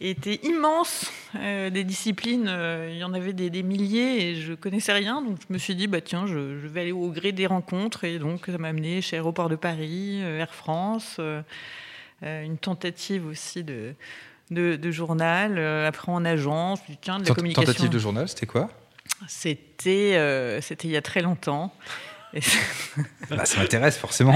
était 0.00 0.40
immense, 0.42 1.10
Euh, 1.36 1.68
des 1.68 1.82
disciplines, 1.82 2.46
euh, 2.48 2.90
il 2.92 2.98
y 2.98 3.02
en 3.02 3.12
avait 3.12 3.32
des, 3.32 3.50
des 3.50 3.64
milliers 3.64 4.22
et 4.22 4.34
je 4.36 4.54
connaissais 4.54 4.92
rien, 4.92 5.20
donc 5.20 5.38
je 5.48 5.52
me 5.52 5.58
suis 5.58 5.74
dit 5.74 5.88
bah 5.88 6.00
tiens, 6.00 6.28
je, 6.28 6.60
je 6.60 6.68
vais 6.68 6.82
aller 6.82 6.92
au 6.92 7.10
gré 7.10 7.32
des 7.32 7.46
rencontres 7.48 8.04
et 8.04 8.20
donc 8.20 8.46
ça 8.46 8.56
m'a 8.56 8.68
amené 8.68 9.02
chez 9.02 9.16
Aéroport 9.16 9.48
de 9.48 9.56
Paris, 9.56 10.20
euh, 10.22 10.38
Air 10.38 10.54
France, 10.54 11.16
euh, 11.18 11.42
une 12.22 12.56
tentative 12.56 13.26
aussi 13.26 13.64
de 13.64 13.94
de, 14.52 14.76
de 14.76 14.90
journal, 14.92 15.58
après 15.58 16.12
en 16.12 16.24
agence, 16.24 16.78
je 16.86 16.92
me 16.92 16.98
tiens, 17.00 17.18
de 17.18 17.26
la 17.26 17.34
communication. 17.34 17.72
Tentative 17.72 17.90
de 17.90 17.98
journal, 17.98 18.28
c'était 18.28 18.46
quoi? 18.46 18.70
C'était 19.26 20.58
c'était 20.60 20.86
il 20.86 20.92
y 20.92 20.96
a 20.96 21.02
très 21.02 21.22
longtemps. 21.22 21.74
Bah, 23.30 23.44
Ça 23.44 23.58
m'intéresse 23.60 23.96
forcément. 23.98 24.34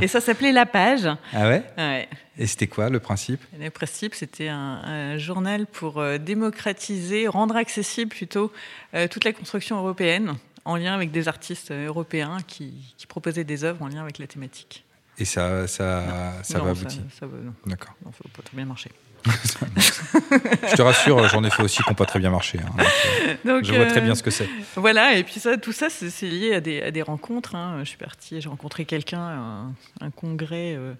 Et 0.00 0.08
ça 0.08 0.20
s'appelait 0.20 0.52
La 0.52 0.66
Page. 0.66 1.08
Ah 1.32 1.48
ouais? 1.48 1.62
Ouais. 1.78 2.08
Et 2.38 2.46
c'était 2.46 2.66
quoi 2.66 2.88
le 2.88 3.00
principe? 3.00 3.40
Le 3.58 3.68
principe, 3.70 4.14
c'était 4.14 4.48
un, 4.48 4.56
un 4.84 5.18
journal 5.18 5.66
pour 5.66 5.98
euh, 6.00 6.18
démocratiser, 6.18 7.28
rendre 7.28 7.56
accessible 7.56 8.10
plutôt 8.10 8.52
euh, 8.94 9.06
toute 9.08 9.24
la 9.24 9.32
construction 9.32 9.76
européenne 9.78 10.34
en 10.64 10.76
lien 10.76 10.94
avec 10.94 11.10
des 11.10 11.28
artistes 11.28 11.70
euh, 11.72 11.86
européens 11.88 12.38
qui, 12.46 12.94
qui 12.96 13.06
proposaient 13.06 13.44
des 13.44 13.64
œuvres 13.64 13.82
en 13.82 13.88
lien 13.88 14.02
avec 14.02 14.18
la 14.18 14.26
thématique. 14.26 14.84
Et 15.18 15.24
ça, 15.24 15.66
ça, 15.68 16.32
ça 16.42 16.58
Non, 16.58 16.64
va 16.64 16.70
aboutir? 16.70 17.02
ça 17.18 17.26
va- 17.26 17.36
non, 17.38 17.52
D'accord. 17.66 17.94
non, 18.04 18.12
ça 18.12 18.18
va 18.24 18.30
pas 18.34 18.42
très 18.42 18.56
bien 18.56 18.64
marcher. 18.64 18.90
Je 20.70 20.74
te 20.76 20.82
rassure, 20.82 21.26
j'en 21.28 21.44
ai 21.44 21.50
fait 21.50 21.62
aussi 21.62 21.82
qui 21.82 21.88
n'ont 21.90 21.94
pas 21.94 22.04
très 22.06 22.18
bien 22.18 22.30
marché. 22.30 22.58
hein. 22.58 22.70
Donc, 22.76 22.86
euh, 22.86 23.34
Donc, 23.44 23.64
je 23.64 23.74
vois 23.74 23.86
très 23.86 23.98
euh, 24.00 24.04
bien 24.04 24.14
ce 24.14 24.22
que 24.22 24.30
c'est. 24.30 24.48
Voilà, 24.76 25.14
et 25.16 25.22
puis 25.24 25.34
ça, 25.40 25.56
tout 25.56 25.72
ça, 25.72 25.88
c'est 25.90 26.26
lié 26.26 26.54
à 26.54 26.60
des, 26.60 26.82
à 26.82 26.90
des 26.90 27.02
rencontres. 27.02 27.54
hein. 27.54 27.78
Je 27.80 27.88
suis 27.88 27.98
partie, 27.98 28.40
j'ai 28.40 28.48
rencontré 28.48 28.84
quelqu'un, 28.84 29.20
à 29.20 29.32
un, 29.32 29.72
un 30.00 30.10
congrès 30.10 30.74
euh, 30.76 30.94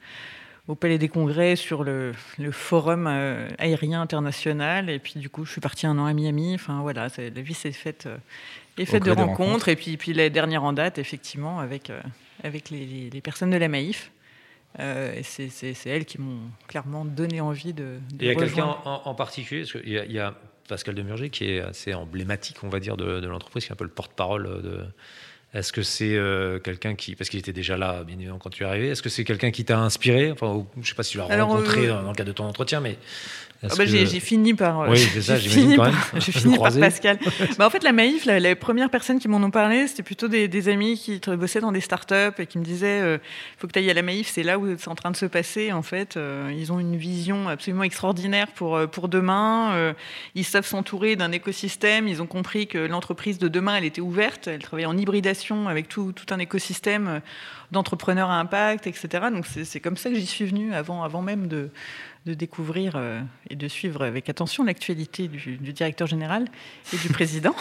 au 0.68 0.74
Palais 0.74 0.98
des 0.98 1.08
Congrès 1.08 1.56
sur 1.56 1.82
le, 1.84 2.12
le 2.38 2.52
forum 2.52 3.06
aérien 3.58 4.00
international. 4.02 4.90
Et 4.90 4.98
puis 4.98 5.14
du 5.16 5.28
coup, 5.28 5.44
je 5.44 5.52
suis 5.52 5.60
partie 5.60 5.86
un 5.86 5.98
an 5.98 6.06
à 6.06 6.12
Miami. 6.12 6.54
Enfin 6.54 6.80
voilà, 6.82 7.08
la 7.18 7.40
vie 7.42 7.54
s'est 7.54 7.72
faite, 7.72 8.08
est 8.78 8.84
faite 8.84 9.02
de 9.04 9.10
rencontres. 9.10 9.38
rencontres. 9.44 9.68
Et 9.68 9.76
puis, 9.76 9.96
puis 9.96 10.12
la 10.12 10.28
dernière 10.28 10.64
en 10.64 10.72
date, 10.72 10.98
effectivement, 10.98 11.58
avec, 11.60 11.90
avec 12.44 12.70
les, 12.70 12.86
les- 12.86 13.10
les 13.10 13.20
personnes 13.20 13.50
de 13.50 13.56
la 13.56 13.68
Maïf. 13.68 14.10
Euh, 14.80 15.14
et 15.14 15.22
c'est 15.22 15.50
elles 15.86 16.04
qui 16.06 16.18
m'ont 16.20 16.40
clairement 16.66 17.04
donné 17.04 17.40
envie 17.40 17.72
de. 17.74 17.98
de 18.14 18.24
Et 18.24 18.26
il 18.26 18.26
y 18.28 18.30
a 18.30 18.34
quelqu'un 18.34 18.76
en, 18.84 19.02
en 19.04 19.14
particulier, 19.14 19.62
parce 19.62 19.72
qu'il 19.72 19.92
y, 19.92 19.98
a- 19.98 20.04
il 20.04 20.12
y 20.12 20.18
a 20.18 20.34
Pascal 20.68 20.94
Demurger 20.94 21.28
qui 21.30 21.44
est 21.50 21.60
assez 21.60 21.92
emblématique, 21.92 22.56
on 22.62 22.68
va 22.68 22.80
dire, 22.80 22.96
de, 22.96 23.20
de 23.20 23.28
l'entreprise, 23.28 23.64
qui 23.64 23.70
est 23.70 23.72
un 23.74 23.76
peu 23.76 23.84
le 23.84 23.90
porte-parole 23.90 24.44
de, 24.62 24.84
Est-ce 25.52 25.72
que 25.74 25.82
c'est 25.82 26.16
euh, 26.16 26.58
quelqu'un 26.58 26.94
qui, 26.94 27.14
parce 27.14 27.28
qu'il 27.28 27.38
était 27.38 27.52
déjà 27.52 27.76
là, 27.76 28.02
bien 28.04 28.16
évidemment, 28.16 28.38
quand 28.38 28.48
tu 28.48 28.62
es 28.62 28.66
arrivé, 28.66 28.88
est-ce 28.88 29.02
que 29.02 29.10
c'est 29.10 29.24
quelqu'un 29.24 29.50
qui 29.50 29.66
t'a 29.66 29.78
inspiré? 29.78 30.30
Enfin, 30.32 30.64
je 30.80 30.88
sais 30.88 30.94
pas 30.94 31.02
si 31.02 31.12
tu 31.12 31.18
l'as 31.18 31.24
rencontré 31.46 31.88
euh, 31.88 32.02
dans 32.02 32.08
le 32.10 32.14
cadre 32.16 32.28
de 32.28 32.32
ton 32.32 32.44
entretien, 32.46 32.80
mais. 32.80 32.96
Ah 33.64 33.68
bah, 33.76 33.84
que- 33.84 33.86
j'ai, 33.86 34.06
fini 34.20 34.54
par. 34.54 34.80
euh, 34.82 34.88
Oui, 34.90 34.98
c'est 35.14 35.22
ça, 35.22 35.36
j'ai 35.36 35.48
j'imagine 35.50 35.62
fini 35.62 35.76
quand 35.76 35.82
par- 35.84 35.92
même. 35.92 36.02
J'ai 36.22 36.32
fini 36.32 36.58
par. 36.58 36.72
Pascal. 36.78 37.18
bah, 37.58 37.66
en 37.66 37.70
fait, 37.70 37.82
la 37.84 37.92
Maïf, 37.92 38.24
la- 38.24 38.40
les 38.40 38.54
premières 38.54 38.90
personnes 38.90 39.18
qui 39.18 39.28
m'en 39.28 39.38
ont 39.42 39.50
parlé, 39.50 39.86
c'était 39.86 40.02
plutôt 40.02 40.28
des, 40.28 40.48
des 40.48 40.68
amis 40.68 40.98
qui 40.98 41.20
bossaient 41.36 41.60
dans 41.60 41.72
des 41.72 41.80
startups 41.80 42.14
et 42.38 42.46
qui 42.46 42.58
me 42.58 42.64
disaient 42.64 43.00
il 43.14 43.20
faut 43.58 43.66
que 43.66 43.72
tu 43.72 43.78
ailles 43.78 43.90
à 43.90 43.94
la 43.94 44.02
Maïf, 44.02 44.28
c'est 44.28 44.42
là 44.42 44.58
où 44.58 44.66
c'est 44.76 44.88
en 44.88 44.94
train 44.94 45.10
de 45.10 45.16
se 45.16 45.26
passer. 45.26 45.72
En 45.72 45.82
fait, 45.82 46.16
Euh, 46.16 46.52
ils 46.56 46.72
ont 46.72 46.78
une 46.80 46.96
vision 46.96 47.48
absolument 47.48 47.82
extraordinaire 47.84 48.48
pour, 48.48 48.76
euh, 48.76 48.86
pour 48.86 49.08
demain. 49.08 49.72
Euh, 49.74 49.92
ils 50.34 50.44
savent 50.44 50.66
s'entourer 50.66 51.16
d'un 51.16 51.32
écosystème. 51.32 52.08
Ils 52.08 52.20
ont 52.22 52.26
compris 52.26 52.66
que 52.66 52.78
l'entreprise 52.78 53.38
de 53.38 53.48
demain, 53.48 53.76
elle 53.76 53.84
était 53.84 54.00
ouverte. 54.00 54.46
Elle 54.48 54.62
travaillait 54.62 54.86
en 54.86 54.96
hybridation 54.96 55.68
avec 55.68 55.88
tout, 55.88 56.12
tout 56.12 56.26
un 56.34 56.38
écosystème 56.38 57.08
euh, 57.08 57.20
d'entrepreneurs 57.70 58.30
à 58.30 58.38
impact, 58.38 58.86
etc. 58.86 59.08
Donc, 59.32 59.46
c'est, 59.46 59.64
c'est 59.64 59.80
comme 59.80 59.96
ça 59.96 60.10
que 60.10 60.16
j'y 60.16 60.26
suis 60.26 60.44
venue 60.44 60.74
avant, 60.74 61.02
avant 61.02 61.22
même 61.22 61.46
de 61.48 61.70
de 62.24 62.34
découvrir 62.34 62.92
euh, 62.94 63.20
et 63.50 63.56
de 63.56 63.66
suivre 63.66 64.02
avec 64.04 64.28
attention 64.28 64.62
l'actualité 64.62 65.26
du, 65.26 65.56
du 65.56 65.72
directeur 65.72 66.06
général 66.06 66.44
et 66.92 66.96
du 66.96 67.08
président. 67.08 67.54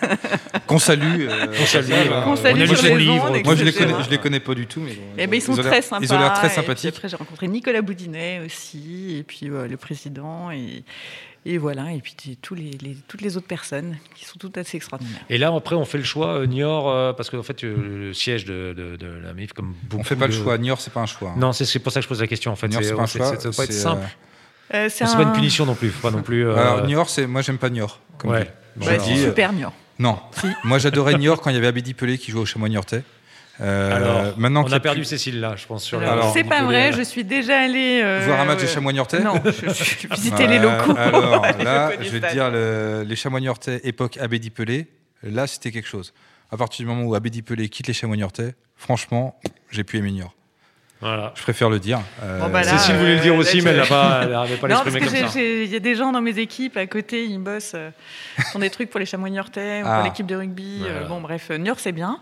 Qu'on 0.66 0.78
salue. 0.80 1.26
euh, 1.28 1.46
Qu'on 1.56 1.66
salue, 1.66 1.90
euh, 1.92 2.22
Qu'on 2.22 2.36
salue 2.36 2.56
on 2.56 2.60
a 2.60 2.64
lu 2.64 2.68
sur 2.68 2.78
son 2.78 2.84
les 2.96 2.96
livre. 3.04 3.30
ondes, 3.30 3.44
Moi, 3.44 3.54
je 3.54 3.62
les, 3.64 3.70
etc. 3.70 3.84
connais, 3.86 4.04
je 4.04 4.10
les 4.10 4.18
connais 4.18 4.40
pas 4.40 4.54
du 4.54 4.66
tout, 4.66 4.80
mais 4.80 4.94
bon, 4.94 5.02
Eh 5.18 5.26
ben, 5.26 5.36
ils 5.36 5.40
sont 5.42 5.52
ont 5.52 5.56
l'air- 5.56 5.66
très 5.66 5.82
sympas. 5.82 6.04
Ils 6.04 6.12
ont 6.14 6.18
l'air 6.18 6.32
très 6.32 6.48
sympathiques. 6.48 6.94
après, 6.96 7.08
j'ai 7.08 7.16
rencontré 7.16 7.46
Nicolas 7.48 7.82
Boudinet 7.82 8.40
aussi, 8.44 9.16
et 9.18 9.22
puis 9.22 9.48
euh, 9.48 9.68
le 9.68 9.76
président, 9.76 10.50
et, 10.50 10.82
et 11.44 11.58
voilà, 11.58 11.92
et 11.92 12.00
puis 12.00 12.14
t- 12.14 12.36
tous 12.36 12.54
les, 12.54 12.70
les- 12.82 12.96
toutes 13.08 13.20
les 13.20 13.36
autres 13.36 13.46
personnes 13.46 13.96
qui 14.14 14.24
sont 14.24 14.38
toutes 14.38 14.56
assez 14.58 14.76
extraordinaires. 14.76 15.24
Et 15.28 15.38
là, 15.38 15.52
après, 15.54 15.74
on 15.74 15.84
fait 15.84 15.98
le 15.98 16.04
choix, 16.04 16.38
euh, 16.38 16.46
Niort, 16.46 16.88
euh, 16.90 17.12
parce 17.12 17.30
qu'en 17.30 17.42
fait, 17.42 17.64
euh, 17.64 18.06
le 18.08 18.14
siège 18.14 18.44
de, 18.44 18.74
de- 18.76 18.96
de 18.96 19.06
la 19.06 19.32
MIF, 19.34 19.52
comme 19.52 19.74
beaucoup. 19.84 20.00
On 20.00 20.04
fait 20.04 20.16
pas 20.16 20.26
le 20.28 20.32
choix. 20.32 20.56
Niort, 20.58 20.80
c'est 20.80 20.92
pas 20.92 21.00
un 21.00 21.06
choix. 21.06 21.30
hein. 21.30 21.38
Non, 21.38 21.52
c'est 21.52 21.78
pour 21.80 21.92
ça 21.92 22.00
que 22.00 22.04
je 22.04 22.08
pose 22.08 22.20
la 22.20 22.26
question, 22.26 22.52
en 22.52 22.56
fait. 22.56 22.68
Niort, 22.68 22.82
c'est 22.84 22.94
pas 22.94 23.02
un 23.02 23.06
choix. 23.06 23.26
Ça 23.36 23.42
doit 23.42 23.52
pas 23.52 23.64
être 23.64 23.72
simple. 23.72 24.02
euh, 24.04 24.06
Euh, 24.74 24.88
C'est 24.88 25.04
pas 25.04 25.22
une 25.22 25.32
punition 25.32 25.66
non 25.66 25.74
plus. 25.74 25.90
Faut 25.90 26.08
pas 26.08 26.16
non 26.16 26.22
plus. 26.22 26.46
euh, 26.46 26.56
Alors, 26.56 26.86
Niort, 26.86 27.10
c'est 27.10 27.26
moi, 27.26 27.42
j'aime 27.42 27.58
pas 27.58 27.68
Niort. 27.70 28.00
Comme 28.18 28.30
Ouais. 28.30 28.50
Bon, 28.76 28.86
euh, 28.88 28.98
super 29.16 29.52
Niort. 29.52 29.74
Non. 29.98 30.18
Moi, 30.64 30.78
j'adorais 30.78 31.18
Niort 31.18 31.40
quand 31.42 31.50
il 31.50 31.54
y 31.54 31.58
avait 31.58 31.66
Abedi 31.66 31.92
Pelé 31.92 32.16
qui 32.18 32.30
jouait 32.30 32.40
au 32.40 32.46
Chamois 32.46 32.68
Niortais. 32.70 33.02
Euh, 33.60 33.94
alors, 33.96 34.38
maintenant 34.38 34.64
on 34.66 34.72
a 34.72 34.80
perdu 34.80 35.00
plus- 35.00 35.04
Cécile 35.06 35.38
là, 35.40 35.54
je 35.56 35.66
pense. 35.66 35.84
Sur 35.84 36.00
le- 36.00 36.06
Alors, 36.06 36.18
alors, 36.20 36.32
c'est 36.32 36.42
pas 36.44 36.64
vrai, 36.64 36.92
je 36.92 37.02
suis 37.02 37.22
déjà 37.24 37.60
allée. 37.60 38.00
euh, 38.02 38.22
voir 38.26 38.40
un 38.40 38.44
match 38.46 38.60
des 38.60 38.66
Chamois 38.66 38.92
Niortais. 38.92 39.20
Non, 39.20 39.34
je, 39.44 39.50
je 39.50 40.08
visitais 40.08 40.44
Euh, 40.44 40.46
les 40.46 40.58
locaux. 40.58 40.94
Alors 40.96 41.42
là, 41.62 41.90
je 42.00 42.08
vais 42.08 42.20
te 42.20 42.32
dire, 42.32 42.50
le- 42.50 43.04
les 43.06 43.16
Chamois 43.16 43.40
Niortais, 43.40 43.80
époque 43.84 44.16
Abedi 44.16 44.50
Pelé, 44.50 44.86
là, 45.22 45.46
c'était 45.46 45.70
quelque 45.70 45.88
chose. 45.88 46.14
À 46.50 46.56
partir 46.56 46.84
du 46.84 46.90
moment 46.90 47.04
où 47.04 47.14
Abedi 47.14 47.42
Pelé 47.42 47.68
quitte 47.68 47.86
les 47.88 47.94
Chamois 47.94 48.16
Niortais, 48.16 48.54
franchement, 48.76 49.38
j'ai 49.70 49.84
pu 49.84 49.98
aimer 49.98 50.12
Niort. 50.12 50.34
Voilà. 51.02 51.32
Je 51.36 51.42
préfère 51.42 51.68
le 51.68 51.78
dire. 51.78 52.00
Euh, 52.22 52.38
Bon, 52.38 52.48
bah 52.48 52.62
là, 52.62 52.78
Cécile 52.78 52.94
voulait 52.94 53.16
le 53.16 53.20
dire 53.20 53.34
euh, 53.34 53.38
aussi, 53.38 53.60
mais 53.60 53.70
elle 53.70 53.82
tu- 53.82 53.92
n'a 53.92 53.96
pas, 53.98 54.20
elle 54.22 54.30
pas 54.30 54.66
à 54.66 54.70
Non, 54.70 54.76
parce 54.76 54.84
l'exprimer 54.94 55.00
que 55.18 55.22
comme 55.24 55.28
ça. 55.32 55.40
il 55.40 55.66
y 55.66 55.76
a 55.76 55.80
des 55.80 55.94
gens 55.96 56.12
dans 56.12 56.20
mes 56.22 56.38
équipes 56.38 56.76
à 56.76 56.86
côté, 56.86 57.24
ils 57.24 57.38
bossent, 57.40 57.72
euh, 57.74 57.90
font 58.52 58.60
des 58.60 58.70
trucs 58.70 58.88
pour 58.88 59.00
les 59.00 59.06
chamois 59.06 59.28
niortais 59.28 59.82
ou 59.82 59.86
Ah. 59.86 59.96
pour 59.96 60.04
l'équipe 60.04 60.26
de 60.26 60.36
rugby. 60.36 60.78
euh, 60.84 60.90
Voilà. 60.92 61.06
bon, 61.08 61.20
bref, 61.20 61.50
Niort, 61.50 61.80
c'est 61.80 61.92
bien. 61.92 62.20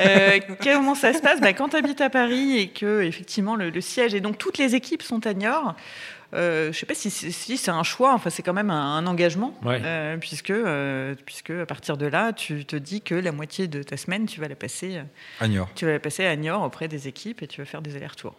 Euh, 0.00 0.38
comment 0.62 0.94
ça 0.94 1.12
se 1.14 1.20
passe? 1.20 1.40
Bah, 1.40 1.52
Quand 1.54 1.70
tu 1.70 1.76
habites 1.76 2.00
à 2.02 2.10
Paris 2.10 2.58
et 2.58 2.68
que, 2.68 3.02
effectivement, 3.02 3.56
le, 3.56 3.70
le 3.70 3.80
siège 3.80 4.14
et 4.14 4.20
donc 4.20 4.36
toutes 4.38 4.58
les 4.58 4.74
équipes 4.74 5.02
sont 5.02 5.26
à 5.26 5.32
Niort, 5.32 5.74
euh, 6.34 6.72
je 6.72 6.78
sais 6.78 6.86
pas 6.86 6.94
si, 6.94 7.10
c'est- 7.10 7.30
si 7.30 7.56
c'est 7.56 7.70
un 7.70 7.82
choix, 7.82 8.12
enfin, 8.14 8.30
c'est 8.30 8.42
quand 8.42 8.52
même 8.52 8.70
un, 8.70 8.96
un 8.96 9.06
engagement, 9.06 9.54
Ouais. 9.64 9.80
euh, 9.84 10.16
puisque, 10.18 10.50
euh, 10.50 11.14
puisque 11.26 11.50
à 11.50 11.66
partir 11.66 11.96
de 11.96 12.06
là, 12.06 12.32
tu 12.32 12.64
te 12.64 12.76
dis 12.76 13.00
que 13.00 13.14
la 13.14 13.32
moitié 13.32 13.66
de 13.68 13.82
ta 13.82 13.96
semaine, 13.96 14.26
tu 14.26 14.40
vas 14.40 14.48
la 14.48 14.54
passer, 14.56 15.00
à 15.40 15.48
Niort. 15.48 15.68
tu 15.74 15.86
vas 15.86 15.92
la 15.92 16.00
passer 16.00 16.24
à 16.26 16.36
Niort 16.36 16.62
auprès 16.62 16.88
des 16.88 17.08
équipes 17.08 17.42
et 17.42 17.46
tu 17.46 17.60
vas 17.60 17.64
faire 17.64 17.82
des 17.82 17.96
allers-retours. 17.96 18.34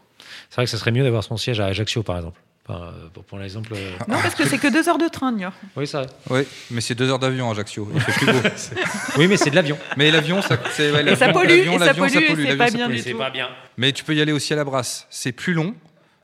C'est 0.50 0.56
vrai 0.58 0.66
que 0.66 0.72
ça 0.72 0.78
serait 0.78 0.92
mieux 0.92 1.04
d'avoir 1.04 1.24
son 1.24 1.38
siège 1.38 1.60
à 1.60 1.66
Ajaccio, 1.66 2.04
par 2.04 2.18
exemple. 2.18 2.40
Enfin, 2.72 2.94
pour 3.16 3.24
prendre 3.24 3.42
l'exemple. 3.42 3.74
euh, 3.74 3.92
Non, 4.08 4.18
parce 4.22 4.36
que 4.36 4.46
c'est 4.48 4.60
que 4.60 4.68
deux 4.68 4.88
heures 4.88 5.00
de 5.00 5.08
train, 5.08 5.32
Niort. 5.32 5.54
Oui, 5.76 5.88
ça. 5.88 6.04
Oui, 6.30 6.42
mais 6.70 6.82
c'est 6.82 6.94
deux 6.94 7.10
heures 7.10 7.18
d'avion 7.18 7.50
à 7.50 7.54
Ajaccio. 7.54 7.90
Il 7.96 8.00
fait 8.00 8.12
plus 8.12 8.26
beau. 8.28 8.40
Oui, 9.18 9.28
mais 9.28 9.38
c'est 9.38 9.50
de 9.50 9.56
l'avion. 9.56 9.76
mais 9.98 10.12
l'avion, 10.12 10.40
ça, 10.44 10.54
ouais, 10.78 11.12
Et 11.12 11.16
ça 11.16 11.30
pollue, 11.30 11.50
et 11.50 11.80
ça 11.80 11.94
pollue, 11.96 12.10
c'est 12.12 12.20
l'avion, 12.36 12.58
pas 12.60 12.68
ça 12.68 12.78
bien 12.78 12.86
pollue. 12.86 12.98
du 13.02 13.12
tout. 13.12 13.18
bien. 13.34 13.50
Mais 13.78 13.92
tu 13.92 14.04
peux 14.04 14.14
y 14.14 14.22
aller 14.22 14.32
aussi 14.34 14.54
à 14.54 14.56
la 14.56 14.64
brasse. 14.66 15.08
C'est 15.10 15.32
plus 15.32 15.54
long, 15.54 15.74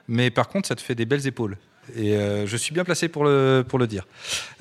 mais 0.07 0.29
par 0.29 0.47
contre, 0.47 0.67
ça 0.67 0.75
te 0.75 0.81
fait 0.81 0.95
des 0.95 1.05
belles 1.05 1.27
épaules. 1.27 1.57
Et 1.95 2.15
euh, 2.15 2.47
je 2.47 2.57
suis 2.57 2.73
bien 2.73 2.83
placé 2.83 3.07
pour 3.09 3.23
le, 3.23 3.63
pour 3.67 3.79
le 3.79 3.87
dire. 3.87 4.07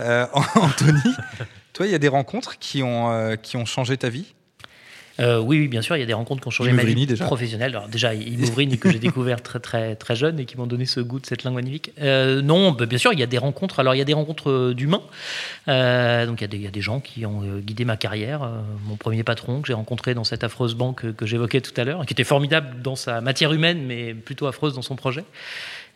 Euh, 0.00 0.26
Anthony, 0.54 1.14
toi, 1.72 1.86
il 1.86 1.92
y 1.92 1.94
a 1.94 1.98
des 1.98 2.08
rencontres 2.08 2.58
qui 2.58 2.82
ont, 2.82 3.10
euh, 3.10 3.36
qui 3.36 3.56
ont 3.56 3.64
changé 3.64 3.96
ta 3.96 4.08
vie? 4.08 4.34
Euh, 5.20 5.38
oui, 5.38 5.60
oui, 5.60 5.68
bien 5.68 5.80
sûr, 5.80 5.96
il 5.96 6.00
y 6.00 6.02
a 6.02 6.06
des 6.06 6.12
rencontres 6.12 6.42
qui 6.42 6.48
ont 6.48 6.50
changé 6.50 6.72
ma 6.72 6.82
vie 6.82 7.06
déjà. 7.06 7.24
professionnelle. 7.24 7.70
Alors 7.76 7.88
déjà, 7.88 8.14
Imouvrini 8.14 8.78
que 8.78 8.90
j'ai 8.90 8.98
découvert 8.98 9.40
très 9.42 9.60
très 9.60 9.94
très 9.94 10.16
jeune 10.16 10.40
et 10.40 10.44
qui 10.44 10.56
m'ont 10.56 10.66
donné 10.66 10.86
ce 10.86 10.98
goût 11.00 11.20
de 11.20 11.26
cette 11.26 11.44
langue 11.44 11.54
magnifique. 11.54 11.92
Euh, 12.00 12.42
non, 12.42 12.72
bah, 12.72 12.86
bien 12.86 12.98
sûr, 12.98 13.12
il 13.12 13.20
y 13.20 13.22
a 13.22 13.26
des 13.26 13.38
rencontres. 13.38 13.78
Alors 13.78 13.94
il 13.94 13.98
y 13.98 14.00
a 14.02 14.04
des 14.04 14.12
rencontres 14.12 14.50
euh, 14.50 14.74
d'humains. 14.74 15.02
Euh, 15.68 16.26
donc 16.26 16.40
il 16.40 16.42
y, 16.42 16.44
a 16.44 16.48
des- 16.48 16.56
il 16.56 16.62
y 16.62 16.66
a 16.66 16.70
des 16.72 16.80
gens 16.80 16.98
qui 17.00 17.24
ont 17.26 17.42
euh, 17.42 17.60
guidé 17.60 17.84
ma 17.84 17.96
carrière. 17.96 18.42
Euh, 18.42 18.48
mon 18.86 18.96
premier 18.96 19.22
patron 19.22 19.60
que 19.60 19.68
j'ai 19.68 19.74
rencontré 19.74 20.14
dans 20.14 20.24
cette 20.24 20.42
affreuse 20.42 20.74
banque 20.74 21.14
que 21.14 21.26
j'évoquais 21.26 21.60
tout 21.60 21.78
à 21.80 21.84
l'heure, 21.84 22.04
qui 22.06 22.12
était 22.12 22.24
formidable 22.24 22.82
dans 22.82 22.96
sa 22.96 23.20
matière 23.20 23.52
humaine, 23.52 23.84
mais 23.86 24.14
plutôt 24.14 24.46
affreuse 24.46 24.74
dans 24.74 24.82
son 24.82 24.96
projet 24.96 25.24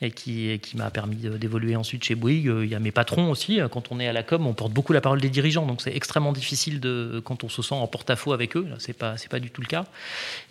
et 0.00 0.10
qui, 0.12 0.48
et 0.48 0.58
qui 0.60 0.76
m'a 0.76 0.90
permis 0.90 1.16
d'évoluer 1.16 1.74
ensuite 1.74 2.04
chez 2.04 2.14
Bouygues. 2.14 2.48
Euh, 2.48 2.64
Il 2.64 2.70
y 2.70 2.74
a 2.74 2.78
mes 2.78 2.92
patrons 2.92 3.30
aussi. 3.30 3.60
Euh, 3.60 3.68
Quand 3.68 3.90
on 3.90 3.98
est 3.98 4.06
à 4.06 4.12
la 4.12 4.22
com, 4.22 4.46
on 4.46 4.54
porte 4.54 4.72
beaucoup 4.72 4.92
la 4.92 5.00
parole 5.00 5.20
des 5.20 5.28
dirigeants, 5.28 5.66
donc 5.66 5.82
c'est 5.82 5.94
extrêmement 5.94 6.32
difficile 6.32 6.78
de, 6.80 7.20
quand 7.24 7.42
on 7.44 7.48
se 7.48 7.62
sent 7.62 7.74
en 7.74 7.86
porte-à-faux 7.86 8.32
avec 8.32 8.56
eux. 8.56 8.66
C'est 8.78 8.92
pas, 8.92 9.16
c'est 9.16 9.28
pas 9.30 9.40
du 9.40 9.50
tout 9.50 9.60
le 9.60 9.66
cas. 9.66 9.86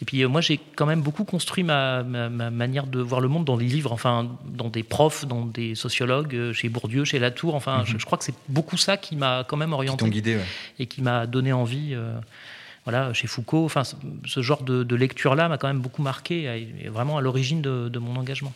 Et 0.01 0.05
puis 0.05 0.21
euh, 0.23 0.27
moi, 0.27 0.41
j'ai 0.41 0.59
quand 0.75 0.85
même 0.85 1.01
beaucoup 1.01 1.23
construit 1.23 1.63
ma, 1.63 2.03
ma- 2.03 2.29
ma 2.29 2.49
manière 2.49 2.87
de 2.87 2.99
voir 2.99 3.21
le 3.21 3.27
monde 3.29 3.45
dans 3.45 3.57
des 3.57 3.65
livres, 3.65 3.91
enfin, 3.93 4.29
dans 4.45 4.69
des 4.69 4.83
profs, 4.83 5.25
dans 5.25 5.45
des 5.45 5.75
sociologues, 5.75 6.35
euh, 6.35 6.53
chez 6.53 6.67
Bourdieu, 6.69 7.05
chez 7.05 7.19
Latour. 7.19 7.55
Enfin, 7.55 7.83
je, 7.85 7.97
je 7.97 8.05
crois 8.05 8.17
que 8.17 8.23
c'est 8.25 8.35
beaucoup 8.49 8.77
ça 8.77 8.97
qui 8.97 9.15
m'a 9.15 9.45
quand 9.47 9.57
même 9.57 9.73
orienté 9.73 10.03
t'ont 10.03 10.09
guidé 10.11 10.35
ouais. 10.35 10.45
et 10.79 10.85
qui 10.87 11.01
m'a 11.01 11.25
donné 11.25 11.53
envie. 11.53 11.93
euh, 11.93 12.19
voilà, 12.83 13.13
chez 13.13 13.27
Foucault, 13.27 13.65
enfin, 13.65 13.83
ce, 13.83 14.41
genre 14.41 14.63
de, 14.63 14.81
de 14.83 14.95
lecture-là 14.95 15.49
m'a 15.49 15.57
quand 15.57 15.67
même 15.67 15.81
beaucoup 15.81 16.01
marqué 16.01 16.43
et 16.83 16.87
vraiment 16.87 17.17
à 17.17 17.21
l'origine 17.21 17.61
de- 17.61 17.89
de 17.89 17.99
mon 17.99 18.15
engagement. 18.15 18.53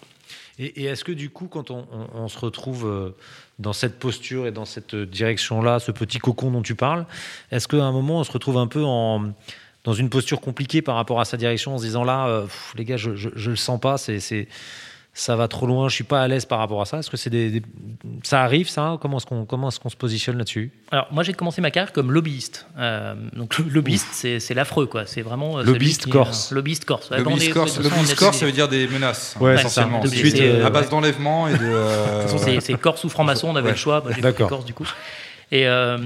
Et, 0.62 0.84
est-ce 0.86 1.04
que 1.04 1.12
du 1.12 1.32
coup, 1.32 1.48
quand 1.48 1.72
on, 1.72 2.28
se 2.28 2.38
retrouve 2.38 2.86
euh, 2.86 3.16
dans 3.58 3.74
cette 3.74 3.98
posture 3.98 4.46
et 4.46 4.52
dans 4.52 4.66
cette 4.66 4.96
direction-là, 4.96 5.80
ce 5.80 5.92
petit 5.92 6.20
cocon 6.20 6.52
dont 6.52 6.62
tu 6.62 6.76
parles, 6.76 7.08
est-ce 7.52 7.68
qu'à 7.68 7.84
un 7.84 7.92
moment, 7.92 8.20
on 8.20 8.24
se 8.24 8.32
retrouve 8.32 8.58
un 8.58 8.68
peu 8.68 8.82
dans 8.82 9.94
une 9.94 10.10
posture 10.10 10.40
compliquée 10.40 10.84
par 10.84 10.96
rapport 10.96 11.20
à 11.20 11.26
sa 11.26 11.36
direction, 11.36 11.74
en 11.74 11.78
se 11.80 11.84
disant 11.84 12.04
là, 12.04 12.28
euh, 12.28 12.46
les 12.76 12.86
gars, 12.86 12.98
je, 12.98 13.16
je 13.16 13.50
le 13.50 13.56
sens 13.56 13.80
pas, 13.80 13.98
c'est- 13.98 14.48
ça 15.14 15.36
va 15.36 15.48
trop 15.50 15.68
loin, 15.68 15.90
je 15.90 15.96
suis 15.96 16.04
pas 16.06 16.22
à 16.22 16.28
l'aise 16.30 16.46
par 16.46 16.60
rapport 16.60 16.82
à 16.82 16.86
ça. 16.86 17.00
Est-ce 17.00 17.10
que 17.10 17.18
c'est 17.18 17.30
des, 17.30 17.50
des- 17.50 17.62
ça 18.24 18.44
arrive 18.44 18.70
ça? 18.70 18.98
Comment 19.02 19.18
est-ce 19.18 19.26
qu'on 19.26 19.44
comment 19.46 19.68
est-ce 19.68 19.80
qu'on 19.80 19.90
se 19.90 19.96
positionne 19.98 20.38
là-dessus? 20.38 20.72
Alors, 20.90 21.08
moi, 21.12 21.24
j'ai 21.24 21.34
commencé 21.34 21.60
ma 21.60 21.70
carrière 21.70 21.92
comme 21.92 22.12
lobbyiste. 22.14 22.66
Euh, 22.78 23.14
donc, 23.36 23.58
lobbyiste, 23.60 24.08
c'est 24.14 24.40
c'est 24.40 24.54
l'affreux, 24.54 24.86
quoi. 24.86 25.06
C'est 25.06 25.22
vraiment. 25.22 25.60
euh, 25.60 25.64
Lobbyiste 25.64 26.08
est- 26.08 26.12
corse. 26.12 26.52
Lobbyiste 26.52 26.86
corse. 26.86 27.10
Ouais, 27.10 27.18
Lobbyiste 27.20 27.54
corse, 27.54 27.78
Lobbyiste 27.80 28.16
corse, 28.16 28.38
ça 28.38 28.46
veut 28.46 28.52
dire 28.54 28.70
des 28.70 28.88
menaces, 28.88 29.36
Ouais, 29.42 29.56
essentiellement. 29.56 30.06
Suite, 30.06 30.38
C'est, 30.38 30.50
euh, 30.50 30.66
à 30.66 30.70
base 30.70 30.90
d'enlèvement 30.90 31.48
et 31.50 31.54
de. 31.54 31.58
euh, 31.62 32.18
De 32.18 32.22
toute 32.22 32.32
façon, 32.32 32.38
c'est- 32.46 32.62
c'est 32.62 32.74
Corse 32.76 33.04
ou 33.04 33.10
franc-maçon, 33.10 33.50
on 33.50 33.56
avait 33.58 33.66
Ouais. 33.66 33.72
le 33.72 33.78
choix. 33.78 34.00
Moi, 34.02 34.10
j'ai 34.12 34.16
fait 34.16 34.22
D'accord. 34.22 34.48
Corse, 34.50 34.66
du 34.66 34.74
coup. 34.74 34.88
Et 35.54 35.68
euh, 35.68 35.98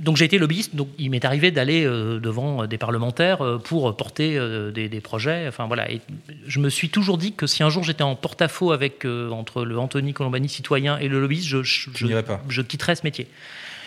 donc, 0.00 0.16
j'ai 0.16 0.24
été 0.24 0.38
lobbyiste. 0.38 0.74
Donc, 0.74 0.88
il 0.98 1.10
m'est 1.10 1.24
arrivé 1.24 1.50
d'aller 1.52 1.84
euh, 1.84 2.18
devant 2.18 2.66
des 2.66 2.78
parlementaires 2.78 3.40
euh, 3.42 3.58
pour 3.58 3.96
porter 3.96 4.36
euh, 4.36 4.72
des, 4.72 4.88
des 4.88 5.00
projets. 5.00 5.46
Enfin, 5.46 5.66
voilà. 5.66 5.90
Et 5.90 6.00
je 6.46 6.58
me 6.58 6.68
suis 6.68 6.88
toujours 6.90 7.16
dit 7.16 7.32
que 7.32 7.46
si 7.46 7.62
un 7.62 7.70
jour 7.70 7.84
j'étais 7.84 8.02
en 8.02 8.16
porte-à-faux 8.16 8.72
avec, 8.72 9.04
euh, 9.04 9.30
entre 9.30 9.64
le 9.64 9.78
Anthony 9.78 10.12
Colombani 10.12 10.48
citoyen 10.48 10.98
et 10.98 11.06
le 11.08 11.20
lobbyiste, 11.20 11.46
je, 11.46 11.62
je, 11.62 11.90
Tu 11.90 12.04
n'irais 12.06 12.24
pas. 12.24 12.42
je 12.48 12.60
quitterais 12.62 12.96
ce 12.96 13.02
métier. 13.04 13.28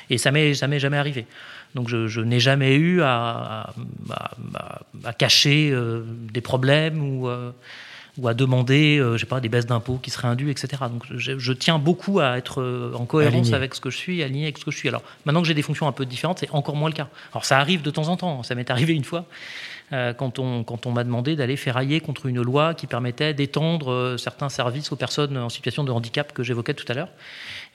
Et 0.09 0.17
ça 0.17 0.31
m'est 0.31 0.53
jamais 0.53 0.97
arrivé. 0.97 1.25
Donc 1.75 1.87
je, 1.87 2.07
je 2.07 2.21
n'ai 2.21 2.39
jamais 2.39 2.75
eu 2.75 3.01
à, 3.01 3.07
à- 3.11 3.73
à- 4.11 4.31
à- 4.55 4.81
à 5.05 5.13
cacher 5.13 5.69
euh, 5.71 6.01
des 6.33 6.41
problèmes 6.41 7.03
ou, 7.03 7.27
euh, 7.27 7.51
ou 8.19 8.27
à 8.27 8.33
demander, 8.33 8.97
euh, 8.99 9.13
je 9.13 9.19
sais 9.19 9.25
pas, 9.25 9.39
des 9.39 9.49
baisses 9.49 9.65
d'impôts 9.65 9.97
qui 10.01 10.09
seraient 10.09 10.27
indues, 10.27 10.51
etc. 10.51 10.83
Donc 10.91 11.03
je, 11.09 11.37
je 11.37 11.53
tiens 11.53 11.79
beaucoup 11.79 12.19
à 12.19 12.37
être 12.37 12.61
euh, 12.61 12.93
en 12.95 13.05
cohérence 13.05 13.33
Aligné. 13.33 13.55
avec 13.55 13.75
ce 13.75 13.81
que 13.81 13.89
je 13.89 13.97
suis, 13.97 14.21
aligné 14.23 14.43
avec 14.43 14.57
ce 14.57 14.65
que 14.65 14.71
je 14.71 14.77
suis. 14.77 14.89
Alors 14.89 15.03
maintenant 15.25 15.41
que 15.41 15.47
j'ai 15.47 15.53
des 15.53 15.61
fonctions 15.61 15.87
un 15.87 15.91
peu 15.91 16.05
différentes, 16.05 16.39
c'est 16.39 16.49
encore 16.51 16.75
moins 16.75 16.89
le 16.89 16.95
cas. 16.95 17.07
Alors 17.31 17.45
ça 17.45 17.59
arrive 17.59 17.81
de 17.81 17.91
temps 17.91 18.09
en 18.09 18.17
temps. 18.17 18.43
Ça 18.43 18.55
m'est 18.55 18.69
arrivé 18.79 18.93
une 18.93 19.03
fois 19.03 19.25
euh, 19.93 20.13
quand 20.13 20.37
on, 20.39 20.63
quand 20.63 20.85
on 20.85 20.91
m'a 20.91 21.03
demandé 21.03 21.35
d'aller 21.35 21.55
ferrailler 21.55 22.01
contre 22.01 22.25
une 22.25 22.41
loi 22.41 22.73
qui 22.73 22.87
permettait 22.87 23.33
d'étendre 23.33 24.15
certains 24.17 24.49
services 24.49 24.91
aux 24.91 24.97
personnes 24.97 25.37
en 25.37 25.49
situation 25.49 25.83
de 25.83 25.91
handicap 25.91 26.33
que 26.33 26.43
j'évoquais 26.43 26.73
tout 26.73 26.85
à 26.89 26.93
l'heure. 26.93 27.09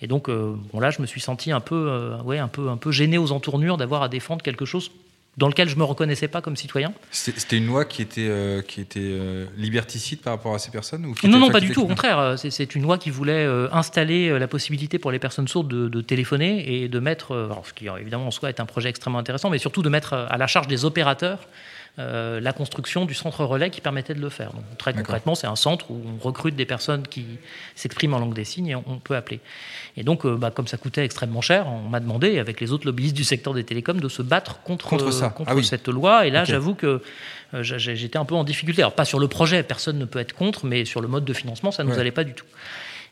Et 0.02 0.06
donc, 0.06 0.28
bon, 0.28 0.80
là, 0.80 0.90
je 0.90 1.00
me 1.00 1.06
suis 1.06 1.20
senti 1.20 1.52
un 1.52 1.60
peu, 1.60 2.12
ouais, 2.24 2.38
un 2.38 2.48
peu, 2.48 2.68
un 2.68 2.76
peu 2.76 2.90
gêné 2.90 3.16
aux 3.16 3.32
entournures 3.32 3.76
d'avoir 3.76 4.02
à 4.02 4.08
défendre 4.08 4.42
quelque 4.42 4.64
chose 4.64 4.90
dans 5.36 5.48
lequel 5.48 5.68
je 5.68 5.76
me 5.76 5.84
reconnaissais 5.84 6.28
pas 6.28 6.40
comme 6.40 6.56
citoyen. 6.56 6.92
C'était 7.10 7.56
une 7.56 7.66
loi 7.66 7.84
qui 7.84 8.02
était, 8.02 8.26
euh, 8.28 8.62
qui 8.62 8.80
était 8.80 9.00
euh, 9.02 9.46
liberticide 9.56 10.20
par 10.20 10.32
rapport 10.34 10.54
à 10.54 10.58
ces 10.58 10.70
personnes 10.70 11.04
ou 11.06 11.14
Non, 11.26 11.38
non, 11.38 11.50
pas 11.50 11.60
du 11.60 11.70
tout. 11.70 11.82
Au 11.82 11.86
contraire, 11.86 12.18
euh, 12.18 12.36
c'est- 12.36 12.74
une 12.74 12.82
loi 12.82 12.98
qui 12.98 13.10
voulait 13.10 13.44
euh, 13.44 13.68
installer 13.72 14.38
la 14.38 14.48
possibilité 14.48 14.98
pour 14.98 15.10
les 15.10 15.18
personnes 15.18 15.48
sourdes 15.48 15.68
de, 15.68 15.88
de 15.88 16.00
téléphoner 16.00 16.82
et 16.82 16.88
de 16.88 16.98
mettre, 17.00 17.32
alors, 17.36 17.64
ce 17.66 17.72
qui 17.72 17.86
évidemment 18.00 18.26
en 18.28 18.30
soi 18.30 18.48
est 18.48 18.60
un 18.60 18.66
projet 18.66 18.88
extrêmement 18.88 19.18
intéressant, 19.18 19.50
mais 19.50 19.58
surtout 19.58 19.82
de 19.82 19.88
mettre 19.88 20.12
à 20.14 20.36
la 20.38 20.46
charge 20.46 20.66
des 20.68 20.84
opérateurs 20.84 21.38
euh, 22.00 22.40
la 22.40 22.52
construction 22.52 23.04
du 23.04 23.14
centre 23.14 23.44
relais 23.44 23.70
qui 23.70 23.80
permettait 23.80 24.14
de 24.14 24.20
le 24.20 24.28
faire. 24.28 24.52
Donc, 24.52 24.64
très 24.78 24.92
concrètement, 24.92 25.36
c'est 25.36 25.46
un 25.46 25.54
centre 25.54 25.90
où 25.92 26.02
on 26.04 26.18
recrute 26.22 26.56
des 26.56 26.64
personnes 26.66 27.06
qui 27.06 27.24
s'expriment 27.76 28.14
en 28.14 28.18
langue 28.18 28.34
des 28.34 28.44
signes 28.44 28.66
et 28.66 28.74
on, 28.74 28.82
on 28.88 28.98
peut 28.98 29.14
appeler. 29.14 29.38
Et 29.96 30.02
donc, 30.02 30.26
euh, 30.26 30.36
bah, 30.36 30.50
comme 30.50 30.66
ça 30.66 30.76
coûtait 30.76 31.04
extrêmement 31.04 31.40
cher, 31.40 31.68
on 31.68 31.88
m'a 31.88 32.00
demandé, 32.00 32.40
avec 32.40 32.60
les 32.60 32.72
autres 32.72 32.84
lobbyistes 32.86 33.14
du 33.14 33.22
secteur 33.22 33.54
des 33.54 33.62
télécoms, 33.62 34.00
de 34.00 34.08
se 34.08 34.22
battre 34.22 34.60
contre, 34.62 34.88
Contre 34.88 35.12
ça. 35.12 35.28
contre 35.28 35.50
Ah 35.52 35.54
oui. 35.54 35.64
cette 35.64 35.86
loi. 35.88 36.26
Et 36.26 36.30
là, 36.30 36.44
j'avoue 36.44 36.74
que 36.74 37.00
euh, 37.54 37.62
j'étais 37.62 38.18
un 38.18 38.24
peu 38.24 38.34
en 38.34 38.42
difficulté. 38.42 38.82
Alors, 38.82 38.94
pas 38.94 39.04
sur 39.04 39.20
le 39.20 39.28
projet, 39.28 39.62
personne 39.62 39.98
ne 39.98 40.04
peut 40.04 40.18
être 40.18 40.32
contre, 40.34 40.66
mais 40.66 40.84
sur 40.84 41.00
le 41.00 41.06
mode 41.06 41.24
de 41.24 41.32
financement, 41.32 41.70
ça 41.70 41.84
ne 41.84 41.90
nous 41.90 41.98
allait 42.00 42.10
pas 42.10 42.24
du 42.24 42.34
tout. 42.34 42.46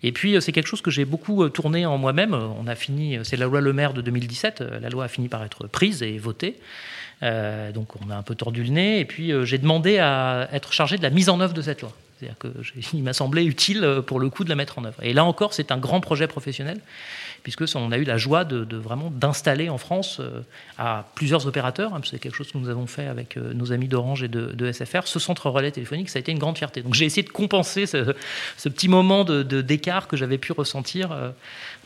Et 0.03 0.13
puis, 0.13 0.35
euh, 0.35 0.41
c'est 0.41 0.53
quelque 0.53 0.67
chose 0.67 0.83
que 0.83 0.91
j'ai 0.91 1.05
beaucoup 1.05 1.43
euh, 1.45 1.49
tourné 1.49 1.87
en 1.87 1.99
moi-même. 1.99 2.35
Euh, 2.35 2.49
On 2.61 2.67
a 2.67 2.75
fini, 2.75 3.19
c'est 3.23 3.37
la 3.37 3.47
loi 3.47 3.61
Le 3.61 3.73
Maire 3.73 3.93
de 3.93 4.01
2017. 4.01 4.61
euh, 4.61 4.81
La 4.81 4.89
loi 4.89 5.05
a 5.05 5.09
fini 5.09 5.29
par 5.29 5.45
être 5.45 5.67
prise 5.67 6.03
et 6.03 6.19
votée. 6.19 6.59
Donc, 7.23 7.95
on 8.05 8.11
a 8.11 8.17
un 8.17 8.23
peu 8.23 8.35
tordu 8.35 8.65
le 8.65 8.71
nez. 8.71 8.99
Et 8.99 9.05
puis, 9.05 9.31
j'ai 9.45 9.59
demandé 9.59 9.99
à 9.99 10.49
être 10.53 10.73
chargé 10.73 10.97
de 10.99 11.05
la 11.05 11.11
mise 11.11 11.29
en 11.29 11.41
œuvre 11.41 11.55
de 11.55 11.63
cette 11.63 11.81
loi. 11.81 11.93
C'est-à-dire 12.23 12.39
que 12.39 12.63
j'ai- 12.63 12.87
il 12.95 13.03
m'a 13.03 13.13
semblé 13.13 13.45
utile 13.45 13.83
euh, 13.85 14.01
pour 14.03 14.21
le 14.21 14.29
coup 14.31 14.45
de 14.45 14.49
la 14.49 14.55
mettre 14.55 14.79
en 14.79 14.85
œuvre. 14.85 15.03
Et 15.03 15.13
là 15.13 15.25
encore, 15.25 15.55
c'est 15.55 15.73
un 15.73 15.79
grand 15.79 16.01
projet 16.01 16.27
professionnel, 16.29 16.81
puisque 17.43 17.65
on 17.75 17.91
a 17.91 17.99
eu 17.99 18.05
la 18.05 18.17
joie 18.17 18.45
de, 18.45 18.77
vraiment 18.77 19.11
d'installer 19.11 19.69
en 19.69 19.79
France 19.79 20.19
euh, 20.21 20.41
à 20.79 21.07
plusieurs 21.17 21.47
opérateurs. 21.47 21.95
hein, 21.95 22.01
c'est 22.05 22.19
quelque 22.21 22.37
chose 22.37 22.53
que 22.53 22.59
nous 22.59 22.69
avons 22.69 22.87
fait 22.87 23.07
avec 23.07 23.37
euh, 23.37 23.53
nos 23.55 23.73
amis 23.73 23.89
d'Orange 23.89 24.23
et 24.23 24.29
de, 24.29 24.73
SFR. 24.73 25.07
Ce 25.07 25.19
centre 25.19 25.51
relais 25.51 25.71
téléphonique, 25.73 26.09
ça 26.09 26.19
a 26.19 26.21
été 26.21 26.31
une 26.33 26.39
grande 26.39 26.57
fierté. 26.57 26.83
Donc 26.83 26.95
j'ai 26.95 27.05
essayé 27.05 27.23
de 27.25 27.33
compenser 27.33 27.87
ce, 27.87 28.15
petit 28.69 28.89
moment 28.89 29.25
de- 29.25 29.43
d'écart 29.43 30.07
que 30.07 30.17
j'avais 30.17 30.39
pu 30.39 30.53
ressentir 30.53 31.11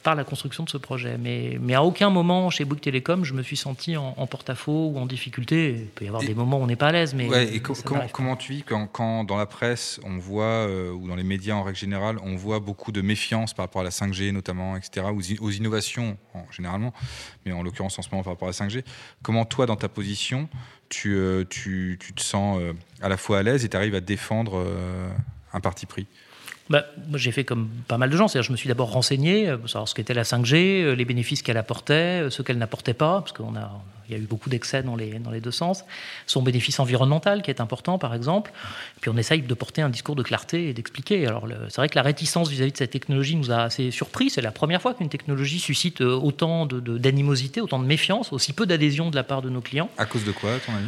par 0.06 0.14
la 0.14 0.22
construction 0.22 0.62
de 0.62 0.70
ce 0.70 0.76
projet. 0.76 1.18
Mais, 1.18 1.58
mais 1.60 1.74
à 1.74 1.82
aucun 1.82 2.10
moment 2.10 2.48
chez 2.48 2.64
Bouygues 2.64 2.80
Télécom, 2.80 3.24
je 3.24 3.34
me 3.34 3.42
suis 3.42 3.56
senti 3.56 3.96
en, 3.96 4.14
en 4.16 4.26
porte-à-faux 4.28 4.90
ou 4.94 4.98
en 5.00 5.04
difficulté. 5.04 5.70
Il 5.80 5.86
peut 5.86 6.04
y 6.04 6.08
avoir 6.08 6.22
Et- 6.22 6.26
des 6.28 6.34
moments 6.36 6.60
où 6.60 6.62
on 6.62 6.68
n'est 6.68 6.76
pas 6.76 6.86
à 6.88 6.92
l'aise, 6.92 7.12
mais, 7.12 7.28
Ouais, 7.28 7.52
et 7.52 7.58
co- 7.60 7.74
comment, 8.12 8.36
tu 8.36 8.52
vis 8.52 8.62
quand, 8.62 8.86
quand 8.86 9.24
dans 9.24 9.36
la 9.36 9.46
presse, 9.46 9.98
on 10.04 10.16
voit, 10.18 10.44
euh, 10.44 10.92
ou 10.92 11.08
dans 11.08 11.16
les 11.16 11.24
médias 11.24 11.56
en 11.56 11.64
règle 11.64 11.76
générale, 11.76 12.18
on 12.22 12.36
voit 12.36 12.60
beaucoup 12.60 12.92
de 12.92 13.00
méfiance 13.00 13.52
par 13.52 13.64
rapport 13.64 13.80
à 13.80 13.84
la 13.84 13.90
5G 13.90 14.30
notamment, 14.30 14.76
etc., 14.76 15.08
aux, 15.12 15.44
aux 15.44 15.50
innovations 15.50 16.16
en- 16.34 16.46
généralement, 16.52 16.92
mais 17.44 17.50
en 17.50 17.64
l'occurrence 17.64 17.98
en 17.98 18.02
ce 18.02 18.08
moment 18.12 18.22
par 18.22 18.34
rapport 18.34 18.46
à 18.46 18.52
la 18.52 18.68
5G. 18.68 18.84
Comment 19.22 19.44
toi, 19.44 19.66
dans 19.66 19.74
ta 19.74 19.88
position, 19.88 20.48
tu, 20.88 21.16
euh, 21.16 21.42
tu, 21.50 21.98
tu 22.00 22.12
te 22.12 22.22
sens 22.22 22.60
euh, 22.60 22.74
à 23.02 23.08
la 23.08 23.16
fois 23.16 23.38
à 23.38 23.42
l'aise 23.42 23.64
et 23.64 23.68
tu 23.68 23.76
arrives 23.76 23.96
à 23.96 24.00
défendre 24.00 24.64
un 25.52 25.58
parti 25.60 25.84
pris? 25.86 26.06
Bah, 26.68 26.84
moi, 27.08 27.16
j'ai 27.18 27.30
fait 27.30 27.44
comme 27.44 27.68
pas 27.86 27.96
mal 27.96 28.10
de 28.10 28.16
gens. 28.16 28.26
C'est-à-dire, 28.26 28.46
je 28.48 28.52
me 28.52 28.56
suis 28.56 28.68
d'abord 28.68 28.90
renseigné 28.90 29.48
euh, 29.48 29.56
pour 29.56 29.70
savoir 29.70 29.88
ce 29.88 29.94
qu'était 29.94 30.14
la 30.14 30.24
5G, 30.24 30.54
euh, 30.82 30.94
les 30.96 31.04
bénéfices 31.04 31.42
qu'elle 31.42 31.58
apportait, 31.58 32.24
euh, 32.24 32.30
ce 32.30 32.42
qu'elle 32.42 32.58
n'apportait 32.58 32.92
pas, 32.94 33.20
parce 33.20 33.32
qu'il 33.32 33.44
y 34.10 34.14
a 34.14 34.18
eu 34.18 34.26
beaucoup 34.26 34.50
d'excès 34.50 34.82
dans 34.82 34.96
les, 34.96 35.20
dans 35.20 35.30
les 35.30 35.40
deux 35.40 35.52
sens. 35.52 35.84
Son 36.26 36.42
bénéfice 36.42 36.80
environnemental, 36.80 37.42
qui 37.42 37.50
est 37.50 37.60
important, 37.60 37.98
par 37.98 38.14
exemple. 38.14 38.50
Puis 39.00 39.10
on 39.10 39.16
essaye 39.16 39.42
de 39.42 39.54
porter 39.54 39.80
un 39.82 39.90
discours 39.90 40.16
de 40.16 40.24
clarté 40.24 40.68
et 40.68 40.72
d'expliquer. 40.72 41.24
Alors, 41.28 41.46
c'est 41.68 41.76
vrai 41.76 41.88
que 41.88 41.94
la 41.96 42.02
réticence 42.02 42.48
vis-à-vis 42.48 42.72
de 42.72 42.76
cette 42.76 42.90
technologie 42.90 43.36
nous 43.36 43.52
a 43.52 43.58
assez 43.62 43.92
surpris. 43.92 44.30
C'est 44.30 44.42
la 44.42 44.50
première 44.52 44.82
fois 44.82 44.92
qu'une 44.94 45.08
technologie 45.08 45.60
suscite 45.60 46.00
autant 46.00 46.66
de- 46.66 46.80
de- 46.80 46.98
d'animosité, 46.98 47.60
autant 47.60 47.78
de 47.78 47.86
méfiance, 47.86 48.32
aussi 48.32 48.52
peu 48.52 48.66
d'adhésion 48.66 49.10
de 49.10 49.14
la 49.16 49.22
part 49.22 49.40
de 49.40 49.50
nos 49.50 49.60
clients. 49.60 49.88
À 49.98 50.06
cause 50.06 50.24
de 50.24 50.32
quoi, 50.32 50.54
à 50.54 50.58
ton 50.58 50.72
avis? 50.74 50.86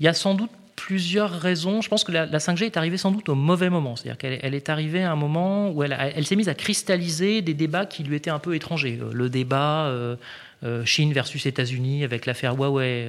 Il 0.00 0.06
y 0.06 0.08
a 0.08 0.14
sans 0.14 0.34
doute 0.34 0.50
plusieurs 0.76 1.30
raisons. 1.30 1.80
Je 1.82 1.88
pense 1.88 2.04
que 2.04 2.12
la, 2.12 2.26
la 2.26 2.38
5G 2.38 2.64
est 2.64 2.76
arrivée 2.76 2.96
sans 2.96 3.10
doute 3.10 3.28
au 3.28 3.34
mauvais 3.34 3.70
moment. 3.70 3.96
C'est-à-dire 3.96 4.18
qu'elle 4.18 4.38
elle 4.42 4.54
est 4.54 4.68
arrivée 4.68 5.02
à 5.02 5.12
un 5.12 5.16
moment 5.16 5.70
où 5.70 5.82
elle, 5.82 6.26
s'est 6.26 6.36
mise 6.36 6.48
à 6.48 6.54
cristalliser 6.54 7.42
des 7.42 7.54
débats 7.54 7.86
qui 7.86 8.02
lui 8.02 8.16
étaient 8.16 8.30
un 8.30 8.38
peu 8.38 8.54
étrangers. 8.54 8.98
Euh, 9.00 9.10
Le 9.12 9.28
débat 9.28 9.86
euh, 9.86 10.16
euh, 10.64 10.84
Chine 10.84 11.12
versus 11.12 11.44
États-Unis 11.46 12.04
avec 12.04 12.24
l'affaire 12.24 12.54
Huawei, 12.54 13.08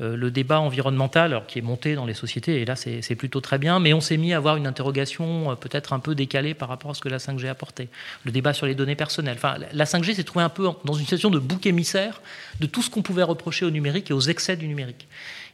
le 0.00 0.30
débat 0.30 0.60
environnemental 0.60 1.32
alors, 1.32 1.46
qui 1.46 1.58
est 1.58 1.62
monté 1.62 1.94
dans 1.94 2.06
les 2.06 2.14
sociétés, 2.14 2.62
et 2.62 2.64
là 2.64 2.76
c'est 2.76 3.14
plutôt 3.14 3.42
très 3.42 3.58
bien, 3.58 3.78
mais 3.78 3.92
on 3.92 4.00
s'est 4.00 4.16
mis 4.16 4.32
à 4.32 4.38
avoir 4.38 4.56
une 4.56 4.66
interrogation 4.66 5.54
peut-être 5.56 5.92
un 5.92 5.98
peu 5.98 6.14
décalée 6.14 6.54
par 6.54 6.68
rapport 6.70 6.90
à 6.92 6.94
ce 6.94 7.00
que 7.02 7.10
la 7.10 7.18
5G 7.18 7.46
apportait. 7.48 7.88
Le 8.24 8.30
débat 8.32 8.54
sur 8.54 8.64
les 8.64 8.74
données 8.74 8.94
personnelles. 8.94 9.36
Enfin, 9.36 9.58
la- 9.58 9.66
la 9.70 9.84
5G 9.84 10.14
s'est 10.14 10.24
trouvée 10.24 10.44
un 10.44 10.48
peu 10.48 10.66
dans 10.84 10.94
une 10.94 11.04
situation 11.04 11.28
de 11.28 11.38
bouc 11.38 11.66
émissaire 11.66 12.22
de 12.60 12.66
tout 12.66 12.80
ce 12.80 12.88
qu'on 12.88 13.02
pouvait 13.02 13.22
reprocher 13.22 13.66
au 13.66 13.70
numérique 13.70 14.10
et 14.10 14.14
aux 14.14 14.20
excès 14.20 14.56
du 14.56 14.66
numérique. 14.66 15.06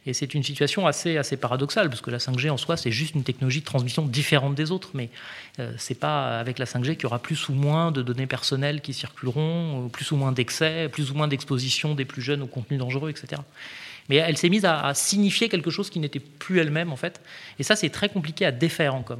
Et 0.07 0.13
c'est 0.13 0.33
une 0.35 0.43
situation 0.43 0.85
assez, 0.85 1.17
assez 1.17 1.35
paradoxale, 1.35 1.89
parce 1.89 2.01
que 2.01 2.11
la 2.11 2.19
5G 2.19 2.51
en 2.51 2.57
soi, 2.57 2.77
c'est 2.77 2.91
juste 2.91 3.15
une 3.15 3.23
technologie 3.23 3.61
de 3.61 3.65
transmission 3.65 4.05
différente 4.05 4.53
des 4.53 4.71
autres, 4.71 4.91
mais 4.93 5.09
euh, 5.59 5.73
c'est 5.77 5.99
pas 5.99 6.39
avec 6.39 6.59
la 6.59 6.65
5G 6.65 6.93
qu'il 6.93 7.03
y 7.03 7.05
aura 7.07 7.19
plus 7.19 7.49
ou 7.49 7.53
moins 7.53 7.91
de 7.91 8.01
données 8.01 8.27
personnelles 8.27 8.81
qui 8.81 8.93
circuleront, 8.93 9.89
plus 9.89 10.11
ou 10.11 10.15
moins 10.15 10.31
d'excès, 10.31 10.89
plus 10.89 11.11
ou 11.11 11.15
moins 11.15 11.27
d'exposition 11.27 11.95
des 11.95 12.05
plus 12.05 12.21
jeunes 12.21 12.43
aux 12.43 12.47
contenus 12.47 12.79
dangereux, 12.79 13.09
etc. 13.09 13.41
Mais 14.09 14.17
elle 14.17 14.37
s'est 14.37 14.49
mise 14.49 14.65
à, 14.65 14.85
à 14.85 14.93
signifier 14.93 15.49
quelque 15.49 15.71
chose 15.71 15.89
qui 15.89 15.99
n'était 15.99 16.19
plus 16.19 16.59
elle-même, 16.59 16.91
en 16.91 16.97
fait. 16.97 17.19
Et 17.57 17.63
ça, 17.63 17.75
c'est 17.75 17.89
très 17.89 18.09
compliqué 18.09 18.45
à 18.45 18.51
défaire 18.51 18.93
en 18.93 19.01
com. 19.01 19.19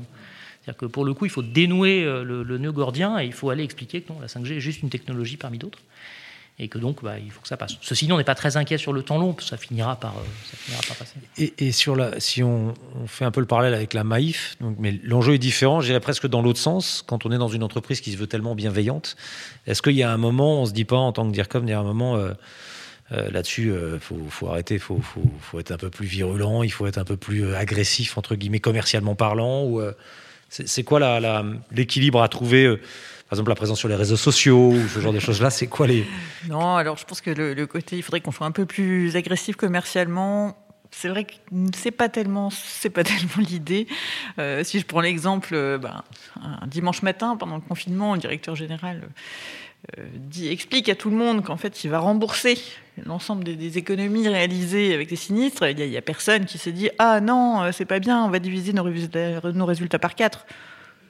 C'est-à-dire 0.62 0.78
que 0.78 0.86
pour 0.86 1.06
le 1.06 1.14
coup, 1.16 1.26
il 1.26 1.32
faut 1.32 1.44
dénouer 1.44 2.04
euh, 2.04 2.24
le, 2.24 2.44
le 2.44 2.58
nœud 2.60 2.72
gordien 2.72 3.20
et 3.20 3.26
il 3.26 3.34
faut 3.34 3.50
aller 3.50 3.64
expliquer 3.64 4.02
que 4.02 4.14
non, 4.14 4.20
la 4.20 4.28
5G 4.28 4.58
est 4.58 4.60
juste 4.60 4.84
une 4.84 4.90
technologie 4.90 5.38
parmi 5.38 5.58
d'autres 5.58 5.80
et 6.58 6.70
que 6.70 6.78
donc 6.78 7.04
bah, 7.04 7.20
il 7.20 7.32
faut 7.32 7.42
que 7.42 7.48
ça 7.48 7.58
passe. 7.58 7.78
Ceci 7.82 8.06
dit, 8.06 8.14
on 8.14 8.18
n'est 8.18 8.24
pas 8.24 8.36
très 8.36 8.56
inquiet 8.56 8.78
sur 8.78 8.94
le 8.94 9.04
temps 9.04 9.18
long, 9.18 9.34
parce 9.34 9.46
que 9.46 9.50
ça 9.50 9.58
finira 9.58 9.98
par, 9.98 10.14
euh, 10.18 10.22
ça 10.50 10.58
finira 10.58 10.82
par 10.88 10.96
passer. 10.96 11.16
Et, 11.38 11.72
sur 11.72 11.96
la, 11.96 12.20
si 12.20 12.44
on, 12.44 12.74
fait 13.08 13.26
un 13.26 13.32
peu 13.32 13.42
le 13.42 13.46
parallèle 13.46 13.74
avec 13.74 13.94
la 13.94 14.04
Maïf, 14.04 14.56
mais 14.80 14.98
l'enjeu 15.04 15.34
est 15.34 15.40
différent, 15.40 15.82
je 15.82 15.88
dirais 15.88 16.00
presque 16.00 16.28
dans 16.28 16.42
l'autre 16.42 16.60
sens. 16.60 17.04
Quand 17.06 17.26
on 17.26 17.32
est 17.32 17.38
dans 17.38 17.50
une 17.50 17.64
entreprise 17.64 18.00
qui 18.00 18.12
se 18.12 18.18
veut 18.18 18.28
tellement 18.28 18.56
bienveillante, 18.56 19.18
est-ce 19.68 19.82
qu'il 19.82 19.96
y 19.96 20.04
a 20.04 20.12
un 20.12 20.18
moment, 20.18 20.62
on 20.62 20.66
se 20.66 20.72
dit 20.72 20.86
pas 20.86 20.96
en 20.96 21.12
tant 21.12 21.28
que 21.28 21.34
DIRCOM, 21.34 21.68
il 21.68 21.72
y 21.72 21.74
a 21.74 21.80
un 21.80 21.84
moment 21.84 22.16
euh, 22.16 22.32
euh, 23.12 23.30
là-dessus, 23.32 23.74
il 23.74 24.00
faut, 24.00 24.48
arrêter, 24.48 24.76
il 24.76 24.80
faut, 24.80 25.02
faut, 25.02 25.60
être 25.60 25.72
un 25.72 25.78
peu 25.78 25.90
plus 25.90 26.08
virulent, 26.08 26.64
il 26.64 26.72
faut 26.72 26.88
être 26.88 26.98
un 26.98 27.04
peu 27.04 27.18
plus 27.18 27.54
agressif, 27.54 28.18
entre 28.18 28.36
guillemets, 28.36 28.62
commercialement 28.62 29.16
parlant 29.16 29.66
ou, 29.66 29.82
c'est, 30.48 30.84
quoi 30.84 31.20
l'équilibre 31.72 32.22
à 32.22 32.30
trouver 32.30 32.80
par 33.28 33.34
exemple, 33.34 33.50
la 33.50 33.56
présence 33.56 33.80
sur 33.80 33.90
les 33.90 33.96
réseaux 33.96 34.18
sociaux 34.18 34.74
ce 34.94 35.00
genre 35.00 35.12
de 35.12 35.20
choses-là, 35.20 35.50
c'est 35.50 35.66
quoi 35.66 35.88
les. 35.88 36.06
Non, 36.48 36.76
alors 36.76 36.98
je 36.98 37.06
pense 37.06 37.22
que 37.22 37.32
le, 37.32 37.66
côté, 37.66 37.98
il 37.98 38.04
faudrait 38.04 38.22
qu'on 38.22 38.32
soit 38.32 38.46
un 38.46 38.52
peu 38.52 38.68
plus 38.68 39.16
agressif 39.16 39.56
commercialement. 39.56 40.56
C'est 40.92 41.10
vrai 41.10 41.26
que 41.26 41.34
c'est 41.76 41.90
pas 41.90 42.08
tellement, 42.08 42.50
pas 42.94 43.04
tellement 43.04 43.38
l'idée. 43.50 43.88
Euh, 44.38 44.64
si 44.64 44.80
je 44.80 44.86
prends 44.86 45.02
l'exemple, 45.02 45.50
euh, 45.54 45.80
ben, 45.80 46.04
un 46.40 46.68
dimanche 46.68 47.02
matin 47.02 47.36
pendant 47.36 47.56
le 47.56 47.62
confinement, 47.62 48.14
le 48.14 48.20
directeur 48.20 48.56
général 48.56 49.02
euh, 49.98 50.06
dit, 50.14 50.48
explique 50.48 50.88
à 50.88 50.96
tout 50.96 51.10
le 51.10 51.18
monde 51.18 51.44
qu'en 51.44 51.58
fait, 51.58 51.84
il 51.84 51.90
va 51.90 51.98
rembourser 51.98 52.60
l'ensemble 53.06 53.44
des, 53.44 53.78
économies 53.80 54.28
réalisées 54.28 54.94
avec 54.94 55.10
les 55.10 55.18
sinistres. 55.18 55.68
Il 55.68 55.80
y, 55.80 55.98
a, 55.98 56.02
personne 56.04 56.46
qui 56.46 56.60
s'est 56.60 56.72
dit, 56.72 56.92
ah 57.00 57.20
non, 57.22 57.72
c'est 57.72 57.86
pas 57.86 58.00
bien, 58.00 58.24
on 58.24 58.30
va 58.30 58.38
diviser 58.38 58.72
nos 58.72 58.84
résultats 59.66 60.00
par 60.00 60.14
quatre 60.14 60.46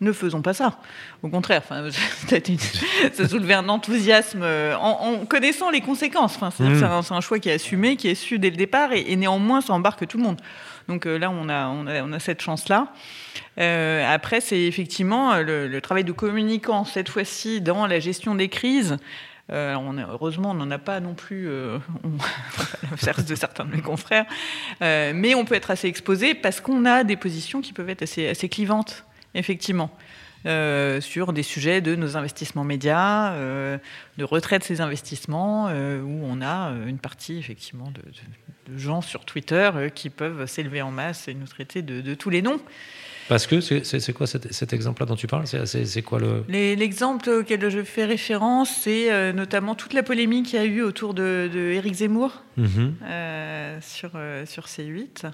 ne 0.01 0.11
faisons 0.11 0.41
pas 0.41 0.53
ça. 0.53 0.79
Au 1.23 1.29
contraire, 1.29 1.61
enfin, 1.63 1.89
ça, 2.27 2.37
une- 2.47 3.27
soulevait 3.27 3.53
un 3.53 3.69
enthousiasme 3.69 4.41
euh, 4.43 4.75
en, 4.77 5.21
en 5.21 5.25
connaissant 5.25 5.69
les 5.69 5.81
conséquences. 5.81 6.35
Enfin, 6.35 6.49
Mmh. 6.59 6.69
que 6.73 6.79
c'est 7.03 7.13
un, 7.13 7.21
choix 7.21 7.39
qui 7.39 7.49
est 7.49 7.53
assumé, 7.53 7.95
qui 7.95 8.07
est 8.09 8.15
su 8.15 8.39
dès 8.39 8.49
le 8.49 8.57
départ, 8.57 8.91
et, 8.93 9.11
et 9.11 9.15
néanmoins, 9.15 9.61
ça 9.61 9.73
embarque 9.73 10.07
tout 10.07 10.17
le 10.17 10.23
monde. 10.23 10.39
Donc 10.87 11.05
euh, 11.07 11.17
là, 11.17 11.29
on 11.31 11.49
a, 11.49 11.67
on 11.67 11.87
a, 11.87 12.03
on 12.03 12.11
a 12.11 12.19
cette 12.19 12.41
chance-là. 12.41 12.87
Euh, 13.59 14.05
après, 14.13 14.41
c'est 14.41 14.61
effectivement 14.61 15.37
le, 15.37 15.67
le 15.67 15.81
travail 15.81 16.03
de 16.03 16.11
communicant, 16.11 16.85
cette 16.85 17.09
fois-ci, 17.09 17.61
dans 17.61 17.87
la 17.87 17.99
gestion 17.99 18.35
des 18.35 18.49
crises. 18.49 18.97
Euh, 19.51 19.75
on 19.75 19.97
a- 19.97 20.07
heureusement, 20.09 20.51
on 20.51 20.53
n'en 20.55 20.71
a 20.71 20.77
pas 20.79 20.99
non 20.99 21.13
plus, 21.13 21.47
euh, 21.47 21.77
on- 22.03 22.17
à 22.87 22.89
l'inverse 22.91 23.25
de 23.25 23.35
certains 23.35 23.65
de 23.65 23.75
mes 23.75 23.81
confrères, 23.81 24.25
Euh, 24.81 25.11
mais 25.15 25.35
on 25.35 25.45
peut 25.45 25.55
être 25.55 25.71
assez 25.71 25.87
exposé 25.87 26.33
parce 26.33 26.61
qu'on 26.61 26.85
a 26.85 27.03
des 27.03 27.15
positions 27.15 27.61
qui 27.61 27.71
peuvent 27.73 27.89
être 27.89 28.01
assez, 28.03 28.27
assez 28.27 28.49
clivantes, 28.49 29.05
effectivement, 29.35 29.91
euh, 30.47 31.01
sur 31.01 31.33
des 31.33 31.41
sujets 31.43 31.81
de 31.81 31.95
nos 31.95 32.17
investissements 32.17 32.63
médias, 32.63 33.33
euh, 33.33 33.77
de 34.17 34.23
retrait 34.23 34.59
de 34.59 34.63
ces 34.63 34.79
investissements, 34.81 35.67
euh, 35.69 36.01
où 36.01 36.21
on 36.23 36.41
a 36.41 36.71
une 36.87 36.99
partie, 36.99 37.37
effectivement, 37.37 37.91
de, 37.91 38.01
de- 38.01 38.73
de 38.73 38.77
gens 38.79 39.01
sur 39.01 39.25
Twitter 39.25 39.69
qui 39.93 40.09
peuvent 40.09 40.45
s'élever 40.47 40.81
en 40.81 40.89
masse 40.91 41.27
et 41.27 41.33
nous 41.35 41.45
traiter 41.47 41.81
de, 41.83 42.01
de 42.01 42.13
tous 42.15 42.29
les 42.31 42.41
noms. 42.41 42.59
Parce 43.27 43.47
que 43.47 43.59
c'est, 43.59 44.13
quoi 44.13 44.27
cet, 44.27 44.53
cet 44.53 44.71
exemple-là 44.71 45.07
dont 45.07 45.15
tu 45.15 45.25
parles? 45.25 45.45
C'est, 45.47 46.01
quoi 46.03 46.19
le? 46.19 46.43
L'exemple 46.47 47.27
auquel 47.29 47.67
je 47.71 47.83
fais 47.83 48.05
référence, 48.05 48.69
c'est 48.81 49.33
notamment 49.33 49.73
toute 49.73 49.93
la 49.93 50.03
polémique 50.03 50.45
qu'il 50.47 50.59
y 50.59 50.61
a 50.61 50.65
eu 50.65 50.83
autour 50.83 51.15
de, 51.15 51.49
Éric 51.73 51.93
Zemmour 51.95 52.43
Mhm. 52.57 52.93
sur, 53.81 54.11
sur 54.45 54.65
C8. 54.65 55.25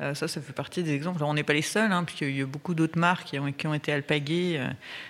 Euh, 0.00 0.14
ça, 0.14 0.26
ça 0.26 0.40
fait 0.40 0.52
partie 0.52 0.82
des 0.82 0.92
exemples. 0.92 1.18
Alors, 1.18 1.28
on 1.30 1.34
n'est 1.34 1.44
pas 1.44 1.52
les 1.52 1.62
seuls, 1.62 1.92
hein, 1.92 2.04
puisqu'il 2.04 2.30
y 2.30 2.38
a 2.38 2.42
eu 2.42 2.46
beaucoup 2.46 2.74
d'autres 2.74 2.98
marques 2.98 3.28
qui 3.28 3.38
ont, 3.38 3.52
qui 3.52 3.66
ont 3.66 3.74
été 3.74 3.92
alpaguées 3.92 4.56
euh, 4.58 4.68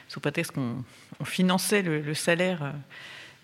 sous 0.09 0.21
prétexte 0.21 0.53
qu'on 0.53 0.85
on 1.21 1.25
finançait 1.25 1.83
le, 1.83 2.01
le 2.01 2.15
salaire 2.15 2.75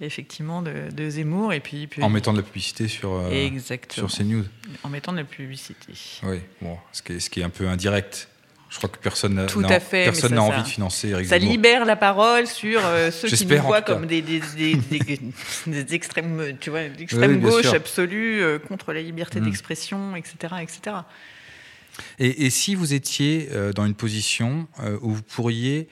effectivement 0.01 0.63
de, 0.63 0.91
de 0.93 1.11
Zemmour 1.11 1.53
et 1.53 1.61
puis, 1.61 1.87
puis 1.87 2.03
En 2.03 2.09
mettant 2.09 2.33
de 2.33 2.39
la 2.39 2.43
publicité 2.43 2.89
sur, 2.89 3.13
euh, 3.13 3.51
sur 3.91 4.09
CNews. 4.11 4.45
en 4.83 4.89
mettant 4.89 5.13
de 5.13 5.19
la 5.19 5.25
publicité. 5.25 5.93
Oui, 6.23 6.41
bon, 6.61 6.79
ce 6.93 7.03
qui 7.03 7.13
est, 7.13 7.21
ce 7.21 7.31
qui 7.31 7.41
est 7.41 7.45
un 7.45 7.51
peu 7.51 7.69
indirect. 7.69 8.29
Je 8.71 8.77
crois 8.77 8.89
que 8.89 8.99
personne 8.99 9.35
n'a 9.35 9.47
personne 9.47 10.35
n'a 10.35 10.43
envie 10.43 10.63
de 10.63 10.69
financer 10.69 11.09
Eric 11.09 11.27
Ça 11.27 11.39
Zemmour. 11.41 11.53
libère 11.53 11.85
la 11.85 11.97
parole 11.97 12.47
sur 12.47 12.81
euh, 12.85 13.11
ceux 13.11 13.29
qui 13.29 13.45
nous 13.45 13.57
en 13.57 13.63
voient 13.63 13.83
comme 13.83 14.07
des, 14.07 14.23
des, 14.23 14.41
des, 14.57 14.75
des- 14.77 15.21
des 15.67 15.95
extrêmes, 15.95 16.57
tu 16.61 16.71
vois, 16.71 16.83
Oui, 16.83 17.07
bien 17.13 17.29
gauche 17.39 17.63
sûr. 17.63 17.75
absolue 17.75 18.41
euh, 18.41 18.59
contre 18.61 18.93
la 18.93 19.03
liberté 19.03 19.41
Mm. 19.41 19.45
d'expression, 19.47 20.15
etc., 20.15 20.37
etc. 20.63 20.97
Et, 22.21 22.47
et 22.47 22.51
si 22.51 22.77
vous 22.77 22.95
étiez 22.95 23.49
euh, 23.51 23.73
dans 23.73 23.85
une 23.87 23.95
position 23.97 24.69
où 25.03 25.11
vous 25.15 25.23
pourriez 25.23 25.89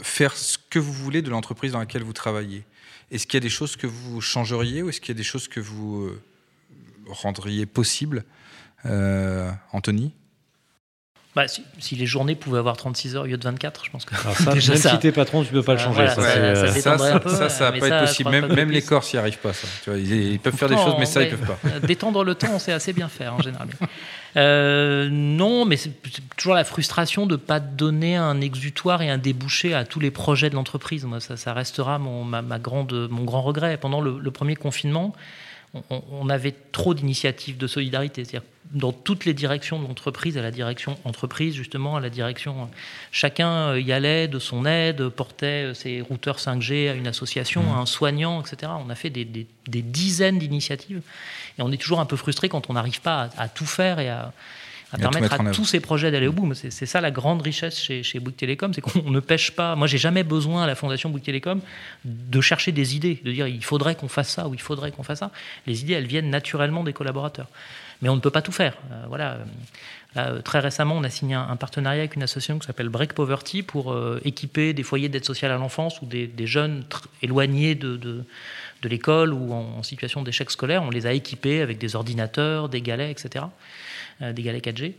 faire 0.00 0.34
ce 0.36 0.58
que 0.70 0.78
vous 0.78 0.92
voulez 0.92 1.22
de 1.22 1.30
l'entreprise 1.30 1.72
dans 1.72 1.80
laquelle 1.80 2.04
vous 2.04 2.12
travaillez, 2.12 2.62
est-ce 3.10 3.26
qu'il 3.26 3.34
y 3.34 3.38
a 3.38 3.40
des 3.40 3.48
choses 3.48 3.74
que 3.76 3.88
vous 3.88 4.20
changeriez 4.20 4.82
ou 4.82 4.88
est-ce 4.90 5.00
qu'il 5.00 5.08
y 5.14 5.16
a 5.16 5.18
des 5.18 5.24
choses 5.24 5.48
que 5.48 5.58
vous 5.60 6.10
rendriez 7.08 7.66
possibles 7.66 8.24
Anthony? 9.72 10.12
Bah, 11.36 11.46
si, 11.48 11.62
si 11.78 11.94
les 11.96 12.06
journées 12.06 12.34
pouvaient 12.34 12.58
avoir 12.58 12.76
36 12.78 13.14
heures 13.14 13.24
au 13.24 13.26
lieu 13.26 13.36
de 13.36 13.44
24, 13.44 13.84
je 13.84 13.90
pense 13.90 14.04
que. 14.06 14.14
Alors 14.18 14.34
ça, 14.36 14.52
Déjà 14.54 14.72
même 14.72 14.80
ça. 14.82 14.90
si 14.92 14.98
t'es 14.98 15.12
patron, 15.12 15.44
tu 15.44 15.52
peux 15.52 15.62
pas 15.62 15.74
le 15.74 15.78
Ah, 15.80 15.84
changer. 15.84 15.94
voilà, 15.96 16.14
ça, 16.14 16.22
ça- 16.22 16.28
euh, 16.30 16.54
ça 16.54 16.66
ça, 16.68 16.72
détendrait 16.74 17.10
ça, 17.10 17.14
un 17.16 17.18
peu, 17.20 17.28
ça, 17.30 17.48
ça 17.50 17.70
va 17.70 17.78
pas 17.78 17.88
ça, 17.88 17.96
être 18.00 18.06
possible. 18.06 18.30
Même, 18.30 18.46
même 18.54 18.70
les. 18.70 18.80
Corses 18.82 19.12
n'y 19.12 19.18
arrivent 19.18 19.36
pas. 19.38 19.52
Ça. 19.52 19.68
Tu 19.84 19.90
vois, 19.90 19.98
ils, 19.98 20.32
ils 20.32 20.40
peuvent 20.40 20.54
faire 20.56 20.68
des 20.70 20.74
Pourtant, 20.76 20.92
choses, 20.92 20.98
mais 20.98 21.04
ça, 21.06 21.20
ils 21.22 21.24
ouais, 21.24 21.30
peuvent 21.36 21.46
pas. 21.46 21.58
euh, 21.68 21.80
Détendre 21.80 22.24
le 22.24 22.34
temps, 22.34 22.48
on 22.54 22.58
sait 22.58 22.72
assez 22.72 22.92
bien 22.94 23.08
faire 23.08 23.34
en 23.34 23.42
général. 23.42 23.68
Euh, 24.36 25.08
non, 25.10 25.64
mais 25.64 25.76
c'est 25.76 25.92
toujours 26.36 26.54
la 26.54 26.64
frustration 26.64 27.26
de 27.26 27.32
ne 27.32 27.36
pas 27.36 27.60
donner 27.60 28.16
un 28.16 28.40
exutoire 28.40 29.02
et 29.02 29.10
un 29.10 29.18
débouché 29.18 29.74
à 29.74 29.84
tous 29.84 30.00
les 30.00 30.10
projets 30.10 30.50
de 30.50 30.54
l'entreprise. 30.54 31.04
Moi, 31.04 31.18
ça 31.20 31.52
restera 31.52 31.98
mon, 31.98 32.24
ma, 32.24 32.42
ma 32.42 32.58
grande, 32.58 33.08
mon 33.10 33.24
grand 33.24 33.42
regret. 33.42 33.76
Pendant 33.76 34.00
le, 34.00 34.18
le 34.18 34.30
premier 34.30 34.56
confinement, 34.56 35.14
on, 35.90 36.28
avait 36.28 36.54
trop 36.72 36.94
d'initiatives 36.94 37.56
de 37.56 37.66
solidarité. 37.66 38.24
C'est-à-dire 38.24 38.46
dans 38.72 38.92
toutes 38.92 39.24
les 39.26 39.34
directions 39.34 39.80
de 39.80 39.86
l'entreprise, 39.86 40.36
à 40.36 40.42
la 40.42 40.50
direction 40.50 40.98
entreprise, 41.04 41.54
justement, 41.54 41.96
à 41.96 42.00
la 42.00 42.10
direction. 42.10 42.68
Chacun 43.12 43.68
euh, 43.70 43.80
y 43.80 43.92
allait 43.92 44.26
de 44.26 44.38
son 44.40 44.66
aide, 44.66 45.08
portait 45.08 45.66
euh, 45.70 45.74
ses 45.74 46.00
routeurs 46.00 46.38
5G 46.38 46.90
à 46.90 46.94
une 46.94 47.06
association, 47.06 47.62
Mmh. 47.62 47.68
à 47.76 47.78
un 47.78 47.86
soignant, 47.86 48.40
etc. 48.42 48.72
On 48.84 48.90
a 48.90 48.94
fait 48.96 49.10
des, 49.10 49.24
des- 49.24 49.46
des 49.68 49.82
dizaines 49.82 50.38
d'initiatives. 50.40 51.00
Et 51.58 51.62
on 51.62 51.70
est 51.70 51.76
toujours 51.80 52.00
un 52.00 52.06
peu 52.06 52.16
frustré 52.16 52.48
quand 52.48 52.68
on 52.68 52.72
n'arrive 52.72 53.00
pas 53.00 53.30
à, 53.36 53.42
à 53.44 53.48
tout 53.48 53.66
faire 53.66 54.00
et 54.00 54.08
à, 54.08 54.32
à 54.92 54.98
permettre 54.98 55.32
à 55.32 55.50
tous 55.50 55.64
ces 55.64 55.80
projets 55.80 56.10
d'aller 56.10 56.28
au 56.28 56.32
bout. 56.32 56.52
C'est 56.54 56.86
ça 56.86 57.00
la 57.00 57.10
grande 57.10 57.42
richesse 57.42 57.78
chez, 57.78 58.02
chez 58.02 58.20
Bouygues 58.20 58.36
Télécom, 58.36 58.72
c'est 58.72 58.80
qu'on 58.80 59.10
ne 59.10 59.20
pêche 59.20 59.50
pas. 59.50 59.74
Moi, 59.74 59.86
j'ai 59.86 59.98
jamais 59.98 60.22
besoin 60.22 60.64
à 60.64 60.66
la 60.66 60.74
fondation 60.74 61.10
Bouygues 61.10 61.24
Télécom 61.24 61.60
de 62.04 62.40
chercher 62.40 62.72
des 62.72 62.96
idées, 62.96 63.20
de 63.24 63.32
dire 63.32 63.48
il 63.48 63.64
faudrait 63.64 63.96
qu'on 63.96 64.08
fasse 64.08 64.30
ça 64.30 64.48
ou 64.48 64.54
il 64.54 64.60
faudrait 64.60 64.92
qu'on 64.92 65.02
fasse 65.02 65.20
ça. 65.20 65.30
Les 65.66 65.82
idées, 65.82 65.94
elles 65.94 66.06
viennent 66.06 66.30
naturellement 66.30 66.84
des 66.84 66.92
collaborateurs. 66.92 67.48
Mais 68.02 68.08
on 68.08 68.16
ne 68.16 68.20
peut 68.20 68.30
pas 68.30 68.42
tout 68.42 68.52
faire. 68.52 68.74
Euh, 68.92 69.04
voilà. 69.08 69.38
Là, 70.14 70.28
euh, 70.28 70.42
très 70.42 70.60
récemment, 70.60 70.96
on 70.96 71.04
a 71.04 71.10
signé 71.10 71.34
un, 71.34 71.48
un 71.48 71.56
partenariat 71.56 72.00
avec 72.00 72.16
une 72.16 72.22
association 72.22 72.58
qui 72.58 72.66
s'appelle 72.66 72.88
Break 72.88 73.12
Poverty 73.12 73.62
pour 73.62 73.92
euh, 73.92 74.20
équiper 74.24 74.72
des 74.72 74.82
foyers 74.82 75.08
d'aide 75.08 75.24
sociale 75.24 75.50
à 75.50 75.56
l'enfance 75.56 76.00
ou 76.02 76.06
des, 76.06 76.26
des 76.26 76.46
jeunes 76.46 76.84
éloignés 77.22 77.74
de, 77.74 77.96
de, 77.96 78.24
de 78.82 78.88
l'école 78.88 79.32
ou 79.32 79.52
en 79.52 79.82
situation 79.82 80.22
d'échec 80.22 80.50
scolaire. 80.50 80.82
On 80.82 80.90
les 80.90 81.06
a 81.06 81.12
équipés 81.12 81.60
avec 81.60 81.78
des 81.78 81.96
ordinateurs, 81.96 82.68
des 82.68 82.82
galets, 82.82 83.10
etc. 83.10 83.46
Euh, 84.22 84.32
des 84.32 84.42
galets 84.42 84.64
4G. 84.64 84.94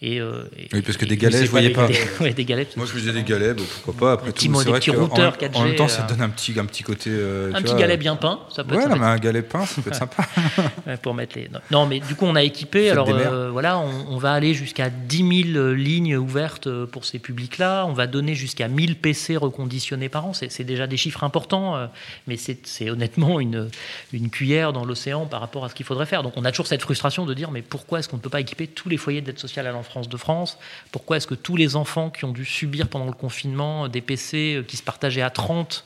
Et, 0.00 0.20
euh, 0.20 0.44
et- 0.56 0.68
Oui, 0.72 0.82
parce 0.82 0.96
que 0.96 1.04
des 1.04 1.16
galets, 1.16 1.42
et- 1.42 1.46
je 1.46 1.50
voyais 1.50 1.68
des- 1.68 1.74
pas. 1.74 1.88
Des, 1.88 1.98
ouais, 2.20 2.32
des 2.32 2.44
galets. 2.44 2.76
Moi, 2.76 2.86
je 2.86 2.92
faisais 2.92 3.12
des 3.12 3.24
galets, 3.24 3.56
pourquoi 3.56 3.94
pas. 3.94 4.12
Après 4.12 4.26
Des 4.28 4.32
tout, 4.32 4.42
c'est 4.54 4.64
des 4.64 4.70
vrai 4.70 4.78
petits 4.78 4.90
routeurs 4.92 5.32
en, 5.32 5.36
4G, 5.36 5.56
en 5.56 5.64
même 5.64 5.74
temps, 5.74 5.88
ça 5.88 6.04
euh, 6.04 6.06
donne 6.06 6.22
un 6.22 6.28
petit, 6.28 6.54
un 6.56 6.66
petit 6.66 6.84
côté. 6.84 7.10
euh, 7.10 7.50
un 7.52 7.60
petit 7.60 7.72
vois, 7.72 7.80
galet 7.80 7.96
bien 7.96 8.14
peint, 8.14 8.38
ça 8.54 8.62
peut 8.62 8.76
Ouais, 8.76 8.82
être 8.84 8.90
non, 8.90 8.96
mais 8.96 9.06
un 9.06 9.16
galet 9.18 9.42
peint, 9.42 9.66
ça 9.66 9.82
peut 9.82 9.90
être 9.90 9.96
sympa. 9.96 10.22
Pour 11.02 11.14
mettre 11.14 11.36
les. 11.36 11.50
non. 11.72 11.86
Mais 11.86 11.98
du 11.98 12.14
coup, 12.14 12.26
on 12.26 12.36
a 12.36 12.44
équipé. 12.44 12.90
Alors 12.90 13.08
euh, 13.10 13.50
voilà, 13.50 13.78
on, 13.80 14.06
on 14.14 14.18
va 14.18 14.32
aller 14.34 14.54
jusqu'à 14.54 14.88
10 14.88 15.52
000 15.52 15.72
lignes 15.72 16.16
ouvertes 16.16 16.68
euh, 16.68 16.86
pour 16.86 17.04
ces 17.04 17.18
publics-là. 17.18 17.84
On 17.86 17.92
va 17.92 18.06
donner 18.06 18.36
jusqu'à 18.36 18.68
1000 18.68 18.94
PC 18.96 19.36
reconditionnés 19.36 20.08
par 20.08 20.26
an. 20.26 20.32
C'est 20.32 20.62
déjà 20.64 20.86
des 20.86 20.96
chiffres 20.96 21.24
importants, 21.24 21.74
euh, 21.76 21.86
mais 22.28 22.36
c'est 22.36 22.58
c'est 22.68 22.88
honnêtement 22.88 23.40
une, 23.40 23.68
une 24.12 24.30
cuillère 24.30 24.72
dans 24.72 24.84
l'océan 24.84 25.26
par 25.26 25.40
rapport 25.40 25.64
à 25.64 25.68
ce 25.70 25.74
qu'il 25.74 25.86
faudrait 25.86 26.06
faire. 26.06 26.22
Donc, 26.22 26.34
on 26.36 26.44
a 26.44 26.52
toujours 26.52 26.68
cette 26.68 26.82
frustration 26.82 27.26
de 27.26 27.34
dire 27.34 27.50
mais 27.50 27.62
pourquoi 27.62 27.98
est-ce 27.98 28.08
qu'on 28.08 28.16
ne 28.18 28.22
peut 28.22 28.30
pas 28.30 28.40
équiper 28.40 28.68
tous 28.68 28.88
les 28.88 28.96
foyers 28.96 29.22
d'aide 29.22 29.40
sociale 29.40 29.66
à 29.66 29.72
l'enfance 29.72 29.87
de 29.96 30.16
France 30.16 30.58
Pourquoi 30.92 31.16
est-ce 31.16 31.26
que 31.26 31.34
tous 31.34 31.56
les 31.56 31.74
enfants 31.76 32.10
qui 32.10 32.24
ont 32.24 32.32
dû 32.32 32.44
subir 32.44 32.88
pendant 32.88 33.06
le 33.06 33.12
confinement 33.12 33.88
des 33.88 34.00
PC 34.00 34.56
euh, 34.56 34.62
qui 34.62 34.76
se 34.76 34.82
partageaient 34.82 35.22
à 35.22 35.30
30 35.30 35.84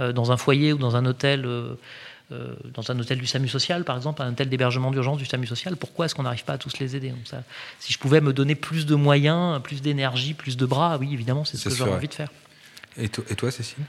euh, 0.00 0.12
dans 0.12 0.32
un 0.32 0.36
foyer 0.36 0.72
ou 0.72 0.78
dans 0.78 0.96
un 0.96 1.06
hôtel 1.06 1.44
euh, 1.46 1.74
dans 2.74 2.90
un 2.90 2.98
hôtel 2.98 3.18
du 3.18 3.26
SAMU 3.26 3.46
social, 3.48 3.84
par 3.84 3.96
exemple, 3.96 4.20
un 4.22 4.30
hôtel 4.30 4.48
d'hébergement 4.48 4.90
d'urgence 4.90 5.18
du 5.18 5.24
SAMU 5.26 5.46
social, 5.46 5.76
pourquoi 5.76 6.06
est-ce 6.06 6.14
qu'on 6.16 6.24
n'arrive 6.24 6.42
pas 6.44 6.54
à 6.54 6.58
tous 6.58 6.78
les 6.80 6.96
aider? 6.96 7.10
Donc 7.10 7.20
ça, 7.26 7.42
Si 7.78 7.92
je 7.92 7.98
pouvais 7.98 8.20
me 8.20 8.32
donner 8.32 8.54
plus 8.56 8.86
de 8.86 8.94
moyens, 8.96 9.62
plus 9.62 9.82
d'énergie, 9.82 10.34
plus 10.34 10.56
de 10.56 10.66
bras, 10.66 10.96
oui, 10.98 11.12
évidemment, 11.12 11.44
c'est 11.44 11.56
ce 11.58 11.68
que 11.68 11.74
j'aurais 11.76 11.92
envie 11.98 12.08
de 12.08 12.14
faire. 12.14 12.30
Et, 12.96 13.08
toi- 13.08 13.24
et 13.30 13.36
toi, 13.36 13.50
Cécile? 13.52 13.84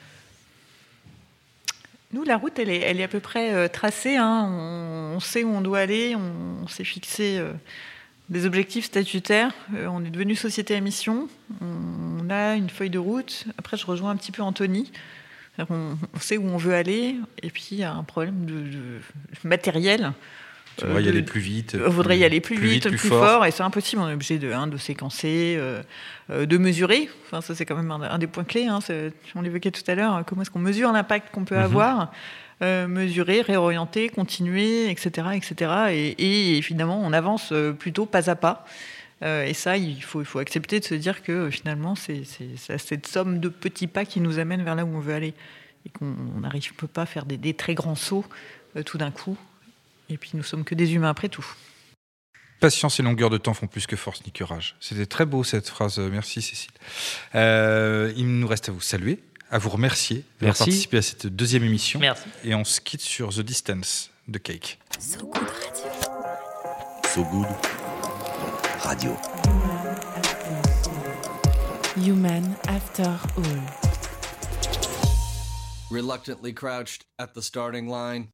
Nous, 2.13 2.24
la 2.24 2.38
route, 2.38 2.57
elle 2.59 2.70
est, 2.70 2.80
elle 2.82 2.99
est 2.99 3.03
à 3.03 3.07
peu 3.07 3.20
près 3.20 3.53
euh, 3.53 3.68
tracée. 3.68 4.16
hein. 4.18 4.47
On, 4.49 5.16
on 5.16 5.20
sait 5.20 5.43
où 5.43 5.49
on 5.55 5.61
doit 5.61 5.80
aller. 5.80 6.16
On, 6.16 6.63
on 6.63 6.68
s'est 6.68 6.84
fixé 6.84 7.38
euh, 7.39 7.51
des 8.30 8.46
objectifs 8.46 8.86
statutaires. 8.86 9.52
Euh, 9.76 9.88
on 9.88 10.04
est 10.04 10.10
devenu 10.10 10.36
société 10.36 10.76
à 10.76 10.80
mission. 10.82 11.28
On, 11.62 11.66
on 12.26 12.30
a 12.30 12.56
une 12.56 12.70
feuille 12.70 12.90
de 12.90 13.00
route. 13.00 13.46
Après, 13.58 13.78
je 13.78 13.86
rejoins 13.86 14.12
un 14.12 14.16
petit 14.16 14.32
peu 14.32 14.42
Anthony. 14.42 14.92
On, 15.70 15.96
sait 16.20 16.38
où 16.38 16.46
on 16.48 16.58
veut 16.58 16.74
aller. 16.74 17.16
Et 17.42 17.50
puis, 17.50 17.68
il 17.72 17.78
y 17.78 17.84
a 17.84 17.94
un 17.94 18.04
problème 18.04 18.46
de, 18.46 18.54
de 18.62 19.00
matériel. 19.44 20.12
Tu 20.78 20.84
Euh, 20.84 20.88
voudrais 20.88 21.04
y 21.04 21.06
de- 21.06 21.10
aller 21.12 21.22
plus 21.24 21.40
vite 21.40 21.78
on 21.86 21.90
voudrait 21.90 22.18
y 22.20 22.26
aller 22.26 22.42
plus, 22.42 22.58
vite, 22.58 22.90
plus, 22.90 22.98
fort. 22.98 23.26
fort. 23.26 23.46
et 23.46 23.52
c'est 23.52 23.64
impossible. 23.64 24.02
On 24.02 24.10
est 24.10 24.14
obligé 24.14 24.38
de, 24.40 24.52
hein, 24.52 24.68
de 24.68 24.76
séquencer, 24.76 25.56
euh, 25.58 25.82
euh, 26.32 26.46
de 26.46 26.58
mesurer. 26.58 27.10
Enfin, 27.26 27.40
ça, 27.40 27.56
c'est 27.56 27.66
quand 27.66 27.78
même 27.78 27.90
un, 27.92 28.02
un 28.02 28.18
des 28.18 28.28
points 28.28 28.44
clés. 28.44 28.66
Hein, 28.68 28.80
on 29.36 29.42
l'évoquait 29.42 29.72
tout 29.72 29.90
à 29.90 29.96
l'heure. 29.96 30.24
Comment 30.28 30.42
est-ce 30.42 30.52
qu'on 30.52 30.60
mesure 30.60 30.92
l'impact 30.92 31.34
qu'on 31.34 31.46
peut 31.46 31.56
Mhm. 31.56 31.62
avoir 31.64 32.12
euh, 32.62 32.88
Mesurer, 32.88 33.41
réorienter, 33.41 34.08
continuer, 34.10 34.89
etc., 34.89 35.28
etc. 35.34 35.72
Et, 35.91 36.58
et 36.58 36.62
finalement, 36.62 37.01
on 37.03 37.12
avance 37.12 37.51
euh, 37.51 37.74
plutôt 37.74 38.06
pas 38.06 38.30
à 38.30 38.36
pas. 38.36 38.66
Euh, 39.24 39.45
et 39.45 39.53
ça, 39.53 39.76
il 39.78 40.01
faut, 40.01 40.39
accepter 40.39 40.80
de 40.80 40.86
se 40.86 40.95
dire 40.95 41.22
que 41.22 41.49
finalement, 41.49 41.95
c'est 41.95 42.24
cette 42.58 43.08
somme 43.08 43.39
de 43.39 43.49
petits 43.49 43.88
pas 43.88 44.06
qui 44.06 44.22
nous 44.22 44.39
amène 44.39 44.64
vers 44.64 44.76
là 44.76 44.86
où 44.86 44.95
on 44.95 44.99
veut 44.99 45.14
aller. 45.14 45.34
Et 45.86 45.89
qu'on 45.89 46.16
n'arrive 46.39 46.74
peut 46.76 46.88
pas 46.88 47.06
faire 47.06 47.26
des, 47.26 47.53
très 47.53 47.76
grands 47.76 47.95
sauts 47.95 48.26
tout 48.86 48.97
d'un 48.97 49.12
coup. 49.12 49.38
Et 50.10 50.18
puis, 50.18 50.32
nous 50.34 50.43
sommes 50.43 50.64
que 50.64 50.76
des 50.76 50.93
humains 50.93 51.10
après 51.10 51.30
tout. 51.30 51.45
Patience 52.60 52.99
et 52.99 53.03
longueur 53.03 53.30
de 53.30 53.38
temps 53.38 53.53
font 53.53 53.68
plus 53.68 53.86
que 53.86 53.95
force 53.95 54.26
ni 54.26 54.32
que. 54.32 54.76
C'était 54.80 55.06
très 55.06 55.26
beau 55.26 55.43
cette 55.43 55.68
phrase. 55.68 55.99
Merci 55.99 56.41
Cécile. 56.41 56.72
Il 57.34 58.39
nous 58.39 58.47
reste 58.47 58.70
à 58.70 58.72
vous 58.72 58.82
saluer, 58.82 59.20
à 59.56 59.58
vous 59.58 59.70
remercier 59.70 60.26
d'avoir 60.41 60.58
participé 60.58 60.97
à 60.97 61.01
cette 61.01 61.28
deuxième 61.28 61.64
émission. 61.64 61.97
Merci. 61.97 62.26
Et 62.43 62.53
on 62.53 62.66
se 62.66 62.82
quitte 62.82 62.99
sur 62.99 63.30
The 63.30 63.39
Distance 63.39 64.12
de 64.28 64.38
Cake. 64.38 64.78
So 64.99 65.32
Good 67.24 67.47
Radio. 68.82 69.16
Human 71.95 72.58
After 72.68 73.18
All. 73.38 73.62
reluctantly 75.89 76.51
crouched 76.51 77.06
at 77.18 77.34
the 77.34 77.41
starting 77.41 77.88
line. 77.88 78.28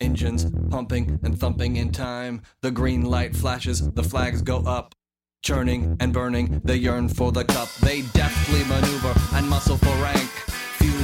Engines 0.00 0.46
pumping 0.70 1.18
and 1.24 1.36
thumping 1.36 1.76
in 1.76 1.90
time. 1.90 2.40
The 2.60 2.70
green 2.70 3.02
light 3.02 3.34
flashes, 3.34 3.82
the 3.94 4.04
flags 4.04 4.42
go 4.42 4.58
up. 4.58 4.94
Churning 5.42 5.96
and 5.98 6.12
burning, 6.12 6.60
they 6.62 6.76
yearn 6.76 7.08
for 7.08 7.32
the 7.32 7.44
cup. 7.44 7.68
They 7.80 8.02
deftly 8.14 8.62
maneuver 8.68 9.12
and 9.34 9.48
muscle 9.48 9.76
for 9.76 9.90
rank. 10.00 10.30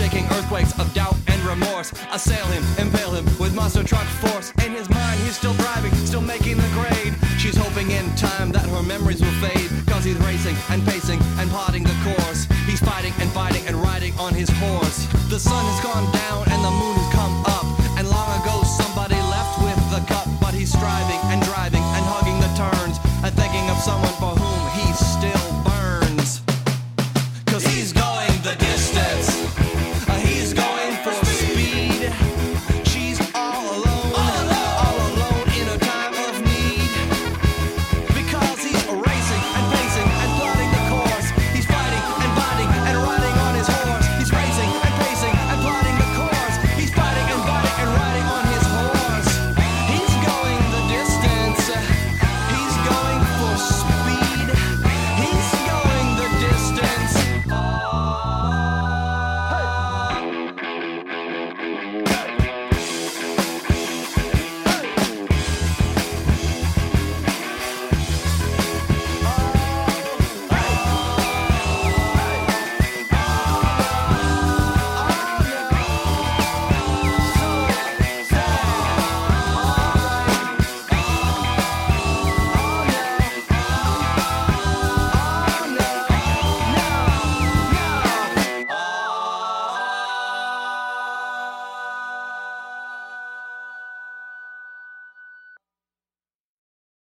earthquakes 0.00 0.78
of 0.78 0.92
doubt 0.94 1.14
and 1.26 1.40
remorse 1.42 1.92
assail 2.12 2.46
him, 2.46 2.64
impale 2.78 3.12
him 3.12 3.24
with 3.38 3.54
monster 3.54 3.84
truck 3.84 4.06
force. 4.24 4.50
In 4.64 4.72
his 4.72 4.88
mind, 4.88 5.20
he's 5.20 5.36
still 5.36 5.52
driving, 5.54 5.92
still 6.06 6.22
making 6.22 6.56
the 6.56 6.68
grade. 6.72 7.14
She's 7.38 7.56
hoping 7.56 7.90
in 7.90 8.04
time 8.16 8.50
that 8.52 8.64
her 8.66 8.82
memories 8.82 9.20
will 9.20 9.36
fade. 9.44 9.70
Cause 9.86 10.04
he's 10.04 10.16
racing 10.18 10.56
and 10.70 10.84
pacing 10.86 11.20
and 11.38 11.50
plotting 11.50 11.84
the 11.84 11.96
course. 12.02 12.46
He's 12.66 12.80
fighting 12.80 13.12
and 13.20 13.30
fighting 13.30 13.66
and 13.66 13.76
riding 13.76 14.14
on 14.18 14.32
his 14.34 14.48
horse. 14.48 15.06
The 15.28 15.38
sun 15.38 15.64
has 15.64 15.80
gone 15.84 16.10
down 16.12 16.50